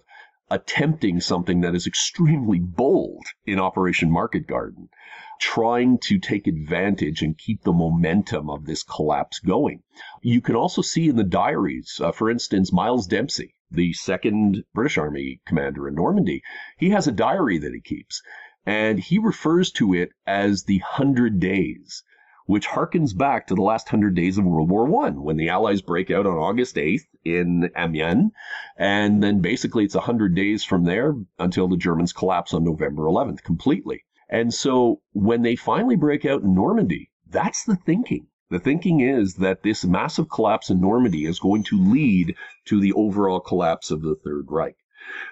attempting 0.50 1.20
something 1.20 1.60
that 1.60 1.74
is 1.74 1.86
extremely 1.86 2.58
bold 2.58 3.26
in 3.44 3.60
Operation 3.60 4.10
Market 4.10 4.46
Garden 4.46 4.88
trying 5.38 5.98
to 5.98 6.18
take 6.18 6.46
advantage 6.46 7.22
and 7.22 7.38
keep 7.38 7.62
the 7.62 7.72
momentum 7.72 8.50
of 8.50 8.64
this 8.64 8.82
collapse 8.82 9.38
going. 9.38 9.82
You 10.22 10.40
can 10.40 10.56
also 10.56 10.82
see 10.82 11.08
in 11.08 11.16
the 11.16 11.24
diaries, 11.24 12.00
uh, 12.02 12.12
for 12.12 12.30
instance, 12.30 12.72
Miles 12.72 13.06
Dempsey, 13.06 13.54
the 13.70 13.92
second 13.92 14.64
British 14.74 14.98
Army 14.98 15.40
commander 15.46 15.88
in 15.88 15.94
Normandy, 15.94 16.42
he 16.76 16.90
has 16.90 17.06
a 17.06 17.12
diary 17.12 17.58
that 17.58 17.74
he 17.74 17.80
keeps, 17.80 18.22
and 18.66 18.98
he 18.98 19.18
refers 19.18 19.70
to 19.72 19.94
it 19.94 20.10
as 20.26 20.64
the 20.64 20.78
Hundred 20.78 21.40
Days 21.40 22.02
which 22.48 22.66
harkens 22.66 23.12
back 23.14 23.46
to 23.46 23.54
the 23.54 23.60
last 23.60 23.90
hundred 23.90 24.14
days 24.14 24.38
of 24.38 24.44
World 24.46 24.70
War 24.70 24.86
One, 24.86 25.22
when 25.22 25.36
the 25.36 25.50
Allies 25.50 25.82
break 25.82 26.10
out 26.10 26.24
on 26.24 26.38
August 26.38 26.76
8th 26.76 27.04
in 27.22 27.70
Amiens, 27.76 28.32
and 28.74 29.22
then 29.22 29.42
basically 29.42 29.84
it's 29.84 29.94
a 29.94 30.00
hundred 30.00 30.34
days 30.34 30.64
from 30.64 30.84
there 30.84 31.14
until 31.38 31.68
the 31.68 31.76
Germans 31.76 32.14
collapse 32.14 32.54
on 32.54 32.64
November 32.64 33.02
11th 33.02 33.42
completely. 33.42 34.02
And 34.30 34.52
so 34.52 35.00
when 35.12 35.42
they 35.42 35.56
finally 35.56 35.96
break 35.96 36.24
out 36.26 36.42
in 36.42 36.54
Normandy, 36.54 37.10
that's 37.26 37.64
the 37.64 37.76
thinking. 37.76 38.26
The 38.50 38.58
thinking 38.58 39.00
is 39.00 39.34
that 39.36 39.62
this 39.62 39.84
massive 39.84 40.28
collapse 40.30 40.70
in 40.70 40.80
Normandy 40.80 41.26
is 41.26 41.38
going 41.38 41.64
to 41.64 41.78
lead 41.78 42.34
to 42.66 42.80
the 42.80 42.92
overall 42.92 43.40
collapse 43.40 43.90
of 43.90 44.02
the 44.02 44.14
Third 44.14 44.46
Reich. 44.50 44.76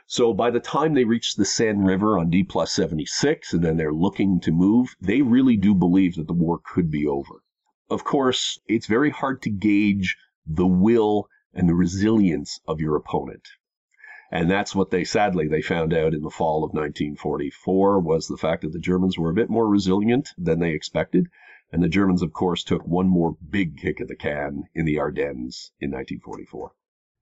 So 0.06 0.32
by 0.32 0.50
the 0.50 0.60
time 0.60 0.94
they 0.94 1.04
reach 1.04 1.34
the 1.34 1.44
Seine 1.44 1.84
River 1.84 2.18
on 2.18 2.30
D 2.30 2.42
plus 2.42 2.72
76 2.72 3.52
and 3.52 3.62
then 3.62 3.76
they're 3.76 3.92
looking 3.92 4.40
to 4.40 4.50
move, 4.52 4.96
they 5.00 5.22
really 5.22 5.56
do 5.56 5.74
believe 5.74 6.16
that 6.16 6.26
the 6.26 6.32
war 6.32 6.60
could 6.64 6.90
be 6.90 7.06
over. 7.06 7.42
Of 7.90 8.04
course, 8.04 8.58
it's 8.66 8.86
very 8.86 9.10
hard 9.10 9.42
to 9.42 9.50
gauge 9.50 10.16
the 10.46 10.66
will 10.66 11.28
and 11.52 11.68
the 11.68 11.74
resilience 11.74 12.60
of 12.66 12.80
your 12.80 12.96
opponent. 12.96 13.48
And 14.30 14.50
that's 14.50 14.74
what 14.74 14.90
they 14.90 15.04
sadly 15.04 15.46
they 15.48 15.62
found 15.62 15.94
out 15.94 16.14
in 16.14 16.22
the 16.22 16.30
fall 16.30 16.64
of 16.64 16.72
1944 16.72 18.00
was 18.00 18.26
the 18.26 18.36
fact 18.36 18.62
that 18.62 18.72
the 18.72 18.78
Germans 18.78 19.18
were 19.18 19.30
a 19.30 19.34
bit 19.34 19.48
more 19.48 19.68
resilient 19.68 20.30
than 20.36 20.58
they 20.58 20.72
expected. 20.72 21.28
And 21.72 21.82
the 21.82 21.88
Germans, 21.88 22.22
of 22.22 22.32
course, 22.32 22.62
took 22.62 22.86
one 22.86 23.08
more 23.08 23.36
big 23.50 23.78
kick 23.78 24.00
at 24.00 24.08
the 24.08 24.16
can 24.16 24.64
in 24.74 24.84
the 24.84 24.98
Ardennes 24.98 25.72
in 25.80 25.90
1944. 25.90 26.72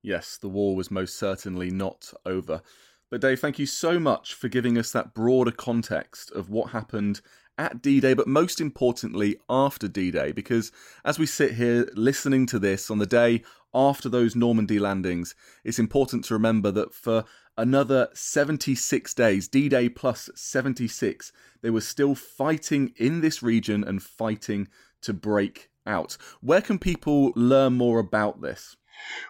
Yes, 0.02 0.36
the 0.36 0.48
war 0.48 0.76
was 0.76 0.90
most 0.90 1.18
certainly 1.18 1.70
not 1.70 2.12
over. 2.26 2.62
But 3.10 3.20
Dave, 3.20 3.40
thank 3.40 3.58
you 3.58 3.66
so 3.66 3.98
much 3.98 4.34
for 4.34 4.48
giving 4.48 4.76
us 4.76 4.90
that 4.92 5.14
broader 5.14 5.50
context 5.50 6.30
of 6.32 6.50
what 6.50 6.70
happened 6.70 7.20
at 7.56 7.80
D 7.80 8.00
Day, 8.00 8.14
but 8.14 8.26
most 8.26 8.60
importantly, 8.60 9.38
after 9.48 9.88
D 9.88 10.10
Day, 10.10 10.32
because 10.32 10.72
as 11.04 11.18
we 11.18 11.26
sit 11.26 11.54
here 11.54 11.88
listening 11.94 12.46
to 12.46 12.58
this 12.58 12.90
on 12.90 12.98
the 12.98 13.06
day 13.06 13.42
after 13.74 14.08
those 14.08 14.36
Normandy 14.36 14.78
landings, 14.78 15.34
it's 15.64 15.78
important 15.78 16.24
to 16.26 16.34
remember 16.34 16.70
that 16.70 16.94
for 16.94 17.24
another 17.56 18.08
76 18.14 19.14
days, 19.14 19.48
D 19.48 19.68
Day 19.68 19.88
plus 19.88 20.30
76, 20.34 21.32
they 21.62 21.70
were 21.70 21.80
still 21.80 22.14
fighting 22.14 22.92
in 22.96 23.20
this 23.20 23.42
region 23.42 23.84
and 23.84 24.02
fighting 24.02 24.68
to 25.02 25.12
break 25.12 25.70
out. 25.86 26.16
Where 26.40 26.60
can 26.60 26.78
people 26.78 27.32
learn 27.34 27.74
more 27.74 27.98
about 27.98 28.40
this? 28.40 28.76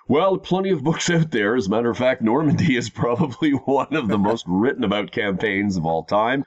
Well, 0.09 0.37
plenty 0.39 0.71
of 0.71 0.85
books 0.85 1.09
out 1.11 1.31
there. 1.31 1.57
As 1.57 1.67
a 1.67 1.71
matter 1.71 1.91
of 1.91 1.97
fact, 1.97 2.23
Normandy 2.23 2.77
is 2.77 2.91
probably 2.91 3.51
one 3.65 3.95
of 3.95 4.09
the 4.09 4.19
most 4.19 4.45
written 4.47 4.85
about 4.85 5.11
campaigns 5.11 5.77
of 5.77 5.87
all 5.87 6.05
time. 6.05 6.45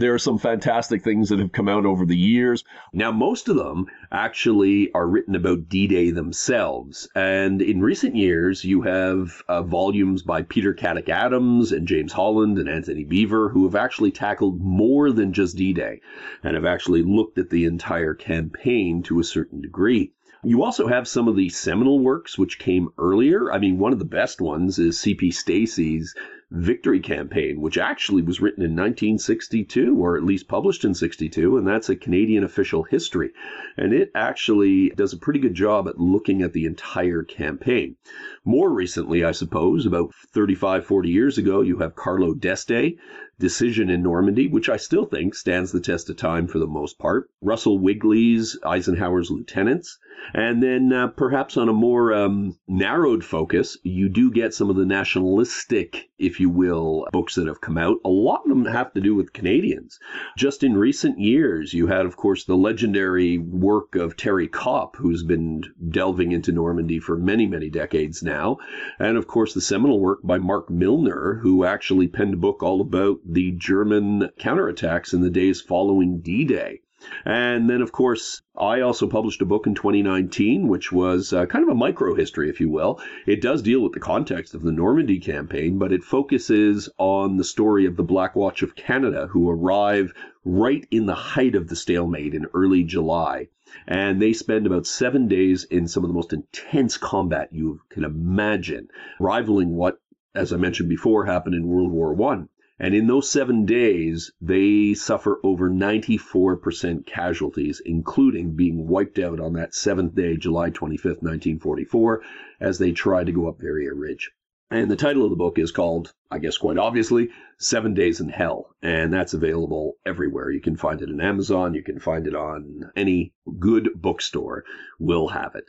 There 0.00 0.14
are 0.14 0.18
some 0.18 0.38
fantastic 0.38 1.04
things 1.04 1.28
that 1.28 1.40
have 1.40 1.52
come 1.52 1.68
out 1.68 1.84
over 1.84 2.06
the 2.06 2.16
years. 2.16 2.64
Now, 2.94 3.12
most 3.12 3.50
of 3.50 3.56
them 3.56 3.84
actually 4.10 4.90
are 4.94 5.06
written 5.06 5.34
about 5.34 5.68
D 5.68 5.86
Day 5.86 6.10
themselves. 6.10 7.06
And 7.14 7.60
in 7.60 7.82
recent 7.82 8.16
years, 8.16 8.64
you 8.64 8.80
have 8.80 9.42
uh, 9.46 9.62
volumes 9.62 10.22
by 10.22 10.40
Peter 10.40 10.72
Caddick 10.72 11.10
Adams 11.10 11.70
and 11.70 11.86
James 11.86 12.14
Holland 12.14 12.58
and 12.58 12.66
Antony 12.66 13.04
Beevor 13.04 13.52
who 13.52 13.64
have 13.64 13.74
actually 13.74 14.10
tackled 14.10 14.62
more 14.62 15.12
than 15.12 15.34
just 15.34 15.58
D 15.58 15.74
Day 15.74 16.00
and 16.42 16.54
have 16.54 16.64
actually 16.64 17.02
looked 17.02 17.36
at 17.36 17.50
the 17.50 17.66
entire 17.66 18.14
campaign 18.14 19.02
to 19.02 19.20
a 19.20 19.24
certain 19.24 19.60
degree. 19.60 20.14
You 20.42 20.62
also 20.62 20.86
have 20.86 21.06
some 21.06 21.28
of 21.28 21.36
the 21.36 21.50
seminal 21.50 21.98
works 21.98 22.38
which 22.38 22.58
came 22.58 22.88
earlier. 22.96 23.52
I 23.52 23.58
mean, 23.58 23.76
one 23.76 23.92
of 23.92 23.98
the 23.98 24.06
best 24.06 24.40
ones 24.40 24.78
is 24.78 24.98
C.P. 24.98 25.30
Stacey's 25.30 26.14
victory 26.50 27.00
campaign, 27.00 27.60
which 27.60 27.78
actually 27.78 28.22
was 28.22 28.40
written 28.40 28.62
in 28.62 28.70
1962, 28.72 29.96
or 29.96 30.16
at 30.16 30.24
least 30.24 30.48
published 30.48 30.84
in 30.84 30.94
62, 30.94 31.56
and 31.56 31.66
that's 31.66 31.88
a 31.88 31.96
Canadian 31.96 32.42
official 32.42 32.82
history. 32.82 33.30
And 33.76 33.92
it 33.92 34.10
actually 34.14 34.90
does 34.90 35.12
a 35.12 35.18
pretty 35.18 35.38
good 35.38 35.54
job 35.54 35.86
at 35.86 35.98
looking 35.98 36.42
at 36.42 36.52
the 36.52 36.66
entire 36.66 37.22
campaign. 37.22 37.96
More 38.44 38.70
recently, 38.70 39.24
I 39.24 39.32
suppose, 39.32 39.86
about 39.86 40.12
35, 40.34 40.84
40 40.84 41.08
years 41.08 41.38
ago, 41.38 41.60
you 41.60 41.78
have 41.78 41.94
Carlo 41.94 42.34
d'Este, 42.34 42.96
decision 43.40 43.90
in 43.90 44.02
Normandy, 44.02 44.46
which 44.46 44.68
I 44.68 44.76
still 44.76 45.06
think 45.06 45.34
stands 45.34 45.72
the 45.72 45.80
test 45.80 46.08
of 46.10 46.16
time 46.16 46.46
for 46.46 46.58
the 46.58 46.66
most 46.66 46.98
part. 46.98 47.30
Russell 47.40 47.80
Weigley's 47.80 48.56
Eisenhower's 48.64 49.30
Lieutenants. 49.30 49.98
And 50.34 50.62
then 50.62 50.92
uh, 50.92 51.08
perhaps 51.08 51.56
on 51.56 51.70
a 51.70 51.72
more 51.72 52.12
um, 52.12 52.58
narrowed 52.68 53.24
focus, 53.24 53.78
you 53.82 54.10
do 54.10 54.30
get 54.30 54.52
some 54.52 54.68
of 54.68 54.76
the 54.76 54.84
nationalistic, 54.84 56.10
if 56.18 56.38
you 56.38 56.50
will, 56.50 57.06
books 57.10 57.36
that 57.36 57.46
have 57.46 57.62
come 57.62 57.78
out. 57.78 57.96
A 58.04 58.10
lot 58.10 58.42
of 58.44 58.50
them 58.50 58.66
have 58.66 58.92
to 58.92 59.00
do 59.00 59.14
with 59.14 59.32
Canadians. 59.32 59.98
Just 60.36 60.62
in 60.62 60.76
recent 60.76 61.18
years, 61.18 61.72
you 61.72 61.86
had, 61.86 62.04
of 62.04 62.16
course, 62.16 62.44
the 62.44 62.56
legendary 62.56 63.38
work 63.38 63.94
of 63.94 64.16
Terry 64.16 64.46
Copp, 64.46 64.96
who's 64.96 65.22
been 65.22 65.62
delving 65.88 66.32
into 66.32 66.52
Normandy 66.52 67.00
for 67.00 67.16
many, 67.16 67.46
many 67.46 67.70
decades 67.70 68.22
now. 68.22 68.58
And 68.98 69.16
of 69.16 69.26
course, 69.26 69.54
the 69.54 69.62
seminal 69.62 70.00
work 70.00 70.20
by 70.22 70.38
Marc 70.38 70.68
Milner, 70.68 71.40
who 71.42 71.64
actually 71.64 72.08
penned 72.08 72.34
a 72.34 72.36
book 72.36 72.62
all 72.62 72.82
about 72.82 73.20
the 73.32 73.52
German 73.52 74.30
counterattacks 74.38 75.14
in 75.14 75.20
the 75.20 75.30
days 75.30 75.60
following 75.60 76.20
D 76.20 76.44
Day. 76.44 76.80
And 77.24 77.70
then, 77.70 77.80
of 77.80 77.92
course, 77.92 78.42
I 78.54 78.82
also 78.82 79.06
published 79.06 79.40
a 79.40 79.46
book 79.46 79.66
in 79.66 79.74
2019, 79.74 80.68
which 80.68 80.92
was 80.92 81.32
uh, 81.32 81.46
kind 81.46 81.62
of 81.62 81.70
a 81.70 81.74
micro 81.74 82.14
history, 82.14 82.50
if 82.50 82.60
you 82.60 82.68
will. 82.68 83.00
It 83.26 83.40
does 83.40 83.62
deal 83.62 83.80
with 83.80 83.92
the 83.92 84.00
context 84.00 84.52
of 84.54 84.62
the 84.62 84.70
Normandy 84.70 85.18
campaign, 85.18 85.78
but 85.78 85.92
it 85.92 86.04
focuses 86.04 86.90
on 86.98 87.38
the 87.38 87.44
story 87.44 87.86
of 87.86 87.96
the 87.96 88.02
Black 88.02 88.36
Watch 88.36 88.62
of 88.62 88.76
Canada, 88.76 89.28
who 89.28 89.48
arrive 89.48 90.12
right 90.44 90.86
in 90.90 91.06
the 91.06 91.14
height 91.14 91.54
of 91.54 91.68
the 91.68 91.76
stalemate 91.76 92.34
in 92.34 92.48
early 92.52 92.84
July. 92.84 93.48
And 93.86 94.20
they 94.20 94.34
spend 94.34 94.66
about 94.66 94.86
seven 94.86 95.26
days 95.26 95.64
in 95.64 95.88
some 95.88 96.04
of 96.04 96.08
the 96.08 96.14
most 96.14 96.34
intense 96.34 96.98
combat 96.98 97.48
you 97.50 97.80
can 97.88 98.04
imagine, 98.04 98.88
rivaling 99.18 99.70
what, 99.70 100.02
as 100.34 100.52
I 100.52 100.58
mentioned 100.58 100.90
before, 100.90 101.24
happened 101.24 101.54
in 101.54 101.66
World 101.66 101.92
War 101.92 102.12
One. 102.12 102.50
And 102.82 102.94
in 102.94 103.06
those 103.06 103.30
seven 103.30 103.66
days, 103.66 104.32
they 104.40 104.94
suffer 104.94 105.38
over 105.44 105.68
94% 105.68 107.04
casualties, 107.04 107.82
including 107.84 108.56
being 108.56 108.88
wiped 108.88 109.18
out 109.18 109.38
on 109.38 109.52
that 109.52 109.74
seventh 109.74 110.14
day, 110.14 110.38
July 110.38 110.70
25th, 110.70 111.22
1944, 111.22 112.22
as 112.58 112.78
they 112.78 112.92
try 112.92 113.22
to 113.22 113.32
go 113.32 113.48
up 113.48 113.58
Verrières 113.58 113.92
Ridge. 113.94 114.30
And 114.70 114.90
the 114.90 114.96
title 114.96 115.24
of 115.24 115.30
the 115.30 115.36
book 115.36 115.58
is 115.58 115.72
called, 115.72 116.14
I 116.30 116.38
guess 116.38 116.56
quite 116.56 116.78
obviously, 116.78 117.28
Seven 117.58 117.92
Days 117.92 118.18
in 118.18 118.30
Hell. 118.30 118.74
And 118.80 119.12
that's 119.12 119.34
available 119.34 119.98
everywhere. 120.06 120.50
You 120.50 120.60
can 120.60 120.76
find 120.76 121.02
it 121.02 121.10
on 121.10 121.20
Amazon. 121.20 121.74
You 121.74 121.82
can 121.82 121.98
find 121.98 122.26
it 122.26 122.34
on 122.34 122.90
any 122.96 123.34
good 123.58 123.90
bookstore 123.94 124.64
will 124.98 125.28
have 125.28 125.54
it. 125.54 125.64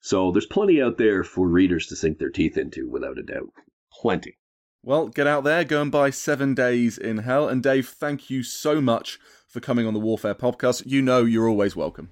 So 0.00 0.32
there's 0.32 0.46
plenty 0.46 0.82
out 0.82 0.98
there 0.98 1.22
for 1.22 1.46
readers 1.46 1.86
to 1.86 1.96
sink 1.96 2.18
their 2.18 2.30
teeth 2.30 2.58
into, 2.58 2.88
without 2.88 3.18
a 3.18 3.22
doubt. 3.22 3.52
Plenty. 3.92 4.38
Well, 4.82 5.08
get 5.08 5.26
out 5.26 5.42
there, 5.42 5.64
go 5.64 5.82
and 5.82 5.90
buy 5.90 6.10
Seven 6.10 6.54
Days 6.54 6.98
in 6.98 7.18
Hell. 7.18 7.48
And 7.48 7.62
Dave, 7.62 7.88
thank 7.88 8.30
you 8.30 8.42
so 8.42 8.80
much 8.80 9.18
for 9.48 9.60
coming 9.60 9.86
on 9.86 9.94
the 9.94 10.00
Warfare 10.00 10.36
podcast. 10.36 10.84
You 10.86 11.02
know 11.02 11.24
you're 11.24 11.48
always 11.48 11.74
welcome. 11.74 12.10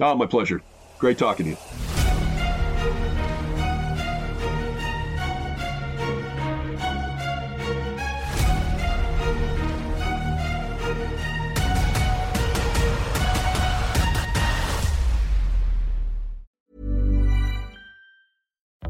Oh, 0.00 0.14
my 0.14 0.26
pleasure. 0.26 0.60
Great 0.98 1.18
talking 1.18 1.46
to 1.46 1.50
you. 1.52 2.03